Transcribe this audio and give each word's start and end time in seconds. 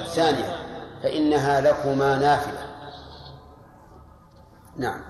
الثانية 0.00 0.56
فإنها 1.02 1.60
لكما 1.60 2.18
نافلة. 2.18 2.58
نعم. 4.76 5.00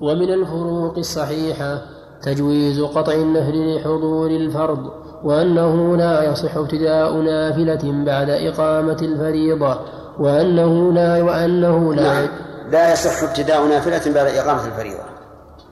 ومن 0.00 0.32
الفروق 0.32 0.98
الصحيحة 0.98 1.82
تجويز 2.22 2.80
قطع 2.80 3.12
النهر 3.12 3.52
لحضور 3.54 4.30
الفرض 4.30 4.90
وأنه 5.24 5.96
لا 5.96 6.22
يصح 6.22 6.56
ابتداء 6.56 7.16
نافلة 7.16 8.04
بعد 8.04 8.30
إقامة 8.30 8.98
الفريضة 9.02 9.80
وأنه 10.18 10.92
لا 10.92 11.22
وأنه 11.22 11.94
لا 11.94 12.02
نعم. 12.02 12.28
لا 12.70 12.92
يصح 12.92 13.22
ابتداء 13.22 13.66
نافلة 13.66 14.14
بعد 14.14 14.26
إقامة 14.26 14.66
الفريضة. 14.66 15.02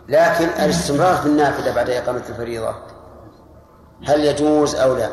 لكن 0.08 0.44
الاستمرار 0.44 1.16
في 1.16 1.26
النافلة 1.26 1.74
بعد 1.74 1.90
إقامة 1.90 2.22
الفريضة 2.28 2.74
هل 4.06 4.24
يجوز 4.24 4.74
أو 4.74 4.96
لا؟ 4.96 5.08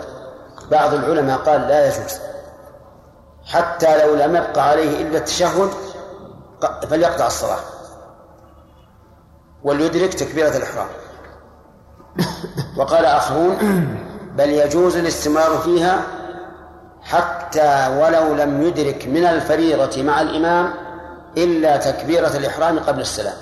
بعض 0.72 0.94
العلماء 0.94 1.38
قال 1.38 1.62
لا 1.62 1.88
يجوز. 1.88 2.20
حتى 3.48 4.06
لو 4.06 4.16
لم 4.16 4.36
يبقى 4.36 4.70
عليه 4.70 5.02
إلا 5.02 5.18
التشهد 5.18 5.70
فليقطع 6.90 7.28
الصلاة. 7.28 7.60
وليدرك 9.64 10.14
تكبيرة 10.14 10.58
الإحرام. 10.58 10.88
وقال 12.78 13.06
آخرون 13.06 13.58
بل 14.36 14.50
يجوز 14.50 14.98
الاستمرار 14.98 15.58
فيها 15.58 16.02
حتى 17.02 17.98
ولو 18.02 18.34
لم 18.34 18.62
يدرك 18.62 19.08
من 19.08 19.26
الفريضة 19.26 20.04
مع 20.04 20.22
الإمام 20.22 20.74
إلا 21.38 21.78
تكبيرة 21.78 22.38
الإحرام 22.38 22.80
قبل 22.80 23.02
السلام. 23.02 23.38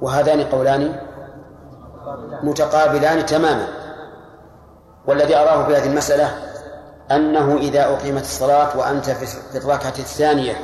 وهذان 0.00 0.44
قولان 0.44 1.00
متقابلان 2.42 3.26
تماما. 3.26 3.68
والذي 5.06 5.36
أراه 5.36 5.66
في 5.66 5.76
هذه 5.76 5.86
المسألة 5.86 6.47
أنه 7.12 7.56
إذا 7.56 7.84
أقيمت 7.84 8.22
الصلاة 8.22 8.78
وأنت 8.78 9.10
في 9.10 9.58
الركعة 9.58 9.94
الثانية 9.98 10.56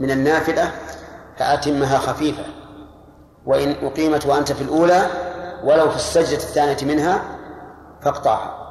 من 0.00 0.10
النافلة 0.10 0.70
فأتمها 1.38 1.98
خفيفة. 1.98 2.44
وإن 3.46 3.74
أقيمت 3.82 4.26
وأنت 4.26 4.52
في 4.52 4.62
الأولى 4.62 5.06
ولو 5.64 5.90
في 5.90 5.96
السجدة 5.96 6.42
الثانية 6.42 6.94
منها 6.94 7.22
فاقطعها. 8.02 8.64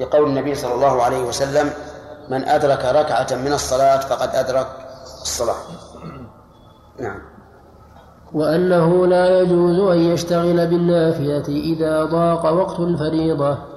لقول 0.00 0.28
النبي 0.28 0.54
صلى 0.54 0.74
الله 0.74 1.02
عليه 1.02 1.22
وسلم 1.22 1.70
من 2.28 2.48
أدرك 2.48 2.84
ركعة 2.84 3.26
من 3.44 3.52
الصلاة 3.52 3.98
فقد 3.98 4.34
أدرك 4.34 4.66
الصلاة. 5.22 5.56
نعم. 7.00 7.18
وأنه 8.32 9.06
لا 9.06 9.40
يجوز 9.40 9.78
أن 9.78 9.98
يشتغل 9.98 10.66
بالنافلة 10.66 11.48
إذا 11.48 12.04
ضاق 12.04 12.52
وقت 12.52 12.80
الفريضة. 12.80 13.75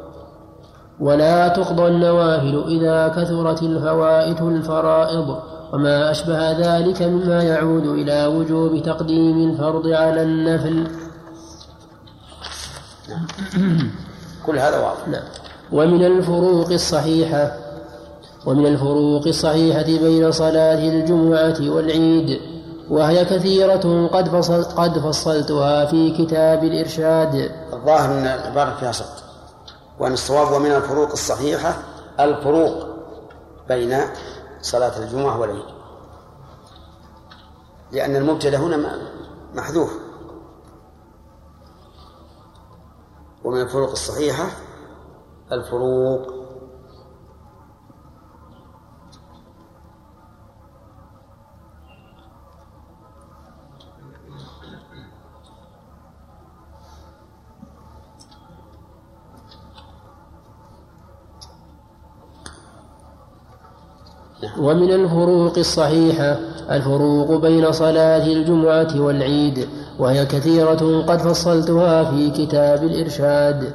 ولا 1.00 1.48
تقضى 1.48 1.88
النوافل 1.88 2.64
إذا 2.68 3.08
كثرت 3.08 3.64
الفوائت 3.64 4.42
الفرائض 4.42 5.40
وما 5.74 6.12
أشبه 6.12 6.52
ذلك 6.52 7.02
مما 7.02 7.44
يعود 7.44 7.86
إلى 7.86 8.26
وجوب 8.26 8.84
تقديم 8.84 9.50
الفرض 9.50 9.88
على 9.88 10.22
النفل. 10.24 10.88
كل 14.46 14.60
هذا 14.60 14.78
واضح. 14.78 15.08
نعم. 15.08 15.24
ومن 15.72 16.06
الفروق 16.06 16.72
الصحيحة 16.72 17.52
ومن 18.46 18.66
الفروق 18.66 19.28
الصحيحة 19.28 19.84
بين 19.84 20.32
صلاة 20.32 20.90
الجمعة 20.90 21.70
والعيد 21.76 22.40
وهي 22.90 23.26
كثيرة 23.26 24.08
قد 24.08 24.30
فصل 24.30 24.64
قد 24.64 25.00
فصلتها 25.00 25.86
في 25.86 26.12
كتاب 26.12 26.64
الإرشاد. 26.64 27.52
الظاهر 27.74 28.12
أن 28.12 28.26
العبارة 28.26 28.76
فيها 28.80 28.92
سقط. 28.92 29.29
وأن 30.00 30.14
الصواب 30.14 30.52
ومن 30.52 30.72
الفروق 30.72 31.12
الصحيحة 31.12 31.84
الفروق 32.20 32.88
بين 33.68 33.98
صلاة 34.62 35.00
الجمعة 35.00 35.40
والعيد. 35.40 35.66
لأن 37.92 38.16
المبتدأ 38.16 38.58
هنا 38.58 39.00
محذوف. 39.54 39.94
ومن 43.44 43.62
الفروق 43.62 43.92
الصحيحة 43.92 44.46
الفروق 45.52 46.39
ومن 64.60 64.92
الفروق 64.92 65.58
الصحيحة 65.58 66.38
الفروق 66.72 67.42
بين 67.42 67.72
صلاة 67.72 68.28
الجمعة 68.28 69.02
والعيد 69.02 69.68
وهي 70.00 70.26
كثيرة 70.26 71.04
قد 71.08 71.18
فصلتها 71.22 72.04
في 72.04 72.30
كتاب 72.30 72.84
الإرشاد. 72.84 73.74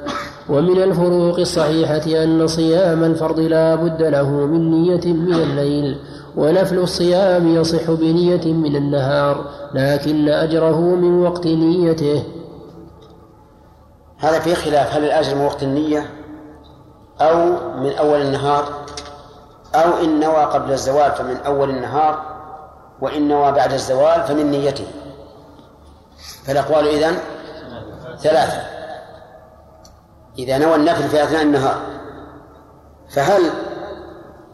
ومن 0.49 0.83
الفروق 0.83 1.39
الصحيحة 1.39 2.23
أن 2.23 2.47
صيام 2.47 3.03
الفرض 3.03 3.39
لا 3.39 3.75
بد 3.75 4.01
له 4.01 4.29
من 4.29 4.71
نية 4.71 5.13
من 5.13 5.33
الليل 5.33 5.97
ونفل 6.37 6.77
الصيام 6.77 7.55
يصح 7.55 7.91
بنية 7.91 8.53
من 8.53 8.75
النهار 8.75 9.45
لكن 9.73 10.29
أجره 10.29 10.79
من 10.79 11.19
وقت 11.19 11.47
نيته. 11.47 12.23
هذا 14.17 14.39
في 14.39 14.55
خلاف 14.55 14.95
هل 14.95 15.03
الأجر 15.03 15.35
من 15.35 15.45
وقت 15.45 15.63
النية 15.63 16.05
أو 17.21 17.37
من 17.79 17.91
أول 17.91 18.21
النهار؟ 18.21 18.85
أو 19.75 20.03
إن 20.03 20.19
نوى 20.19 20.43
قبل 20.43 20.71
الزوال 20.71 21.11
فمن 21.11 21.37
أول 21.37 21.69
النهار 21.69 22.23
وإن 23.01 23.27
نوى 23.27 23.51
بعد 23.51 23.73
الزوال 23.73 24.23
فمن 24.23 24.51
نيته. 24.51 24.87
فالأقوال 26.45 26.87
إذن 26.87 27.17
ثلاثة. 28.19 28.61
إذا 30.39 30.57
نوى 30.57 30.75
النفل 30.75 31.09
في 31.09 31.23
أثناء 31.23 31.41
النهار 31.41 31.75
فهل 33.09 33.41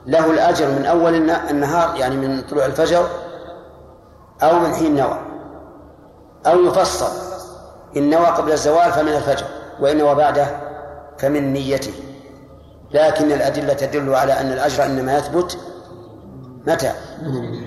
له 0.05 0.31
الأجر 0.31 0.67
من 0.67 0.85
أول 0.85 1.15
النهار 1.49 1.95
يعني 1.95 2.15
من 2.15 2.41
طلوع 2.41 2.65
الفجر 2.65 3.07
أو 4.43 4.59
من 4.59 4.73
حين 4.73 4.95
نوى؟ 4.95 5.19
أو 6.45 6.59
يفصل 6.59 7.11
إن 7.97 8.09
نوى 8.09 8.25
قبل 8.25 8.51
الزوال 8.51 8.91
فمن 8.91 9.13
الفجر 9.13 9.45
وإن 9.79 9.97
نوى 9.97 10.15
بعده 10.15 10.47
فمن 11.17 11.53
نيته. 11.53 11.93
لكن 12.93 13.31
الأدلة 13.31 13.73
تدل 13.73 14.15
على 14.15 14.33
أن 14.33 14.51
الأجر 14.51 14.85
إنما 14.85 15.17
يثبت 15.17 15.57
متى؟ 16.67 16.91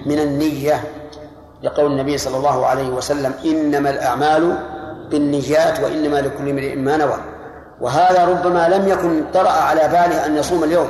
من 0.06 0.18
النية. 0.18 0.84
لقول 1.62 1.92
النبي 1.92 2.18
صلى 2.18 2.36
الله 2.36 2.66
عليه 2.66 2.88
وسلم 2.88 3.34
إنما 3.44 3.90
الأعمال 3.90 4.58
بالنيات 5.10 5.80
وإنما 5.80 6.16
لكل 6.16 6.48
امرئ 6.48 6.76
ما 6.76 6.96
نوى. 6.96 7.18
وهذا 7.80 8.24
ربما 8.24 8.68
لم 8.68 8.88
يكن 8.88 9.24
طرأ 9.34 9.50
على 9.50 9.80
باله 9.80 10.26
أن 10.26 10.36
يصوم 10.36 10.64
اليوم. 10.64 10.88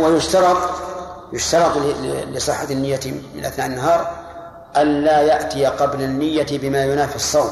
ويشترط 0.00 0.56
يشترط 1.32 1.72
لصحة 2.32 2.66
النية 2.70 3.00
من 3.34 3.44
أثناء 3.44 3.66
النهار 3.66 4.10
ألا 4.76 5.20
يأتي 5.20 5.66
قبل 5.66 6.02
النية 6.02 6.46
بما 6.58 6.84
ينافي 6.84 7.16
الصوم. 7.16 7.50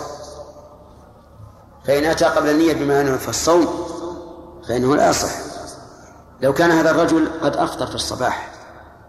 فإن 1.84 2.04
أتى 2.04 2.24
قبل 2.24 2.50
النية 2.50 2.74
بما 2.74 3.00
ينافي 3.00 3.28
الصوم 3.28 3.68
فإنه 4.72 4.96
لا 4.96 5.10
يصح. 5.10 5.28
لو 6.40 6.52
كان 6.52 6.70
هذا 6.70 6.90
الرجل 6.90 7.28
قد 7.42 7.56
أفطر 7.56 7.86
في 7.86 7.94
الصباح 7.94 8.48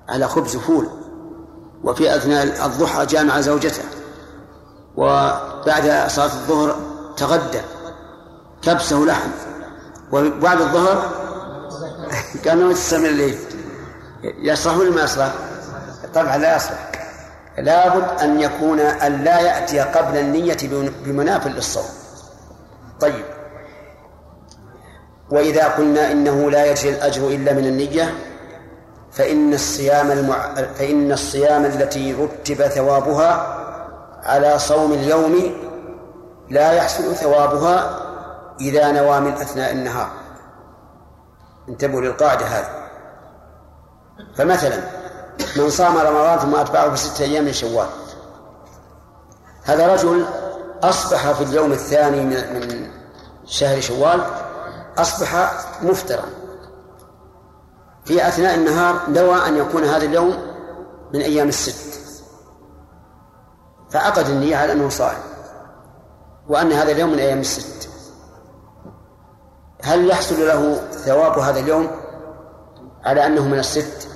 على 0.09 0.27
خبز 0.27 0.57
فول 0.57 0.87
وفي 1.83 2.15
أثناء 2.15 2.65
الضحى 2.65 3.05
جامع 3.05 3.41
زوجته 3.41 3.83
وبعد 4.97 6.07
صلاة 6.07 6.25
الظهر 6.25 6.75
تغدى 7.17 7.61
كبسه 8.61 8.99
لحم 8.99 9.29
وبعد 10.11 10.61
الظهر 10.61 11.11
كان 12.45 12.71
يستمر 12.71 13.09
الليل 13.09 13.39
يصلح 14.23 14.77
ولا 14.77 14.91
ما 14.91 15.03
يصلح؟ 15.03 15.33
طبعا 16.13 16.37
لا 16.37 16.55
يصلح 16.55 16.91
لابد 17.57 18.21
أن 18.21 18.41
يكون 18.41 18.79
أن 18.79 19.23
لا 19.23 19.39
يأتي 19.39 19.79
قبل 19.79 20.17
النية 20.17 20.57
بمناف 21.05 21.47
للصوم. 21.47 21.89
طيب. 22.99 23.42
وإذا 25.29 25.67
قلنا 25.67 26.11
إنه 26.11 26.51
لا 26.51 26.65
يجري 26.65 26.89
الأجر 26.89 27.27
إلا 27.27 27.53
من 27.53 27.65
النية 27.65 28.13
فإن 29.11 29.53
الصيام 29.53 30.11
المع... 30.11 30.55
فإن 30.55 31.11
الصيام 31.11 31.65
التي 31.65 32.13
رتب 32.13 32.67
ثوابها 32.67 33.59
على 34.23 34.59
صوم 34.59 34.93
اليوم 34.93 35.55
لا 36.49 36.71
يحصل 36.71 37.15
ثوابها 37.15 37.99
إذا 38.61 38.91
نوى 38.91 39.19
من 39.19 39.31
أثناء 39.31 39.71
النهار. 39.71 40.09
انتبهوا 41.69 42.01
للقاعدة 42.01 42.45
هذه. 42.45 42.89
فمثلا 44.35 44.79
من 45.57 45.69
صام 45.69 45.97
رمضان 45.97 46.39
ثم 46.39 46.55
أتبعه 46.55 46.87
بستة 46.87 47.23
أيام 47.23 47.45
من 47.45 47.53
شوال. 47.53 47.87
هذا 49.63 49.93
رجل 49.93 50.25
أصبح 50.83 51.31
في 51.31 51.43
اليوم 51.43 51.71
الثاني 51.71 52.21
من 52.21 52.91
شهر 53.45 53.81
شوال 53.81 54.21
أصبح 54.97 55.51
مفترا 55.83 56.23
في 58.05 58.27
أثناء 58.27 58.55
النهار 58.55 59.09
نوى 59.09 59.47
أن 59.47 59.57
يكون 59.57 59.83
هذا 59.83 60.05
اليوم 60.05 60.37
من 61.13 61.21
أيام 61.21 61.47
الست. 61.49 61.93
فعقد 63.89 64.29
النية 64.29 64.55
على 64.55 64.71
أنه 64.71 64.89
صائم 64.89 65.19
وأن 66.47 66.71
هذا 66.71 66.91
اليوم 66.91 67.11
من 67.11 67.19
أيام 67.19 67.39
الست. 67.39 67.89
هل 69.83 70.09
يحصل 70.09 70.47
له 70.47 70.75
ثواب 70.91 71.39
هذا 71.39 71.59
اليوم 71.59 71.91
على 73.03 73.25
أنه 73.25 73.47
من 73.47 73.59
الست؟ 73.59 74.07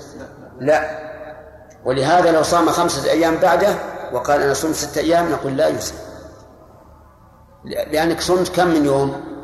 لا. 0.60 1.08
ولهذا 1.86 2.32
لو 2.32 2.44
صام 2.44 2.70
خمسة 2.70 3.12
أيام 3.12 3.36
بعده 3.36 3.76
وقال 4.14 4.42
أنا 4.42 4.54
صمت 4.54 4.76
ستة 4.76 5.00
أيام 5.00 5.32
نقول 5.32 5.58
لا 5.58 5.68
يسلم 5.68 6.00
لأنك 7.66 8.22
صمت 8.22 8.56
كم 8.56 8.68
من 8.68 8.86
يوم؟ 8.86 9.37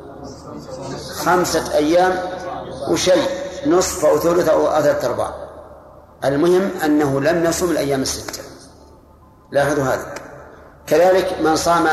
خمسة 1.14 1.76
أيام 1.76 2.20
وشيء 2.90 3.30
نصف 3.68 4.06
أو 4.06 4.20
ثلث 4.20 4.50
أو 4.50 4.82
ثلاثة 4.82 5.08
أرباع. 5.08 5.34
المهم 6.26 6.70
أنه 6.86 7.22
لم 7.22 7.46
يصم 7.46 7.72
الأيام 7.72 8.02
الستة. 8.02 8.44
لاحظوا 9.52 9.84
هذا. 9.84 10.16
كذلك 10.88 11.42
من 11.42 11.56
صام 11.56 11.88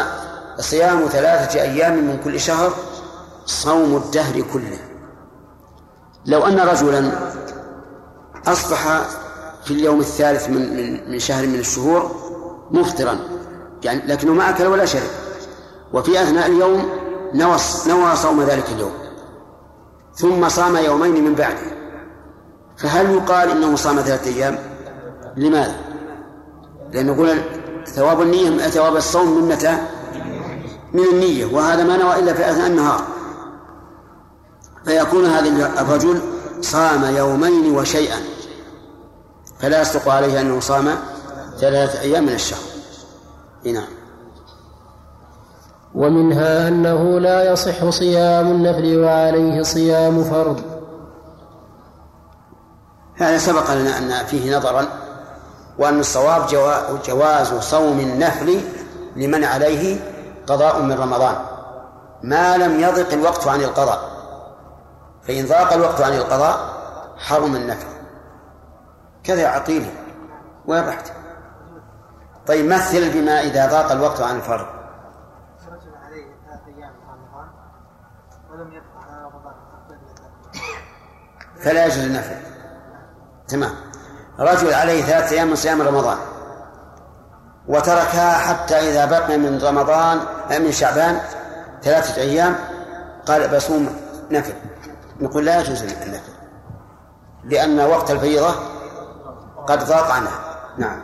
صيام 0.58 1.06
ثلاثة 1.06 1.62
أيام 1.62 1.96
من 1.96 2.20
كل 2.24 2.40
شهر 2.40 2.72
صوم 3.46 3.96
الدهر 3.96 4.40
كله. 4.52 4.78
لو 6.26 6.46
أن 6.46 6.60
رجلا 6.60 7.12
أصبح 8.46 9.00
في 9.64 9.70
اليوم 9.70 10.00
الثالث 10.00 10.48
من 10.48 11.10
من 11.10 11.18
شهر 11.18 11.46
من 11.46 11.58
الشهور 11.58 12.10
مفطرا 12.70 13.18
يعني 13.82 14.02
لكنه 14.06 14.32
ما 14.32 14.50
أكل 14.50 14.66
ولا 14.66 14.84
شرب 14.84 15.10
وفي 15.92 16.22
أثناء 16.22 16.46
اليوم 16.46 16.90
نوى 17.34 17.56
نوى 17.86 18.16
صوم 18.16 18.42
ذلك 18.42 18.64
اليوم. 18.72 18.92
ثم 20.14 20.48
صام 20.48 20.76
يومين 20.76 21.24
من 21.24 21.34
بعده 21.34 21.80
فهل 22.76 23.10
يقال 23.10 23.50
إنه 23.50 23.76
صام 23.76 24.00
ثلاثة 24.00 24.30
أيام؟ 24.30 24.58
لماذا؟ 25.36 25.76
لأنه 26.92 27.12
يقول 27.12 27.40
ثواب 27.86 28.22
النية 28.22 28.50
ثواب 28.68 28.96
الصوم 28.96 29.42
من 29.42 29.48
متى؟ 29.48 29.78
من 30.92 31.04
النية 31.04 31.46
وهذا 31.46 31.84
ما 31.84 31.96
نوى 31.96 32.18
إلا 32.18 32.34
في 32.34 32.50
أثناء 32.50 32.66
النهار 32.66 33.04
فيكون 34.84 35.26
هذا 35.26 35.80
الرجل 35.80 36.20
صام 36.60 37.16
يومين 37.16 37.76
وشيئا 37.76 38.18
فلا 39.60 39.80
يصدق 39.80 40.08
عليه 40.08 40.40
أنه 40.40 40.60
صام 40.60 40.98
ثلاثة 41.58 42.00
أيام 42.00 42.22
من 42.26 42.32
الشهر 42.32 42.60
نعم 43.64 43.99
ومنها 45.94 46.68
أنه 46.68 47.20
لا 47.20 47.52
يصح 47.52 47.88
صيام 47.88 48.46
النفل 48.46 48.98
وعليه 48.98 49.62
صيام 49.62 50.24
فرض. 50.24 50.60
هذا 53.16 53.38
سبق 53.38 53.70
لنا 53.70 53.98
أن 53.98 54.26
فيه 54.26 54.56
نظرا 54.56 54.86
وأن 55.78 56.00
الصواب 56.00 56.46
جواز 57.06 57.54
صوم 57.54 58.00
النفل 58.00 58.60
لمن 59.16 59.44
عليه 59.44 60.00
قضاء 60.46 60.82
من 60.82 60.92
رمضان. 60.92 61.34
ما 62.22 62.56
لم 62.56 62.80
يضق 62.80 63.12
الوقت 63.12 63.46
عن 63.46 63.60
القضاء. 63.60 64.10
فإن 65.22 65.46
ضاق 65.46 65.72
الوقت 65.72 66.00
عن 66.00 66.12
القضاء 66.12 66.58
حرم 67.16 67.56
النفل. 67.56 67.86
كذا 69.24 69.46
عقيل 69.46 69.86
وين 70.66 70.88
رحت؟ 70.88 71.12
طيب 72.46 72.66
مثل 72.66 73.10
بما 73.12 73.40
إذا 73.40 73.66
ضاق 73.66 73.92
الوقت 73.92 74.20
عن 74.20 74.36
الفرض. 74.36 74.66
فلا 81.60 81.86
يجوز 81.86 81.98
النفل. 81.98 82.36
تمام. 83.48 83.72
رجل 84.38 84.74
عليه 84.74 85.02
ثلاثة 85.02 85.36
أيام 85.36 85.48
من 85.48 85.56
صيام 85.56 85.82
رمضان. 85.82 86.16
وتركها 87.68 88.32
حتى 88.32 88.74
إذا 88.74 89.04
بقي 89.04 89.38
من 89.38 89.58
رمضان 89.62 90.18
من 90.60 90.72
شعبان 90.72 91.20
ثلاثة 91.82 92.22
أيام 92.22 92.54
قال 93.26 93.56
بصوم 93.56 93.88
نفل 94.30 94.52
نقول 95.20 95.44
لا 95.44 95.60
يجوز 95.60 95.82
النفل 95.82 96.32
لأن 97.44 97.80
وقت 97.80 98.10
الفريضة 98.10 98.54
قد 99.66 99.84
ضاق 99.84 100.10
عنها. 100.10 100.40
نعم. 100.78 101.00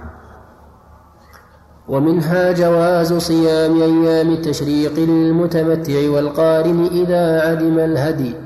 ومنها 1.89 2.53
جواز 2.53 3.15
صيام 3.15 3.83
أيام 3.83 4.31
التشريق 4.33 4.93
للمتمتع 4.93 6.11
والقارن 6.11 6.87
إذا 6.87 7.51
عدم 7.51 7.79
الهدي. 7.79 8.46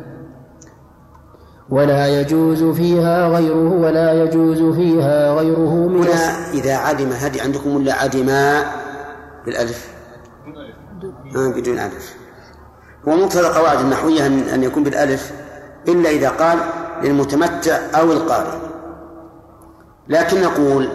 ولا 1.71 2.21
يجوز 2.21 2.65
فيها 2.65 3.29
غيره 3.29 3.73
ولا 3.73 4.25
يجوز 4.25 4.77
فيها 4.77 5.35
غيره 5.35 5.75
من 5.89 6.03
هنا 6.07 6.51
إذا 6.53 6.77
عدم 6.77 7.13
هدي 7.13 7.41
عندكم 7.41 7.77
ولا 7.77 7.95
عدما 7.95 8.65
بالألف؟ 9.47 9.89
آه 11.37 11.49
بدون 11.49 11.79
ألف. 11.79 12.17
ومقتضى 13.07 13.41
القواعد 13.41 13.81
النحوية 13.81 14.27
أن 14.27 14.63
يكون 14.63 14.83
بالألف 14.83 15.33
إلا 15.89 16.11
إذا 16.11 16.29
قال 16.29 16.59
للمتمتع 17.03 17.79
أو 17.95 18.13
القارئ. 18.13 18.59
لكن 20.09 20.43
نقول 20.43 20.89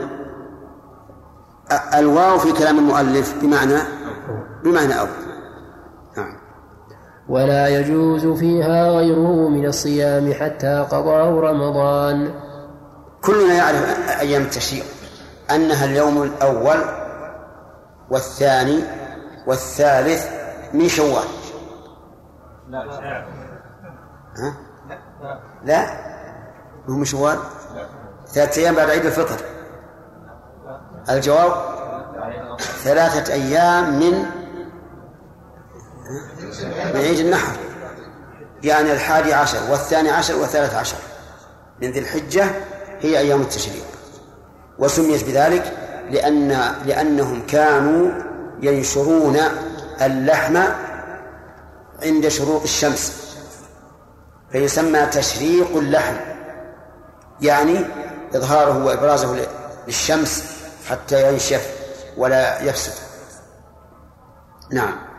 الواو 1.93 2.37
في 2.37 2.51
كلام 2.51 2.79
المؤلف 2.79 3.35
بمعنى 3.41 3.77
بمعنى 4.63 4.99
أو 4.99 5.07
ولا 7.29 7.67
يجوز 7.67 8.27
فيها 8.39 8.89
غيره 8.89 9.49
من 9.49 9.65
الصيام 9.65 10.33
حتى 10.33 10.85
قضاه 10.91 11.39
رمضان. 11.39 12.33
كلنا 13.23 13.53
يعرف 13.53 14.09
أيام 14.19 14.41
التشريق 14.41 14.85
أنها 15.51 15.85
اليوم 15.85 16.23
الأول 16.23 16.77
والثاني 18.09 18.79
والثالث 19.47 20.27
من 20.73 20.87
شوال. 20.87 21.27
لا 22.69 22.79
ها؟ 24.37 24.53
لا. 25.63 25.85
هو 26.89 26.93
من 26.93 27.05
شوال؟ 27.05 27.37
ثلاثة 28.27 28.61
أيام 28.61 28.75
بعد 28.75 28.89
عيد 28.89 29.05
الفطر. 29.05 29.45
الجواب؟ 31.09 31.51
ثلاثة 32.59 33.33
أيام 33.33 33.99
من 33.99 34.25
من 36.93 37.01
عيد 37.01 37.19
النحر. 37.19 37.55
يعني 38.63 38.91
الحادي 38.91 39.33
عشر 39.33 39.71
والثاني 39.71 40.09
عشر 40.09 40.35
والثالث 40.35 40.75
عشر 40.75 40.97
من 41.81 41.91
ذي 41.91 41.99
الحجة 41.99 42.45
هي 42.99 43.19
أيام 43.19 43.41
التشريق. 43.41 43.85
وسميت 44.79 45.23
بذلك 45.23 45.77
لأن 46.09 46.75
لأنهم 46.85 47.45
كانوا 47.47 48.11
ينشرون 48.61 49.37
اللحم 50.01 50.57
عند 52.03 52.27
شروق 52.27 52.63
الشمس. 52.63 53.25
فيسمى 54.51 55.05
تشريق 55.05 55.77
اللحم. 55.77 56.15
يعني 57.41 57.85
إظهاره 58.35 58.85
وإبرازه 58.85 59.45
للشمس 59.87 60.43
حتى 60.89 61.33
ينشف 61.33 61.69
ولا 62.17 62.61
يفسد. 62.61 62.93
نعم. 64.71 65.14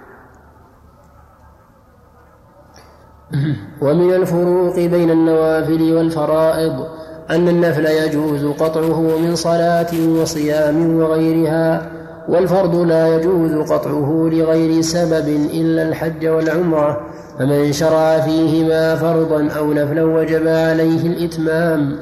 ومن 3.80 4.14
الفروق 4.14 4.76
بين 4.76 5.10
النوافل 5.10 5.94
والفرائض 5.94 6.86
أن 7.30 7.48
النفل 7.48 7.86
يجوز 7.86 8.44
قطعه 8.44 9.00
من 9.00 9.34
صلاة 9.34 9.86
وصيام 10.08 10.96
وغيرها 11.00 11.90
والفرض 12.28 12.74
لا 12.74 13.16
يجوز 13.16 13.70
قطعه 13.70 14.28
لغير 14.32 14.82
سبب 14.82 15.28
إلا 15.28 15.82
الحج 15.82 16.26
والعمرة 16.26 17.00
فمن 17.38 17.72
شرع 17.72 18.20
فيهما 18.20 18.96
فرضا 18.96 19.48
أو 19.58 19.72
نفلا 19.72 20.04
وجب 20.04 20.48
عليه 20.48 21.06
الإتمام. 21.06 21.98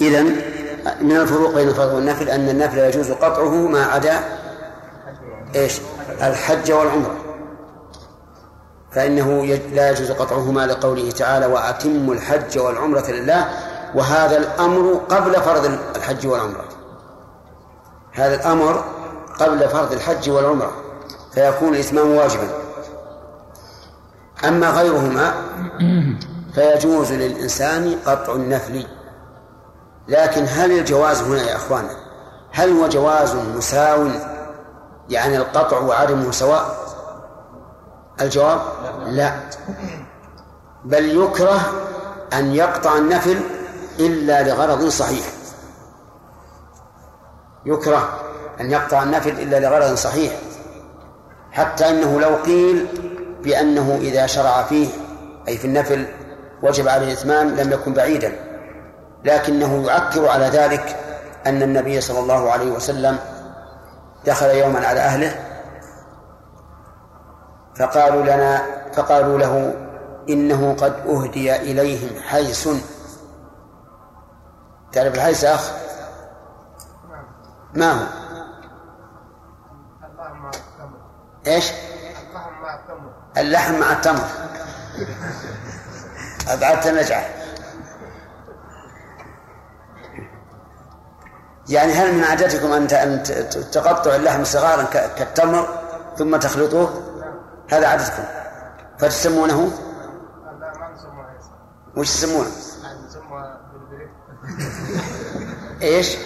إذا 0.00 0.22
من 1.02 1.16
الفروق 1.16 1.54
بين 1.54 1.68
الفرض 1.68 1.94
والنفل 1.94 2.28
أن 2.28 2.48
النفل 2.48 2.78
يجوز 2.78 3.10
قطعه 3.10 3.68
ما 3.68 3.82
عدا 3.82 4.14
إيش؟ 5.54 5.80
الحج 6.22 6.72
والعمرة. 6.72 7.29
فإنه 8.92 9.44
لا 9.72 9.90
يجوز 9.90 10.10
قطعهما 10.10 10.66
لقوله 10.66 11.10
تعالى 11.10 11.46
وأتموا 11.46 12.14
الحج 12.14 12.58
والعمرة 12.58 13.10
لله 13.10 13.48
وهذا 13.94 14.36
الأمر 14.36 15.00
قبل 15.10 15.34
فرض 15.34 15.78
الحج 15.96 16.26
والعمرة. 16.26 16.64
هذا 18.12 18.34
الأمر 18.34 18.84
قبل 19.40 19.68
فرض 19.68 19.92
الحج 19.92 20.30
والعمرة 20.30 20.72
فيكون 21.34 21.74
الإتمام 21.74 22.10
واجبا. 22.10 22.48
أما 24.44 24.70
غيرهما 24.70 25.34
فيجوز 26.54 27.12
للإنسان 27.12 27.96
قطع 28.06 28.32
النفل. 28.32 28.86
لكن 30.08 30.46
هل 30.48 30.78
الجواز 30.78 31.22
هنا 31.22 31.42
يا 31.42 31.56
أخوانا 31.56 31.90
هل 32.52 32.70
هو 32.70 32.88
جواز 32.88 33.34
مساو؟ 33.34 34.08
يعني 35.08 35.36
القطع 35.36 35.78
وعدمه 35.78 36.30
سواء؟ 36.30 36.89
الجواب؟ 38.20 38.60
لا. 39.06 39.32
بل 40.84 41.22
يكره 41.22 41.60
أن 42.32 42.54
يقطع 42.54 42.96
النفل 42.96 43.40
إلا 43.98 44.42
لغرض 44.42 44.88
صحيح. 44.88 45.26
يكره 47.66 48.08
أن 48.60 48.70
يقطع 48.70 49.02
النفل 49.02 49.30
إلا 49.30 49.60
لغرض 49.60 49.94
صحيح. 49.94 50.32
حتى 51.52 51.88
أنه 51.88 52.20
لو 52.20 52.36
قيل 52.36 52.86
بأنه 53.42 53.98
إذا 54.00 54.26
شرع 54.26 54.62
فيه 54.62 54.88
أي 55.48 55.58
في 55.58 55.64
النفل 55.64 56.06
وجب 56.62 56.88
عليه 56.88 57.06
الإتمام 57.06 57.48
لم 57.48 57.72
يكن 57.72 57.92
بعيدا. 57.92 58.32
لكنه 59.24 59.86
يعكر 59.86 60.28
على 60.28 60.44
ذلك 60.44 60.96
أن 61.46 61.62
النبي 61.62 62.00
صلى 62.00 62.18
الله 62.18 62.50
عليه 62.50 62.70
وسلم 62.70 63.18
دخل 64.26 64.46
يوما 64.46 64.86
على 64.86 65.00
أهله 65.00 65.49
فقالوا 67.78 68.22
لنا 68.22 68.62
فقالوا 68.92 69.38
له 69.38 69.74
إنه 70.28 70.76
قد 70.80 70.92
أهدي 71.06 71.56
إليهم 71.56 72.20
حيس. 72.22 72.68
تعرف 74.92 75.14
الحيس 75.14 75.44
أخ؟ 75.44 75.70
ما 77.74 77.92
هو؟ 77.92 78.06
إيش؟ 81.46 81.72
اللحم 83.36 83.80
مع 83.80 83.92
التمر. 83.92 84.28
أبعدت 86.48 86.86
النجعة. 86.86 87.24
يعني 91.68 91.92
هل 91.92 92.14
من 92.14 92.24
عادتكم 92.24 92.72
أن 92.72 92.86
تقطعوا 93.72 94.16
اللحم 94.16 94.44
صغارا 94.44 94.82
كالتمر 95.16 95.68
ثم 96.18 96.36
تخلطوه؟ 96.36 97.09
هذا 97.70 97.88
عادتكم. 97.88 98.24
فتسمونه؟ 98.98 99.72
وش 101.96 102.08
تسمونه؟ 102.08 102.50
إيش؟ 105.82 106.16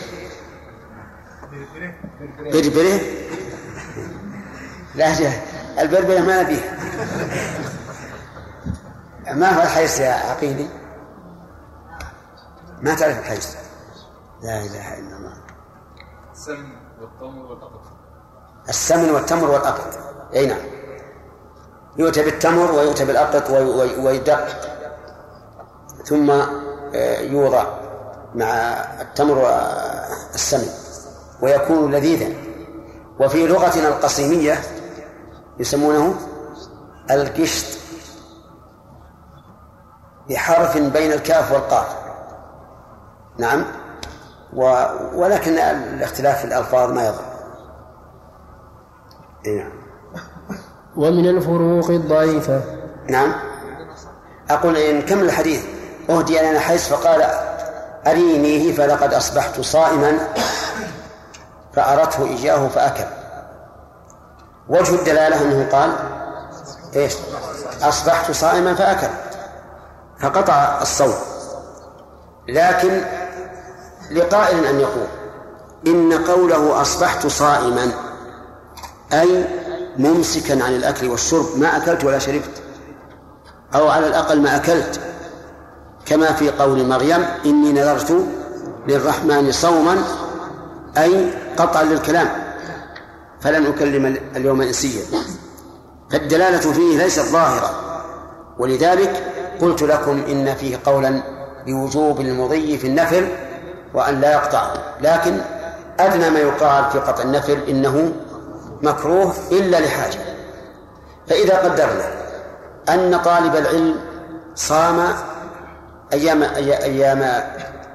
بربره. 2.39 3.01
لا 4.95 5.33
البربرة 5.83 6.21
ما 6.21 6.43
نبيه. 6.43 6.79
ما 9.33 9.51
هو 9.51 9.63
الحيس 9.63 10.01
يا 10.01 10.13
عقيلي 10.13 10.69
ما 12.83 12.95
تعرف 12.95 13.19
الحيس 13.19 13.57
لا 14.43 14.59
إله 14.63 14.99
إلا 14.99 15.17
الله. 15.17 15.37
السمن 16.33 16.77
والتمر 17.01 17.47
والأقط 17.47 17.83
السمن 18.69 19.11
والتمر 19.11 19.51
والأقط 19.51 19.99
أي 20.35 20.47
نعم. 20.47 20.74
يؤتى 21.99 22.23
بالتمر 22.25 22.73
ويؤتى 22.73 23.05
بالأقط 23.05 23.51
ويدق 23.99 24.49
ثم 26.05 26.31
آه، 26.95 27.21
يوضع 27.21 27.65
مع 28.35 28.47
التمر 29.01 29.39
والسمن 29.39 30.69
ويكون 31.43 31.95
لذيذا. 31.95 32.35
وفي 33.21 33.47
لغتنا 33.47 33.89
القصيمية 33.89 34.59
يسمونه 35.59 36.15
القشط 37.11 37.79
بحرف 40.31 40.79
بين 40.79 41.13
الكاف 41.13 41.53
والقاف. 41.53 41.97
نعم. 43.39 43.65
و... 44.53 44.85
ولكن 45.15 45.59
الاختلاف 45.59 46.39
في 46.39 46.45
الألفاظ 46.45 46.93
ما 46.93 47.07
يضر. 47.07 47.25
نعم 49.47 49.84
ومن 50.97 51.29
الفروق 51.29 51.91
الضعيفة. 51.91 52.63
نعم. 53.09 53.33
أقول 54.51 54.77
إن 54.77 55.03
كمل 55.03 55.25
الحديث 55.25 55.65
أهدي 56.11 56.39
لنا 56.39 56.61
حيث 56.61 56.89
فقال 56.89 57.25
أرينيه 58.07 58.73
فلقد 58.73 59.15
أصبحت 59.15 59.61
صائما 59.61 60.19
فأرته 61.75 62.25
إياه 62.25 62.69
فأكل. 62.69 63.05
وجه 64.69 64.95
الدلالة 64.95 65.43
أنه 65.43 65.69
قال 65.73 65.91
إيش؟ 66.97 67.15
أصبحت 67.83 68.31
صائما 68.31 68.75
فأكل. 68.75 69.15
فقطع 70.21 70.79
الصوم 70.83 71.15
لكن 72.49 73.01
لقائل 74.11 74.67
أن 74.67 74.81
يقول 74.81 75.07
إن 75.87 76.25
قوله 76.25 76.81
أصبحت 76.83 77.27
صائما 77.27 77.91
أي 79.13 79.45
ممسكا 79.99 80.65
عن 80.65 80.75
الأكل 80.75 81.09
والشرب 81.09 81.47
ما 81.57 81.77
أكلت 81.77 82.05
ولا 82.05 82.19
شربت. 82.19 82.63
أو 83.75 83.89
على 83.89 84.07
الأقل 84.07 84.41
ما 84.41 84.57
أكلت. 84.57 85.01
كما 86.07 86.33
في 86.33 86.51
قول 86.51 86.87
مريم 86.87 87.25
إني 87.47 87.73
نذرت 87.73 88.27
للرحمن 88.89 89.53
صوما 89.53 89.97
أي 90.99 91.31
قطعا 91.57 91.83
للكلام. 91.83 92.29
فلن 93.41 93.67
أكلم 93.67 94.17
اليوم 94.37 94.63
إنسيا. 94.63 95.03
فالدلالة 96.11 96.73
فيه 96.73 96.99
ليست 96.99 97.23
ظاهرة. 97.23 97.71
ولذلك 98.59 99.33
قلت 99.61 99.83
لكم 99.83 100.23
إن 100.29 100.55
فيه 100.55 100.81
قولا 100.87 101.23
بوجوب 101.67 102.21
المضي 102.21 102.79
في 102.79 102.87
النفل 102.87 103.29
وأن 103.95 104.21
لا 104.21 104.33
يقطع. 104.33 104.75
لكن 105.01 105.41
أدنى 106.01 106.31
ما 106.31 106.39
يقال 106.39 106.91
في 106.91 106.99
قطع 106.99 107.23
النفل 107.23 107.59
إنه 107.69 108.13
مكروه 108.83 109.35
إلا 109.53 109.81
لحاجة 109.81 110.19
فإذا 111.29 111.59
قدرنا 111.59 112.11
أن 112.89 113.23
طالب 113.23 113.57
العلم 113.57 114.01
صام 114.55 115.15
أيام 116.13 116.43
أيام 116.43 117.43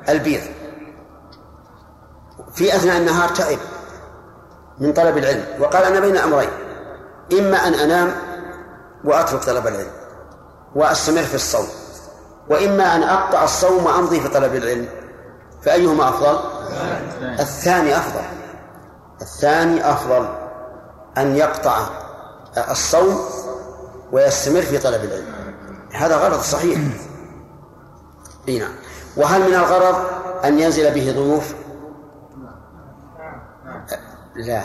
البيض 0.09 0.41
في 2.53 2.75
أثناء 2.75 2.97
النهار 2.97 3.29
تعب 3.29 3.57
من 4.79 4.93
طلب 4.93 5.17
العلم 5.17 5.45
وقال 5.59 5.83
أنا 5.83 5.99
بين 5.99 6.17
أمرين 6.17 6.49
إما 7.39 7.67
أن 7.67 7.73
أنام 7.73 8.11
وأترك 9.03 9.43
طلب 9.43 9.67
العلم 9.67 9.91
وأستمر 10.75 11.23
في 11.23 11.35
الصوم 11.35 11.67
وإما 12.49 12.95
أن 12.95 13.03
أقطع 13.03 13.43
الصوم 13.43 13.85
وأمضي 13.85 14.19
في 14.19 14.27
طلب 14.27 14.55
العلم 14.55 14.87
فأيهما 15.63 16.09
أفضل؟ 16.09 16.39
الثاني 17.39 17.97
أفضل 17.97 18.21
الثاني 19.21 19.91
أفضل 19.91 20.27
أن 21.17 21.35
يقطع 21.35 21.87
الصوم 22.71 23.19
ويستمر 24.11 24.61
في 24.61 24.77
طلب 24.77 25.03
العلم. 25.03 25.25
هذا 25.91 26.17
غرض 26.17 26.41
صحيح. 26.41 26.79
إي 28.47 28.59
نعم. 28.59 28.71
وهل 29.17 29.41
من 29.41 29.55
الغرض 29.55 29.95
أن 30.45 30.59
ينزل 30.59 30.93
به 30.93 31.11
ضيوف؟ 31.11 31.53
لا. 34.35 34.63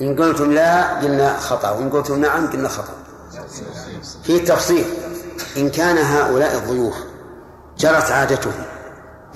إن 0.00 0.22
قلتم 0.22 0.52
لا 0.52 0.98
قلنا 0.98 1.38
خطأ 1.38 1.70
وإن 1.70 1.90
قلتم 1.90 2.20
نعم 2.20 2.46
قلنا 2.46 2.68
خطأ. 2.68 2.94
في 4.22 4.38
تفصيل 4.38 4.84
إن 5.56 5.70
كان 5.70 5.98
هؤلاء 5.98 6.54
الضيوف 6.54 6.94
جرت 7.78 8.10
عادتهم 8.10 8.64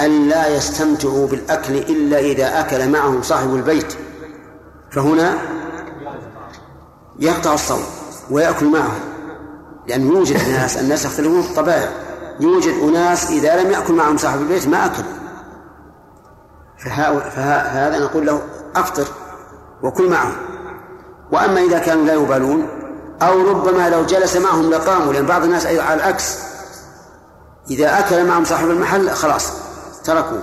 أن 0.01 0.29
لا 0.29 0.49
يستمتعوا 0.49 1.27
بالأكل 1.27 1.77
إلا 1.77 2.19
إذا 2.19 2.61
أكل 2.61 2.89
معهم 2.89 3.23
صاحب 3.23 3.55
البيت 3.55 3.97
فهنا 4.91 5.39
يقطع 7.19 7.55
الصوم 7.55 7.83
ويأكل 8.31 8.67
معهم 8.67 9.01
لأنه 9.87 10.15
يوجد 10.15 10.49
ناس 10.49 10.77
الناس 10.77 11.05
يختلفون 11.05 11.43
في 11.43 11.51
الطبائع. 11.51 11.89
يوجد 12.41 12.75
أناس 12.83 13.31
إذا 13.31 13.63
لم 13.63 13.71
يأكل 13.71 13.95
معهم 13.95 14.17
صاحب 14.17 14.41
البيت 14.41 14.69
ما 14.69 14.87
أكل. 14.87 15.03
فهذا 17.31 17.99
نقول 17.99 18.27
له 18.27 18.41
أفطر 18.77 19.07
وكل 19.83 20.11
معهم 20.11 20.33
وأما 21.33 21.61
إذا 21.61 21.79
كانوا 21.79 22.05
لا 22.05 22.13
يبالون 22.13 22.69
أو 23.23 23.49
ربما 23.49 23.91
لو 23.91 24.05
جلس 24.05 24.37
معهم 24.37 24.71
لقاموا 24.71 25.13
لأن 25.13 25.27
بعض 25.27 25.45
الناس 25.45 25.67
أيضا 25.67 25.83
على 25.83 25.95
العكس. 25.95 26.39
إذا 27.71 27.99
أكل 27.99 28.27
معهم 28.27 28.45
صاحب 28.45 28.71
المحل 28.71 29.11
خلاص 29.11 29.53
تركوه. 30.05 30.43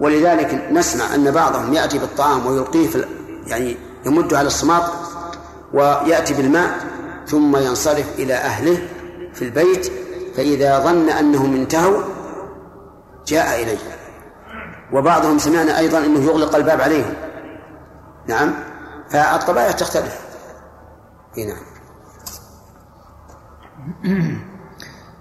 ولذلك 0.00 0.68
نسمع 0.70 1.14
أن 1.14 1.30
بعضهم 1.30 1.74
يأتي 1.74 1.98
بالطعام 1.98 2.46
ويلقيه 2.46 2.88
في 2.88 3.04
يعني 3.46 3.76
يمد 4.06 4.34
على 4.34 4.46
الصماط. 4.46 4.82
ويأتي 5.72 6.34
بالماء 6.34 6.78
ثم 7.26 7.56
ينصرف 7.56 8.18
إلى 8.18 8.34
أهله 8.34 8.78
في 9.34 9.42
البيت 9.42 9.92
فإذا 10.36 10.78
ظن 10.78 11.08
أنهم 11.08 11.54
انتهوا 11.54 12.02
جاء 13.26 13.62
إليه. 13.62 13.78
وبعضهم 14.92 15.38
سمعنا 15.38 15.78
أيضا 15.78 15.98
أنه 15.98 16.20
يغلق 16.20 16.56
الباب 16.56 16.80
عليهم. 16.80 17.14
نعم. 18.28 18.54
فالطبائع 19.10 19.70
تختلف. 19.70 20.20
نعم. 21.38 21.70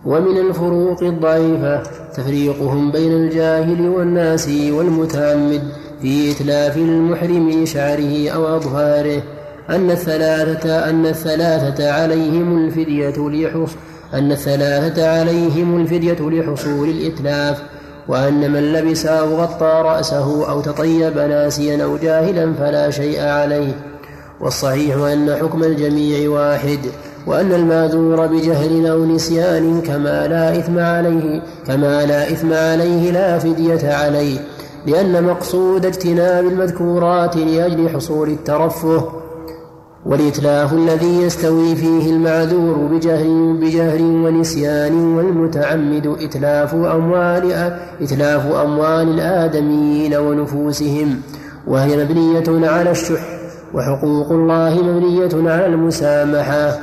ومن 0.05 0.37
الفروق 0.37 1.03
الضعيفة 1.03 1.83
تفريقهم 2.13 2.91
بين 2.91 3.11
الجاهل 3.11 3.89
والناس 3.89 4.47
والمتعمد 4.47 5.73
في 6.01 6.31
إتلاف 6.31 6.77
المحرم 6.77 7.65
شعره 7.65 8.29
أو 8.29 8.55
أظهاره. 8.55 9.38
أن 9.69 9.91
الثلاثة 9.91 10.89
أن 10.89 11.05
الثلاثة 11.05 11.91
عليهم 11.91 12.65
الفدية 12.65 13.15
لحص 13.17 13.75
أن 14.13 14.31
الثلاثة 14.31 15.19
عليهم 15.19 15.81
الفدية 15.81 16.17
لحصول 16.19 16.89
الإتلاف 16.89 17.61
وأن 18.07 18.51
من 18.51 18.73
لبس 18.73 19.05
أو 19.05 19.35
غطى 19.35 19.81
رأسه 19.85 20.49
أو 20.49 20.61
تطيب 20.61 21.17
ناسيا 21.17 21.83
أو 21.83 21.97
جاهلا 21.97 22.53
فلا 22.53 22.89
شيء 22.89 23.21
عليه. 23.21 23.73
والصحيح 24.41 24.95
أن 24.95 25.35
حكم 25.35 25.63
الجميع 25.63 26.29
واحد 26.29 26.79
وأن 27.27 27.53
المأذور 27.53 28.27
بجهل 28.27 28.87
أو 28.87 29.05
نسيان 29.05 29.81
كما 29.81 30.27
لا 30.27 30.59
إثم 30.59 30.79
عليه 30.79 31.41
كما 31.67 32.05
لا 32.05 32.31
إثم 32.31 32.53
عليه 32.53 33.11
لا 33.11 33.39
فدية 33.39 33.93
عليه 33.93 34.39
لأن 34.87 35.23
مقصود 35.23 35.85
اجتناب 35.85 36.45
المذكورات 36.45 37.37
لأجل 37.37 37.89
حصول 37.89 38.29
الترفه. 38.29 39.28
والإتلاف 40.05 40.73
الذي 40.73 41.21
يستوي 41.21 41.75
فيه 41.75 42.09
المعذور 42.09 42.75
بجهل 42.75 43.57
بجهل 43.61 44.01
ونسيان 44.01 45.15
والمتعمد 45.15 46.07
إتلاف 46.21 46.75
أموال 46.75 47.73
إتلاف 48.01 48.45
أموال 48.45 49.09
الآدميين 49.09 50.15
ونفوسهم. 50.15 51.21
وهي 51.67 52.03
مبنية 52.03 52.69
على 52.69 52.91
الشح 52.91 53.21
وحقوق 53.73 54.31
الله 54.31 54.83
مبنية 54.83 55.51
على 55.51 55.65
المسامحة. 55.65 56.79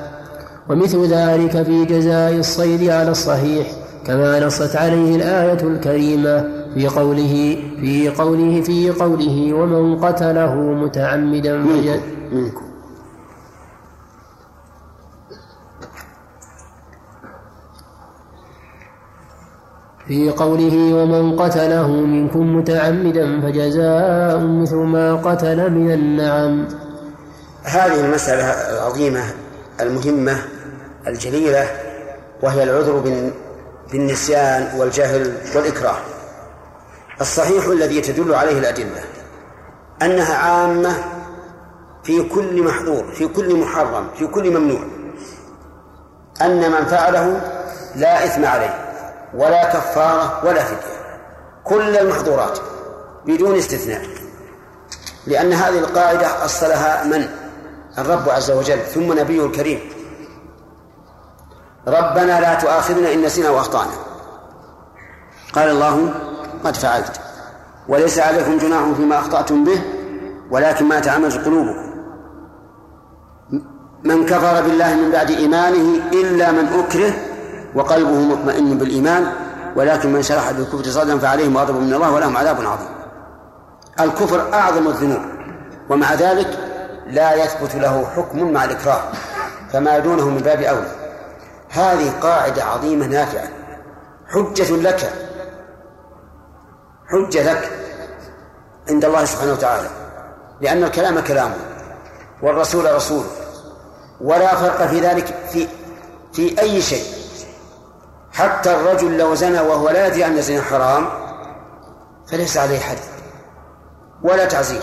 ومثل 0.68 1.06
ذلك 1.06 1.62
في 1.62 1.84
جزاء 1.84 2.32
الصيد 2.32 2.90
على 2.90 3.10
الصحيح 3.10 3.66
كما 4.06 4.46
نصت 4.46 4.76
عليه 4.76 5.16
الآية 5.16 5.60
الكريمة 5.62 6.44
في 6.74 6.88
قوله 6.88 7.58
في 7.80 8.08
قوله 8.08 8.60
في 8.60 8.90
قوله 8.90 9.52
ومن 9.52 9.96
قتله 9.96 10.54
متعمدا 10.54 11.64
فجد 11.64 12.00
في 20.08 20.30
قوله 20.30 20.94
ومن 20.94 21.36
قتله 21.36 21.88
منكم 21.88 22.56
متعمدا 22.56 23.40
فجزاء 23.40 24.38
مثل 24.38 24.76
ما 24.76 25.14
قتل 25.14 25.70
من 25.70 25.92
النعم. 25.92 26.68
هذه 27.64 28.00
المسألة 28.00 28.44
العظيمة 28.44 29.24
المهمة 29.80 30.38
الجليلة 31.06 31.68
وهي 32.42 32.62
العذر 32.62 33.26
بالنسيان 33.92 34.78
والجهل 34.78 35.34
والإكراه. 35.56 35.96
الصحيح 37.20 37.66
الذي 37.66 38.00
تدل 38.00 38.34
عليه 38.34 38.58
الأدلة 38.58 39.00
أنها 40.02 40.34
عامة 40.34 40.94
في 42.04 42.22
كل 42.22 42.62
محظور 42.62 43.04
في 43.04 43.26
كل 43.28 43.60
محرم 43.60 44.06
في 44.18 44.26
كل 44.26 44.50
ممنوع. 44.58 44.80
أن 46.42 46.70
من 46.70 46.84
فعله 46.86 47.40
لا 47.96 48.24
إثم 48.24 48.44
عليه. 48.44 48.85
ولا 49.34 49.64
كفارة 49.64 50.40
ولا 50.44 50.64
فدية. 50.64 50.96
كل 51.64 51.96
المحظورات 51.96 52.58
بدون 53.26 53.56
استثناء. 53.56 54.02
لأن 55.26 55.52
هذه 55.52 55.78
القاعدة 55.78 56.44
أصلها 56.44 57.04
من؟ 57.04 57.28
الرب 57.98 58.28
عز 58.28 58.50
وجل 58.50 58.78
ثم 58.78 59.18
نبيه 59.18 59.46
الكريم. 59.46 59.80
ربنا 61.88 62.40
لا 62.40 62.54
تؤاخذنا 62.54 63.12
إن 63.12 63.22
نسينا 63.22 63.50
وأخطأنا. 63.50 63.92
قال 65.52 65.70
الله 65.70 66.14
قد 66.64 66.76
فعلت 66.76 67.20
وليس 67.88 68.18
عليكم 68.18 68.58
جناح 68.58 68.92
فيما 68.96 69.18
أخطأتم 69.18 69.64
به 69.64 69.82
ولكن 70.50 70.84
ما 70.84 71.00
تعمدت 71.00 71.44
قلوبكم. 71.44 71.86
من 74.04 74.26
كفر 74.26 74.62
بالله 74.62 74.94
من 74.94 75.10
بعد 75.10 75.30
إيمانه 75.30 76.10
إلا 76.12 76.52
من 76.52 76.66
أكره 76.66 77.12
وقلبه 77.76 78.10
مطمئن 78.10 78.78
بالإيمان 78.78 79.32
ولكن 79.76 80.12
من 80.12 80.22
شرح 80.22 80.50
بالكفر 80.50 80.90
صدرا 80.90 81.18
فعليهم 81.18 81.58
غضب 81.58 81.74
من 81.74 81.94
الله 81.94 82.10
ولهم 82.10 82.36
عذاب 82.36 82.56
عظيم. 82.56 82.88
الكفر 84.00 84.54
أعظم 84.54 84.88
الذنوب 84.88 85.22
ومع 85.90 86.14
ذلك 86.14 86.58
لا 87.06 87.34
يثبت 87.44 87.74
له 87.74 88.06
حكم 88.16 88.52
مع 88.52 88.64
الإكراه 88.64 89.00
فما 89.72 89.98
دونه 89.98 90.28
من 90.28 90.38
باب 90.38 90.60
أولى. 90.60 90.90
هذه 91.70 92.12
قاعدة 92.20 92.64
عظيمة 92.64 93.06
نافعة. 93.06 93.48
حجة 94.28 94.76
لك 94.76 95.12
حجة 97.08 97.52
لك 97.52 97.70
عند 98.88 99.04
الله 99.04 99.24
سبحانه 99.24 99.52
وتعالى 99.52 99.88
لأن 100.60 100.84
الكلام 100.84 101.20
كلامه 101.20 101.56
والرسول 102.42 102.94
رسوله 102.94 103.30
ولا 104.20 104.56
فرق 104.56 104.86
في 104.86 105.00
ذلك 105.00 105.34
في 105.52 105.68
في 106.32 106.60
أي 106.60 106.82
شيء. 106.82 107.15
حتى 108.36 108.74
الرجل 108.74 109.18
لو 109.18 109.34
زنى 109.34 109.60
وهو 109.60 109.90
لا 109.90 110.06
يدري 110.06 110.26
أن 110.26 110.38
الزنا 110.38 110.62
حرام 110.62 111.08
فليس 112.30 112.56
عليه 112.56 112.78
حد 112.78 112.98
ولا 114.22 114.44
تعزير. 114.44 114.82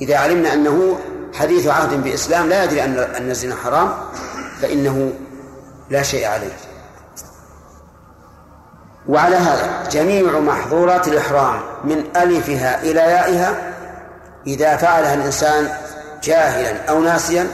إذا 0.00 0.16
علمنا 0.18 0.52
أنه 0.52 0.98
حديث 1.34 1.66
عهد 1.66 2.04
بإسلام 2.04 2.48
لا 2.48 2.64
يدري 2.64 2.84
أن 2.84 2.98
أن 2.98 3.30
الزنا 3.30 3.54
حرام 3.54 3.92
فإنه 4.62 5.12
لا 5.90 6.02
شيء 6.02 6.26
عليه. 6.26 6.56
وعلى 9.08 9.36
هذا 9.36 9.88
جميع 9.90 10.40
محظورات 10.40 11.08
الإحرام 11.08 11.60
من 11.84 12.04
ألفها 12.16 12.82
إلى 12.82 13.00
يائها 13.00 13.72
إذا 14.46 14.76
فعلها 14.76 15.14
الإنسان 15.14 15.68
جاهلا 16.22 16.90
أو 16.90 17.00
ناسيا 17.00 17.48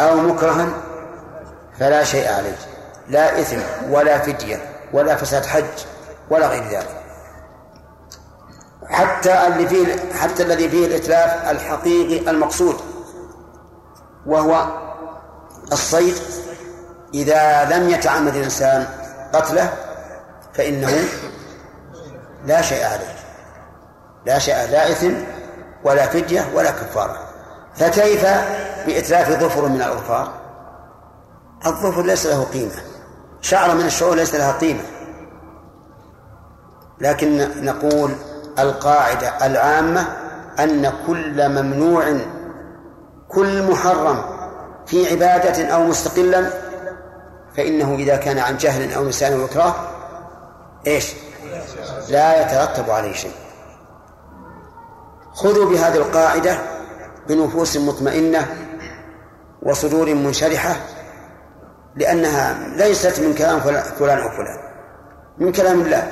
أو 0.00 0.16
مكرها 0.16 0.68
فلا 1.78 2.04
شيء 2.04 2.32
عليه. 2.32 2.71
لا 3.08 3.40
إثم 3.40 3.60
ولا 3.90 4.18
فدية 4.18 4.72
ولا 4.92 5.16
فساد 5.16 5.46
حج 5.46 5.64
ولا 6.30 6.46
غير 6.46 6.68
ذلك. 6.68 7.02
حتى 8.88 9.46
اللي 9.46 9.68
فيه 9.68 10.12
حتى 10.14 10.42
الذي 10.42 10.68
فيه 10.68 10.86
الإتلاف 10.86 11.50
الحقيقي 11.50 12.30
المقصود 12.30 12.76
وهو 14.26 14.66
الصيد. 15.72 16.14
إذا 17.14 17.64
لم 17.64 17.90
يتعمد 17.90 18.36
الإنسان 18.36 18.86
قتله 19.32 19.72
فإنه 20.54 21.04
لا 22.46 22.62
شيء 22.62 22.84
عليه. 22.84 23.14
لا 24.26 24.38
شيء 24.38 24.54
لا 24.54 24.90
إثم 24.90 25.12
ولا 25.84 26.06
فدية 26.06 26.48
ولا 26.54 26.70
كفارة. 26.70 27.18
فكيف 27.74 28.26
بإتلاف 28.86 29.30
ظفر 29.30 29.68
من 29.68 29.82
الأظفار؟ 29.82 30.41
الظفر 31.66 32.02
ليس 32.02 32.26
له 32.26 32.44
قيمة. 32.44 32.82
شعرة 33.40 33.72
من 33.72 33.86
الشعور 33.86 34.16
ليس 34.16 34.34
لها 34.34 34.52
قيمة. 34.52 34.82
لكن 37.00 37.64
نقول 37.64 38.10
القاعدة 38.58 39.46
العامة 39.46 40.06
أن 40.58 40.92
كل 41.06 41.48
ممنوع 41.48 42.16
كل 43.28 43.70
محرم 43.70 44.24
في 44.86 45.10
عبادة 45.10 45.66
أو 45.66 45.84
مستقلا 45.84 46.50
فإنه 47.56 47.94
إذا 47.94 48.16
كان 48.16 48.38
عن 48.38 48.56
جهل 48.56 48.92
أو 48.92 49.04
نسيان 49.04 49.32
أو 49.32 49.44
إكراه 49.44 49.74
إيش؟ 50.86 51.12
لا 52.08 52.42
يترتب 52.42 52.90
عليه 52.90 53.12
شيء. 53.12 53.34
خذوا 55.32 55.70
بهذه 55.70 55.96
القاعدة 55.96 56.58
بنفوس 57.28 57.76
مطمئنة 57.76 58.56
وصدور 59.62 60.14
منشرحة 60.14 60.76
لأنها 61.96 62.56
ليست 62.76 63.20
من 63.20 63.34
كلام 63.34 63.60
فلان 63.98 64.18
أو 64.18 64.30
فلان. 64.30 64.58
من 65.38 65.52
كلام 65.52 65.80
الله. 65.80 66.08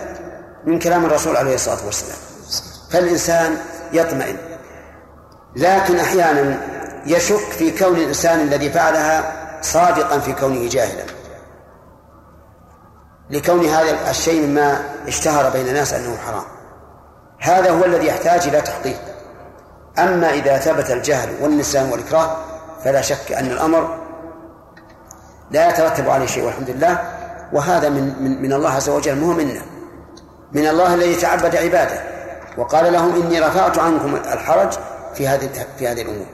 من 0.64 0.78
كلام 0.78 1.04
الرسول 1.04 1.36
عليه 1.36 1.54
الصلاة 1.54 1.86
والسلام. 1.86 2.18
فالإنسان 2.90 3.56
يطمئن. 3.92 4.36
لكن 5.56 5.96
أحيانا 5.96 6.60
يشك 7.06 7.36
في 7.36 7.78
كون 7.78 7.96
الإنسان 7.96 8.40
الذي 8.40 8.70
فعلها 8.70 9.32
صادقا 9.62 10.18
في 10.18 10.32
كونه 10.32 10.68
جاهلا. 10.68 11.04
لكون 13.30 13.66
هذا 13.66 14.10
الشيء 14.10 14.46
مما 14.46 14.84
اشتهر 15.08 15.50
بين 15.50 15.68
الناس 15.68 15.92
أنه 15.92 16.16
حرام. 16.16 16.44
هذا 17.38 17.70
هو 17.70 17.84
الذي 17.84 18.06
يحتاج 18.06 18.48
إلى 18.48 18.60
تحقيق. 18.60 18.98
أما 19.98 20.30
إذا 20.30 20.58
ثبت 20.58 20.90
الجهل 20.90 21.28
والنسيان 21.40 21.92
والإكراه 21.92 22.36
فلا 22.84 23.00
شك 23.00 23.32
أن 23.32 23.46
الأمر 23.46 24.09
لا 25.50 25.70
يترتب 25.70 26.10
عليه 26.10 26.26
شيء 26.26 26.44
والحمد 26.44 26.70
لله. 26.70 26.98
وهذا 27.52 27.88
من 27.88 28.22
من, 28.22 28.42
من 28.42 28.52
الله 28.52 28.70
عز 28.70 28.88
وجل 28.88 29.16
مو 29.16 29.32
منا 29.32 29.62
من 30.52 30.66
الله 30.66 30.94
الذي 30.94 31.14
تعبد 31.14 31.56
عباده. 31.56 32.02
وقال 32.58 32.92
لهم 32.92 33.22
إني 33.22 33.40
رفعت 33.40 33.78
عنكم 33.78 34.16
الحرج 34.16 34.72
في 35.14 35.28
هذه 35.28 35.50
في 35.78 35.88
هذه 35.88 36.02
الأمور. 36.02 36.26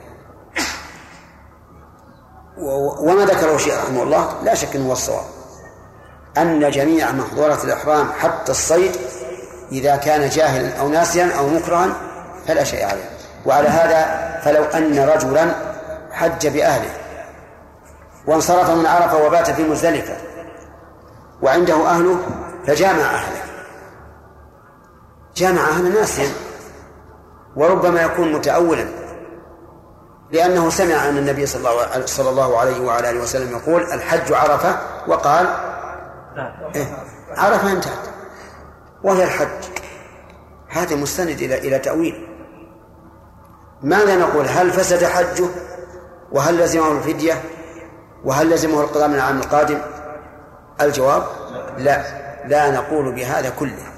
وما 2.99 3.25
ذكره 3.25 3.57
شيء 3.57 3.73
رحمه 3.73 4.03
الله. 4.03 4.33
لا 4.43 4.55
شك 4.55 4.75
أنه 4.75 4.87
هو 4.87 4.91
الصواب. 4.91 5.25
أن 6.37 6.71
جميع 6.71 7.11
محظورات 7.11 7.63
الإحرام 7.63 8.11
حتى 8.19 8.51
الصيد 8.51 8.91
إذا 9.71 9.95
كان 9.95 10.29
جاهلا 10.29 10.79
أو 10.79 10.89
ناسيا 10.89 11.31
أو 11.37 11.47
مكرها 11.47 11.87
فلا 12.47 12.63
شيء 12.63 12.85
عليه. 12.85 13.09
وعلى 13.45 13.67
هذا 13.67 14.39
فلو 14.43 14.63
أن 14.63 14.99
رجلا 14.99 15.51
حج 16.11 16.47
بأهله. 16.47 16.89
وانصرف 18.27 18.69
من 18.69 18.85
عرفة 18.85 19.25
وبات 19.25 19.49
في 19.49 19.63
مزدلفة. 19.63 20.17
وعنده 21.41 21.87
أهله 21.89 22.17
فجامع 22.67 23.01
أهله. 23.01 23.41
جامعها 25.35 25.81
ناسيا 25.81 26.29
وربما 27.55 28.01
يكون 28.01 28.31
متأولا. 28.31 28.85
لأنه 30.31 30.69
سمع 30.69 31.09
أن 31.09 31.17
النبي 31.17 31.45
صلى 31.45 31.71
الله, 31.71 32.05
صلى 32.05 32.29
الله 32.29 32.59
عليه 32.59 32.81
وعلى 32.85 33.09
آله 33.09 33.19
وسلم 33.21 33.51
يقول 33.51 33.83
الحج 33.83 34.33
عرفة 34.33 34.79
وقال 35.07 35.47
إيه 36.75 36.97
عرفة 37.37 37.71
انتهت. 37.71 38.09
وهي 39.03 39.23
الحج. 39.23 39.63
هذا 40.67 40.95
مستند 40.95 41.41
إلى 41.41 41.57
إلى 41.57 41.79
تأويل. 41.79 42.27
ماذا 43.81 44.15
نقول؟ 44.15 44.47
هل 44.47 44.71
فسد 44.71 45.03
حجه؟ 45.05 45.45
وهل 46.31 46.57
لزمه 46.59 46.91
الفدية؟ 46.91 47.41
وهل 48.25 48.49
لزمه 48.49 48.81
القضاء 48.81 49.07
من 49.07 49.15
العام 49.15 49.37
القادم؟ 49.37 49.81
الجواب 50.81 51.23
لا. 51.77 52.27
لا 52.47 52.71
نقول 52.71 53.15
بهذا 53.15 53.49
كله. 53.49 53.91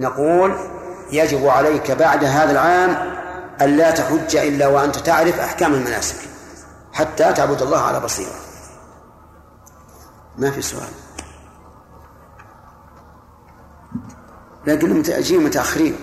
نقول 0.00 0.56
يجب 1.10 1.46
عليك 1.46 1.90
بعد 1.90 2.24
هذا 2.24 2.50
العام 2.50 2.90
أن 3.60 3.76
لا 3.76 3.90
تحج 3.90 4.36
إلا 4.36 4.66
وأنت 4.66 4.96
تعرف 4.96 5.40
أحكام 5.40 5.74
المناسك 5.74 6.28
حتى 6.92 7.32
تعبد 7.32 7.62
الله 7.62 7.78
على 7.80 8.00
بصيرة. 8.00 8.34
ما 10.38 10.50
في 10.50 10.62
سؤال. 10.62 10.88
لكن 14.66 15.12
أجيب 15.12 15.40
متأخرين. 15.40 15.96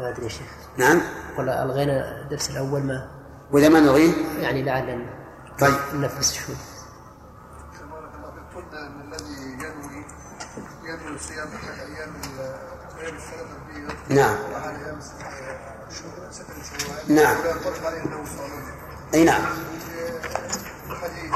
ما 0.00 0.08
أدري 0.08 0.28
شيخ. 0.28 0.52
نعم؟ 0.76 1.00
ولا 1.38 1.62
ألغينا 1.62 2.22
الدرس 2.22 2.50
الأول 2.50 2.82
ما 2.82 3.11
وإذا 3.52 3.68
ما 3.68 3.80
نلغيه 3.80 4.12
يعني 4.40 4.62
لعل 4.62 5.06
طيب. 5.60 5.74
ننفس 5.94 6.34
شوي 6.34 6.54
قلنا 8.54 8.86
إن 8.86 9.00
الذي 9.00 9.52
ينوي 9.52 10.04
ينوي 10.84 11.18
صيام 11.18 11.48
السنة 13.16 13.42
التربيه 13.42 14.14
نعم. 14.16 14.36
ستة 16.30 16.54
شوال 16.62 17.14
نعم. 17.14 17.36
أي 19.14 19.24
نعم. 19.24 19.42
الحديث 20.90 21.30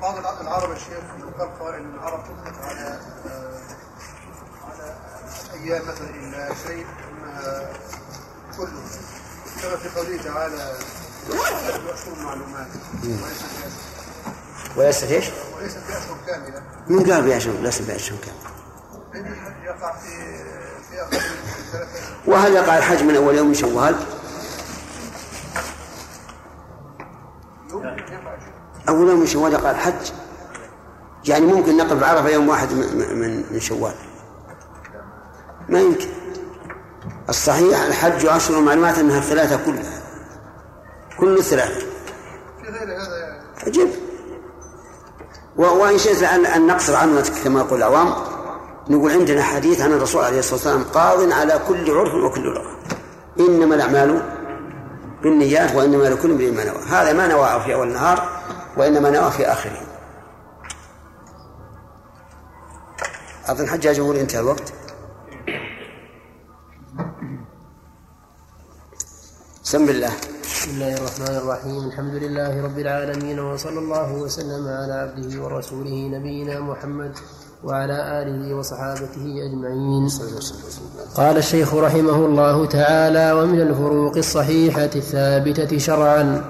بعض 0.00 0.40
العرب 0.40 0.70
يا 0.70 0.78
شيخ 0.78 1.04
يقال 1.18 1.58
قائل 1.58 1.74
إن 1.74 1.94
العرب 1.94 2.24
تطلق 2.24 2.62
على 2.64 3.00
آه، 3.26 3.60
على 4.68 4.94
أيام 5.52 5.82
مثلا 5.82 6.10
إلا 6.10 6.54
شيء 6.66 6.86
كله. 8.56 8.82
كما 9.62 9.76
في 9.76 9.88
قوله 9.88 10.22
تعالى 10.22 10.76
وليست 14.76 15.04
إيش؟ 15.04 15.24
وليست 15.56 15.78
في 15.78 15.98
اشهر 15.98 16.16
كامله 16.26 16.62
من 16.88 17.12
قال 17.12 17.22
بأشهر 17.22 17.54
ليس 17.62 17.78
بأشهر 17.80 18.18
كامل 18.18 18.52
لأن 19.12 19.32
الحج 19.32 19.64
يقع 19.64 19.92
في 19.92 20.42
وهل 22.26 22.52
يقع 22.52 22.78
الحج 22.78 23.02
من 23.02 23.16
أول 23.16 23.36
يوم 23.36 23.48
من 23.48 23.54
شوال؟ 23.54 23.96
أول 28.88 29.08
يوم 29.08 29.20
من 29.20 29.26
شوال 29.26 29.52
يقع 29.52 29.70
الحج. 29.70 30.12
يعني 31.24 31.46
ممكن 31.46 31.76
نقف 31.76 32.02
عرفة 32.02 32.28
يوم 32.28 32.48
واحد 32.48 32.72
من, 32.72 33.18
من, 33.18 33.44
من 33.52 33.60
شوال. 33.60 33.94
ما 35.68 35.80
يمكن. 35.80 36.08
الصحيح 37.28 37.80
الحج 37.82 38.26
أشهر 38.26 38.60
معلومات 38.60 38.98
أنها 38.98 39.18
الثلاثة 39.18 39.64
كلها. 39.64 40.01
كل 41.20 41.38
الثلاثة 41.38 41.80
في 42.62 42.68
غير 42.68 42.96
هذا 42.96 43.42
أجب 43.66 43.88
و- 45.56 45.62
وإن 45.62 45.98
شئت 45.98 46.22
أن, 46.22 46.66
نقصر 46.66 46.96
عنه 46.96 47.22
كما 47.44 47.60
يقول 47.60 47.78
العوام. 47.78 48.14
نقول 48.88 49.10
عندنا 49.12 49.42
حديث 49.42 49.80
عن 49.80 49.92
الرسول 49.92 50.24
عليه 50.24 50.38
الصلاة 50.38 50.54
والسلام 50.54 50.84
قاض 50.84 51.32
على 51.32 51.60
كل 51.68 51.90
عرف 51.90 52.14
وكل 52.14 52.40
لغة. 52.40 52.76
إنما 53.40 53.74
الأعمال 53.74 54.22
بالنيات 55.22 55.74
وإنما 55.76 56.04
لكل 56.04 56.30
امرئ 56.30 56.50
ما 56.50 56.64
نوى. 56.64 56.82
هذا 56.88 57.12
ما 57.12 57.26
نوى 57.26 57.60
في 57.64 57.74
أول 57.74 57.88
النهار 57.88 58.28
وإنما 58.76 59.10
نوى 59.10 59.30
في 59.30 59.46
آخره. 59.46 59.80
أظن 63.46 63.68
حجاج 63.68 63.98
يقول 63.98 64.16
انتهى 64.16 64.40
الوقت. 64.40 64.72
سم 69.72 69.86
بالله 69.86 70.12
بسم 70.44 70.70
الله 70.70 70.92
الرحمن 71.00 71.36
الرحيم. 71.36 71.80
الحمد 71.88 72.14
لله 72.14 72.52
رب 72.64 72.78
العالمين 72.78 73.38
وصلى 73.40 73.78
الله 73.78 74.12
وسلم 74.12 74.68
على 74.68 74.92
عبده 74.92 75.42
ورسوله 75.42 75.96
نبينا 76.12 76.60
محمد 76.60 77.12
وعلى 77.64 77.98
آله 78.20 78.54
وصحابته 78.54 79.24
أجمعين. 79.48 80.08
قال 81.16 81.36
الشيخ 81.36 81.74
رحمه 81.74 82.18
الله 82.26 82.66
تعالى 82.66 83.32
ومن 83.32 83.60
الفروق 83.60 84.16
الصحيحة 84.16 84.92
الثابتة 84.96 85.78
شرعا 85.78 86.44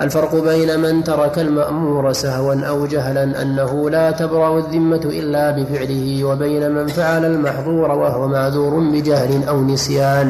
الفرق 0.00 0.34
بين 0.34 0.80
من 0.80 1.04
ترك 1.04 1.38
المأمور 1.38 2.12
سهوا 2.12 2.54
أو 2.54 2.86
جهلا 2.86 3.42
أنه 3.42 3.90
لا 3.90 4.10
تبرأ 4.10 4.58
الذمة 4.58 5.04
إلا 5.20 5.50
بفعله 5.50 6.24
وبين 6.24 6.70
من 6.76 6.86
فعل 6.86 7.24
المحظور 7.24 7.90
وهو 7.90 8.28
معذور 8.28 8.74
بجهل 8.92 9.48
أو 9.48 9.64
نسيان. 9.64 10.28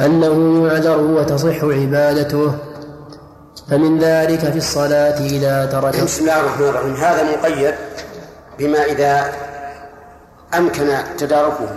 أنه 0.00 0.66
يعذر 0.66 1.00
وتصح 1.00 1.64
عبادته 1.64 2.54
فمن 3.70 3.98
ذلك 3.98 4.40
في 4.40 4.58
الصلاة 4.58 5.18
إذا 5.20 5.66
ترك. 5.66 6.02
بسم 6.04 6.22
الله 6.22 6.40
الرحمن 6.40 6.68
الرحيم. 6.68 6.94
هذا 6.94 7.22
مقيد 7.22 7.74
بما 8.58 8.84
إذا 8.84 9.32
أمكن 10.54 10.88
تداركه. 11.18 11.68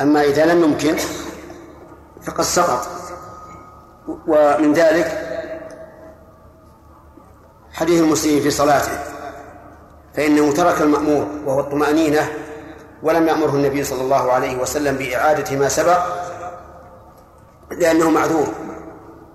أما 0.00 0.22
إذا 0.22 0.46
لم 0.46 0.64
يمكن 0.64 0.96
فقد 2.22 2.44
سقط. 2.44 2.86
ومن 4.26 4.72
ذلك 4.72 5.18
حديث 7.72 8.00
المسلم 8.00 8.40
في 8.40 8.50
صلاته. 8.50 8.98
فإنه 10.14 10.52
ترك 10.52 10.80
المأمور 10.80 11.26
وهو 11.46 11.60
الطمأنينة 11.60 12.28
ولم 13.02 13.28
يأمره 13.28 13.50
النبي 13.50 13.84
صلى 13.84 14.00
الله 14.00 14.32
عليه 14.32 14.56
وسلم 14.56 14.96
بإعادة 14.96 15.56
ما 15.56 15.68
سبق. 15.68 15.98
لأنه 17.82 18.10
معذور 18.10 18.46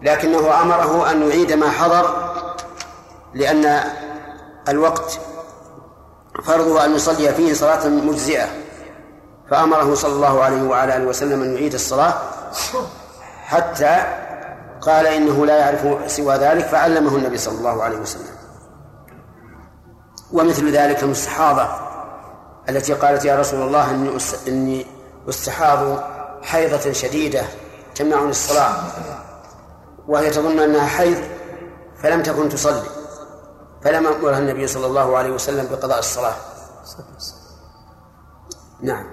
لكنه 0.01 0.61
أمره 0.61 1.11
أن 1.11 1.29
يعيد 1.29 1.51
ما 1.53 1.69
حضر 1.69 2.33
لأن 3.33 3.83
الوقت 4.69 5.19
فرضه 6.43 6.85
أن 6.85 6.95
يصلي 6.95 7.33
فيه 7.33 7.53
صلاة 7.53 7.87
مجزئة 7.87 8.45
فأمره 9.49 9.95
صلى 9.95 10.13
الله 10.13 10.43
عليه 10.43 10.61
وعلى 10.63 10.97
آله 10.97 11.05
وسلم 11.05 11.41
أن 11.43 11.53
يعيد 11.55 11.73
الصلاة 11.73 12.13
حتى 13.45 13.97
قال 14.81 15.07
إنه 15.07 15.45
لا 15.45 15.57
يعرف 15.57 16.11
سوى 16.11 16.35
ذلك 16.35 16.65
فعلمه 16.65 17.15
النبي 17.15 17.37
صلى 17.37 17.57
الله 17.57 17.83
عليه 17.83 17.97
وسلم. 17.97 18.35
ومثل 20.33 20.71
ذلك 20.71 21.03
المستحاضة 21.03 21.67
التي 22.69 22.93
قالت 22.93 23.25
يا 23.25 23.35
رسول 23.39 23.61
الله 23.61 23.91
إني 23.91 24.19
أس- 24.19 24.47
إني 24.47 24.85
أستحاض 25.29 26.03
حيضة 26.43 26.91
شديدة. 26.91 27.43
تمنعني 27.97 28.29
الصلاة. 28.29 28.73
وهي 30.07 30.29
تظن 30.29 30.59
أنها 30.59 30.85
حيض 30.85 31.17
فلم 32.03 32.23
تكن 32.23 32.49
تصلي. 32.49 32.83
فلم 33.83 34.07
أمرها 34.07 34.39
النبي 34.39 34.67
صلى 34.67 34.85
الله 34.85 35.17
عليه 35.17 35.31
وسلم 35.31 35.67
بقضاء 35.71 35.99
الصلاة. 35.99 36.35
نعم. 38.81 39.05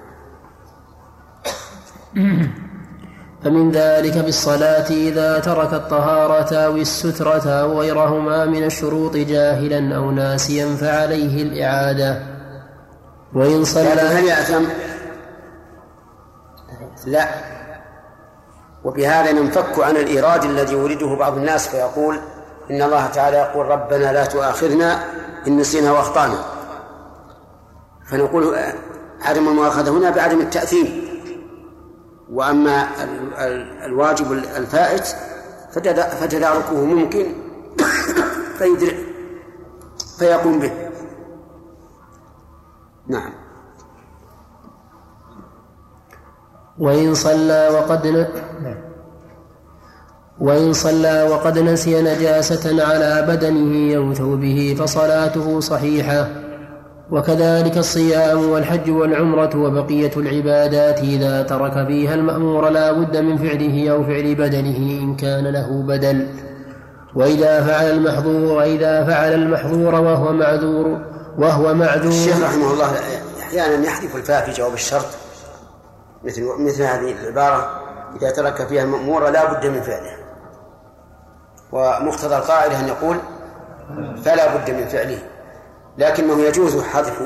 فمن 3.45 3.71
ذلك 3.71 4.19
بالصلاة 4.19 4.91
إذا 4.91 5.39
ترك 5.39 5.75
الطهارة 5.75 6.57
أو 6.57 6.77
السترة 6.77 7.49
أو 7.49 7.81
غيرهما 7.81 8.45
من 8.45 8.65
الشروط 8.65 9.17
جاهلا 9.17 9.97
أو 9.97 10.11
ناسيا 10.11 10.77
فعليه 10.77 11.43
الإعادة. 11.43 12.23
وإن 13.35 13.65
صلى 13.65 13.89
هل 13.89 14.25
يأثم؟ 14.25 14.65
لا. 17.07 17.54
وبهذا 18.85 19.33
ننفك 19.33 19.79
عن 19.79 19.97
الإيراد 19.97 20.45
الذي 20.45 20.75
يريده 20.75 21.15
بعض 21.15 21.37
الناس 21.37 21.69
فيقول 21.69 22.19
إن 22.71 22.83
الله 22.83 23.07
تعالى 23.07 23.37
يقول 23.37 23.67
ربنا 23.67 24.13
لا 24.13 24.25
تؤاخذنا 24.25 25.05
إن 25.47 25.57
نسينا 25.57 25.93
وأخطأنا. 25.93 26.45
فنقول 28.11 28.57
عدم 29.23 29.49
المؤاخذة 29.49 29.91
هنا 29.91 30.11
بعدم 30.11 30.41
التأثيم. 30.41 31.05
وأما 32.33 32.89
ال- 33.05 33.35
ال- 33.35 33.83
الواجب 33.85 34.33
الفائت 34.33 35.07
فتدا- 35.73 36.09
فتداركه 36.09 36.85
ممكن 36.85 37.27
فيدرك 38.59 38.97
فيقوم 40.19 40.59
به. 40.59 40.73
نعم. 43.09 43.33
وإن 46.79 47.15
صلى 47.15 47.69
وقد 47.73 48.07
ن... 48.07 48.27
وإن 50.41 50.73
صلى 50.73 51.23
وقد 51.23 51.59
نسي 51.59 52.03
نجاسة 52.03 52.85
على 52.85 53.25
بدنه 53.29 53.97
أو 53.97 54.15
ثوبه 54.15 54.77
فصلاته 54.79 55.61
صحيحة. 55.61 56.29
وكذلك 57.11 57.79
الصيام 57.79 58.51
والحج 58.51 58.91
والعمرة 58.91 59.57
وبقية 59.57 60.11
العبادات 60.17 60.99
إذا 60.99 61.43
ترك 61.43 61.87
فيها 61.87 62.15
المأمور 62.15 62.69
لا 62.69 62.93
بد 62.93 63.17
من 63.17 63.39
فعله 63.39 63.91
أو 63.91 64.05
فعل 64.05 64.35
بدنه 64.35 64.77
إن 65.03 65.17
كان 65.17 65.47
له 65.47 65.83
بدل. 65.83 66.27
وإذا 67.15 67.65
فعل 67.65 67.91
المحظور 67.91 68.53
وإذا 68.53 69.05
فعل 69.05 69.33
المحظور 69.33 69.95
وهو 69.95 70.33
معذور 70.33 70.99
وهو 71.39 71.75
معذور. 71.75 72.09
الشيخ 72.09 72.43
رحمه 72.43 72.73
الله 72.73 72.91
أحيانا 73.41 73.87
يحذف 73.87 74.17
الفاء 74.17 74.45
في 74.45 74.53
جواب 74.53 74.75
الشرط. 74.75 75.07
مثل 76.25 76.45
مثل 76.59 76.83
هذه 76.83 77.13
العبارة 77.13 77.85
إذا 78.17 78.31
ترك 78.31 78.67
فيها 78.67 78.83
المأمور 78.83 79.29
لا 79.29 79.53
بد 79.53 79.67
من 79.67 79.83
فعله 79.83 80.17
ومقتضى 81.73 82.37
القاعدة 82.37 82.81
أن 82.81 82.89
يقول 82.89 83.19
فلا 84.25 84.57
بد 84.57 84.71
من 84.71 84.89
فعله. 84.89 85.19
لكنه 85.99 86.41
يجوز 86.41 86.83
حذف 86.83 87.23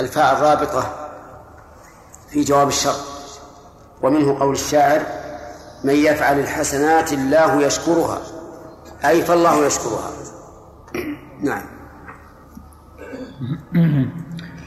الفاء 0.00 0.36
الرابطة 0.36 1.10
في 2.28 2.44
جواب 2.44 2.68
الشرط. 2.68 3.00
ومنه 4.02 4.38
قول 4.38 4.52
الشاعر 4.52 5.00
من 5.84 5.94
يفعل 5.94 6.38
الحسنات 6.38 7.12
الله 7.12 7.62
يشكرها. 7.62 8.18
أي 9.04 9.22
فالله 9.22 9.66
يشكرها. 9.66 10.10
نعم. 11.40 11.62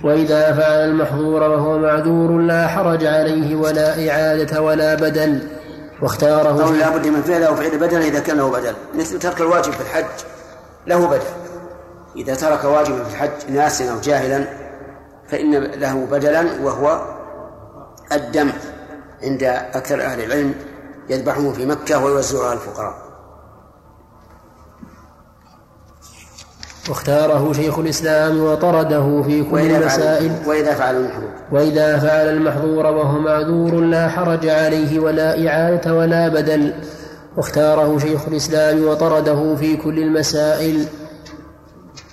وإذا 0.03 0.53
فعل 0.53 0.89
المحظور 0.89 1.41
وهو 1.41 1.77
معذور 1.77 2.41
لا 2.41 2.67
حرج 2.67 3.05
عليه 3.05 3.55
ولا 3.55 4.09
إعادة 4.09 4.61
ولا 4.61 4.95
بدل 4.95 5.47
واختاره 6.01 6.67
أو 6.67 6.73
لا 6.73 6.97
بد 6.97 7.07
من 7.07 7.21
فعله 7.21 7.45
أو 7.45 7.55
فعل 7.55 7.77
بدل 7.77 8.01
إذا 8.01 8.19
كان 8.19 8.37
له 8.37 8.51
بدل. 8.51 8.73
مثل 8.95 9.19
ترك 9.19 9.41
الواجب 9.41 9.71
في 9.71 9.81
الحج 9.81 10.25
له 10.87 11.07
بدل. 11.07 11.21
إذا 12.15 12.35
ترك 12.35 12.63
واجبا 12.63 13.03
في 13.03 13.09
الحج 13.09 13.49
ناسا 13.49 13.91
أو 13.91 13.99
جاهلا 13.99 14.45
فإن 15.27 15.55
له 15.55 16.05
بدلا 16.11 16.45
وهو 16.61 17.01
الدم 18.11 18.51
عند 19.23 19.43
أكثر 19.73 20.01
أهل 20.01 20.23
العلم 20.23 20.53
يذبحه 21.09 21.51
في 21.51 21.65
مكة 21.65 22.05
ويوزعه 22.05 22.45
على 22.45 22.53
الفقراء. 22.53 23.02
واختاره 26.89 27.53
شيخ 27.53 27.79
الإسلام 27.79 28.43
وطرده 28.43 29.23
في 29.23 29.43
كل 29.43 29.71
المسائل 29.71 30.31
وإذا 30.45 30.73
فعل 30.73 30.95
المحظور. 30.95 31.29
وإذا 31.51 31.99
فعل 31.99 32.29
المحظور 32.29 32.85
وهو 32.85 33.19
معذور 33.19 33.75
لا 33.75 34.09
حرج 34.09 34.47
عليه 34.47 34.99
ولا 34.99 35.47
إعادة 35.47 35.93
ولا 35.93 36.27
بدل. 36.27 36.73
واختاره 37.37 37.97
شيخ 37.97 38.27
الإسلام 38.27 38.87
وطرده 38.87 39.55
في 39.55 39.77
كل 39.77 39.99
المسائل. 39.99 40.87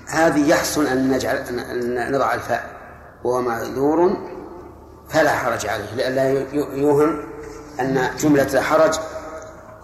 هذه 0.07 0.49
يحسن 0.49 0.87
أن 0.87 1.11
نجعل 1.11 1.37
أن 1.37 2.13
نضع 2.13 2.35
الفاء 2.35 2.65
وهو 3.25 3.41
معذور 3.41 4.17
فلا 5.09 5.31
حرج 5.31 5.67
عليه 5.67 5.95
لئلا 5.97 6.47
يوهم 6.75 7.23
أن 7.81 8.09
جملة 8.21 8.45
لا 8.45 8.61
حرج 8.63 8.95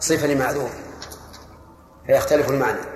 صفة 0.01 0.27
لمعذور. 0.27 0.69
فيختلف 2.07 2.51
المعنى. 2.51 2.96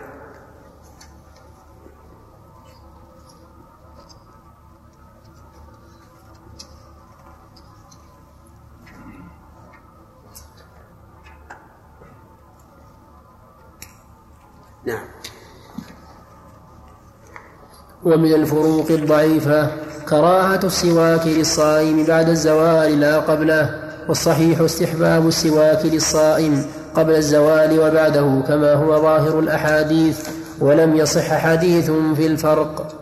نعم. 14.87 15.05
ومن 18.05 18.35
الفروق 18.35 18.91
الضعيفة 18.91 19.71
كراهة 20.09 20.61
السواك 20.65 21.27
للصائم 21.27 22.05
بعد 22.05 22.29
الزوال 22.29 23.01
لا 23.01 23.19
قبله 23.19 23.81
والصحيح 24.09 24.61
استحباب 24.61 25.29
السواك 25.29 25.87
للصائم 25.87 26.67
قبل 26.95 27.17
الزوال 27.17 27.81
وبعده 27.81 28.43
كما 28.49 28.75
هو 28.75 29.03
ظاهر 29.03 29.39
الأحاديث 29.39 30.29
ولم 30.61 30.97
يصح 30.97 31.35
حديث 31.35 31.91
في 31.91 32.27
الفرق. 32.27 32.97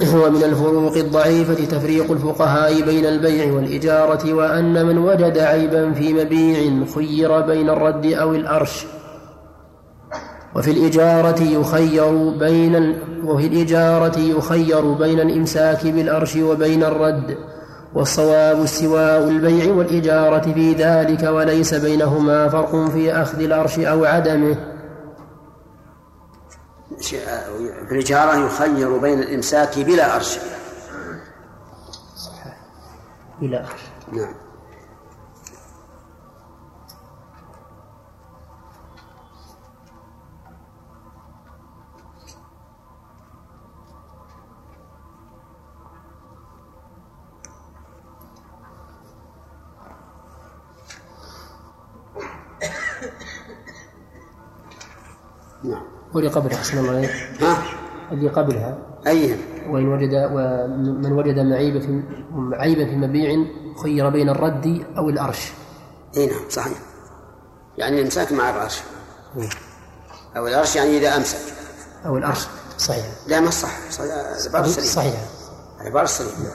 ومن 0.00 0.42
الفروق 0.42 0.96
الضعيفة 0.96 1.64
تفريق 1.64 2.10
الفقهاء 2.10 2.82
بين 2.82 3.06
البيع 3.06 3.52
والإجارة 3.52 4.32
وأن 4.32 4.86
من 4.86 4.98
وجد 4.98 5.38
عيبا 5.38 5.92
في 5.92 6.12
مبيع 6.12 6.86
خير 6.94 7.40
بين 7.40 7.70
الرد 7.70 8.06
أو 8.06 8.34
الأرش. 8.34 8.86
وفي 10.56 10.70
الإجارة 10.70 11.42
يخير 11.42 12.30
بين 12.30 12.98
وفي 13.24 13.46
الإجارة 13.46 14.18
يخير 14.18 14.92
بين 14.92 15.20
الإمساك 15.20 15.86
بالأرش 15.86 16.36
وبين 16.36 16.84
الرد 16.84 17.38
والصواب 17.94 18.62
استواء 18.62 19.28
البيع 19.28 19.74
والإجارة 19.74 20.52
في 20.52 20.72
ذلك 20.72 21.22
وليس 21.22 21.74
بينهما 21.74 22.48
فرق 22.48 22.90
في 22.90 23.12
أخذ 23.12 23.40
الأرش 23.40 23.78
أو 23.78 24.04
عدمه. 24.04 24.56
في 27.88 27.92
الإجارة 27.92 28.46
يخير 28.46 28.96
بين 28.96 29.18
الإمساك 29.18 29.78
بلا 29.78 30.16
أرش. 30.16 30.38
بلا 33.40 33.60
أرش. 33.60 33.80
نعم. 34.12 34.45
واللي 56.14 56.30
قبلها 56.30 56.56
أحسن 56.56 56.78
الله 56.78 56.96
عليك. 56.96 57.10
ها؟ 57.40 57.62
اللي 58.12 58.28
قبلها. 58.28 58.78
أيها 59.06 59.36
وإن 59.68 59.88
وجد 59.88 60.30
ومن 60.32 61.12
وجد 61.12 61.38
معيبة 61.38 61.80
في 61.80 62.02
عيبا 62.52 62.84
في 62.84 62.96
مبيع 62.96 63.46
خير 63.82 64.08
بين 64.08 64.28
الرد 64.28 64.84
أو 64.96 65.08
الأرش. 65.08 65.52
أي 66.16 66.26
نعم 66.26 66.50
صحيح. 66.50 66.78
يعني 67.78 67.98
الامساك 67.98 68.32
مع 68.32 68.50
الارش 68.50 68.82
أو 70.36 70.46
الأرش 70.46 70.76
يعني 70.76 70.98
إذا 70.98 71.16
أمسك. 71.16 71.38
أو 72.06 72.16
الأرش 72.16 72.46
صحيح. 72.78 73.06
لا 73.26 73.40
ما 73.40 73.50
صح. 73.50 73.70
العباره 74.00 74.66
سليمة. 74.66 74.88
صحيح. 74.88 75.20
العباره 75.80 76.06
سليمة. 76.06 76.50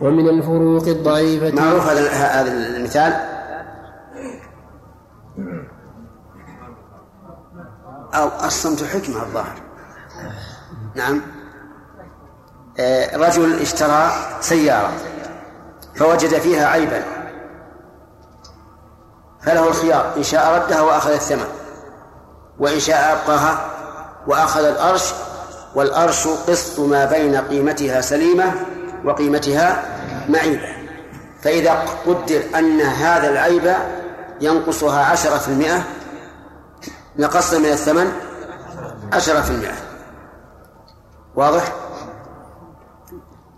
ومن 0.00 0.28
الفروق 0.28 0.88
الضعيفة. 0.88 1.50
معروف 1.50 1.86
هذا 1.86 2.10
هذا 2.10 2.76
المثال؟ 2.76 3.35
أو 8.16 8.30
الصمت 8.44 8.84
حكمة 8.84 9.22
الظاهر. 9.22 9.62
نعم. 10.94 11.22
آه، 12.78 13.16
رجل 13.16 13.60
اشترى 13.60 14.10
سيارة 14.40 14.92
فوجد 15.96 16.38
فيها 16.38 16.66
عيبا. 16.66 17.02
فله 19.42 19.68
الخيار 19.68 20.12
إن 20.16 20.22
شاء 20.22 20.54
ردها 20.54 20.80
وأخذ 20.80 21.10
الثمن. 21.10 21.48
وإن 22.58 22.80
شاء 22.80 23.12
أبقاها 23.12 23.70
وأخذ 24.26 24.64
الأرش 24.64 25.12
والأرش 25.74 26.26
قسط 26.26 26.80
ما 26.80 27.04
بين 27.04 27.36
قيمتها 27.36 28.00
سليمة 28.00 28.52
وقيمتها 29.04 29.82
معيبة. 30.28 30.76
فإذا 31.42 31.84
قدر 32.06 32.42
أن 32.58 32.80
هذا 32.80 33.30
العيب 33.30 33.74
ينقصها 34.40 35.04
عشرة 35.04 35.38
في 35.38 35.48
المئة 35.48 35.82
نقصنا 37.18 37.58
من 37.58 37.66
الثمن 37.66 38.12
عشرة 39.12 39.40
في 39.40 39.50
المئة. 39.50 39.76
واضح؟ 41.34 41.72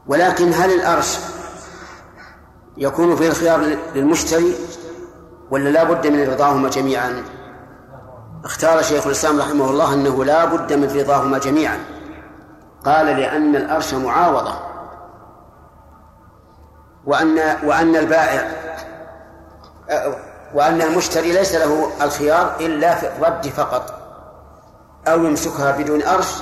ولكن 0.07 0.53
هل 0.53 0.71
الأرش 0.71 1.19
يكون 2.77 3.17
فيه 3.17 3.29
الخيار 3.29 3.61
للمشتري 3.95 4.55
ولا 5.51 5.69
لا 5.69 5.85
بد 5.85 6.07
من 6.07 6.29
رضاهما 6.31 6.69
جميعا؟ 6.69 7.23
اختار 8.45 8.83
شيخ 8.83 9.07
الإسلام 9.07 9.41
رحمه 9.41 9.71
الله 9.71 9.95
أنه 9.95 10.25
لا 10.25 10.45
بد 10.45 10.73
من 10.73 11.01
رضاهما 11.01 11.39
جميعا. 11.39 11.79
قال 12.85 13.07
لأن 13.07 13.57
الأرش 13.57 13.95
معاوضة 13.95 14.55
وأن 17.05 17.39
وأن 17.65 17.97
البائع 17.97 18.51
وأن 20.55 20.83
المشتري 20.83 21.33
ليس 21.33 21.55
له 21.55 21.91
الخيار 22.03 22.57
إلا 22.61 22.95
في 22.95 23.07
الرد 23.07 23.49
فقط 23.49 23.95
أو 25.09 25.25
يمسكها 25.25 25.71
بدون 25.71 26.03
أرش 26.03 26.35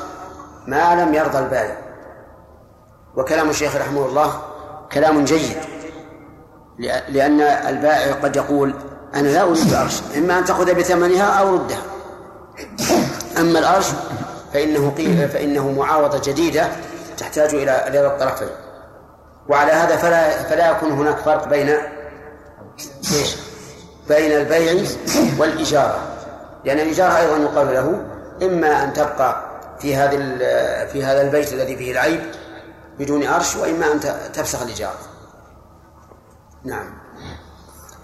ما 0.66 0.94
لم 0.94 1.14
يرضى 1.14 1.38
البائع 1.38 1.76
وكلام 3.16 3.50
الشيخ 3.50 3.76
رحمه 3.76 4.06
الله 4.06 4.42
كلام 4.92 5.24
جيد 5.24 5.56
لأن 7.08 7.40
البائع 7.40 8.12
قد 8.12 8.36
يقول 8.36 8.74
أنا 9.14 9.28
لا 9.28 9.42
أريد 9.42 9.74
أرش 9.74 10.02
إما 10.16 10.38
أن 10.38 10.44
تأخذ 10.44 10.74
بثمنها 10.74 11.24
أو 11.24 11.54
ردها. 11.54 11.82
أما 13.38 13.58
الأرش 13.58 13.86
فإنه 14.52 14.90
قيل 14.90 15.28
فإنه 15.28 15.70
معاوضة 15.70 16.20
جديدة 16.24 16.68
تحتاج 17.18 17.54
إلى 17.54 17.84
رضا 17.88 18.06
الطرفين 18.06 18.48
وعلى 19.48 19.72
هذا 19.72 19.96
فلا 19.96 20.42
فلا 20.42 20.70
يكون 20.70 20.90
هناك 20.90 21.18
فرق 21.18 21.48
بين 21.48 21.68
إيش؟ 23.12 23.36
بين 24.08 24.32
البيع 24.32 24.84
والإجارة. 25.38 25.98
لأن 26.64 26.78
الإجارة 26.78 27.16
أيضا 27.18 27.36
يقال 27.36 27.66
له 27.66 28.04
إما 28.42 28.84
أن 28.84 28.92
تبقى 28.92 29.46
في 29.78 29.96
هذا 29.96 30.16
في 30.86 31.04
هذا 31.04 31.22
البيت 31.22 31.52
الذي 31.52 31.76
فيه 31.76 31.92
العيب 31.92 32.20
بدون 32.98 33.26
أرش 33.26 33.56
وإما 33.56 33.92
أن 33.92 34.00
تفسخ 34.32 34.62
الإجارة. 34.62 34.98
نعم. 36.64 36.98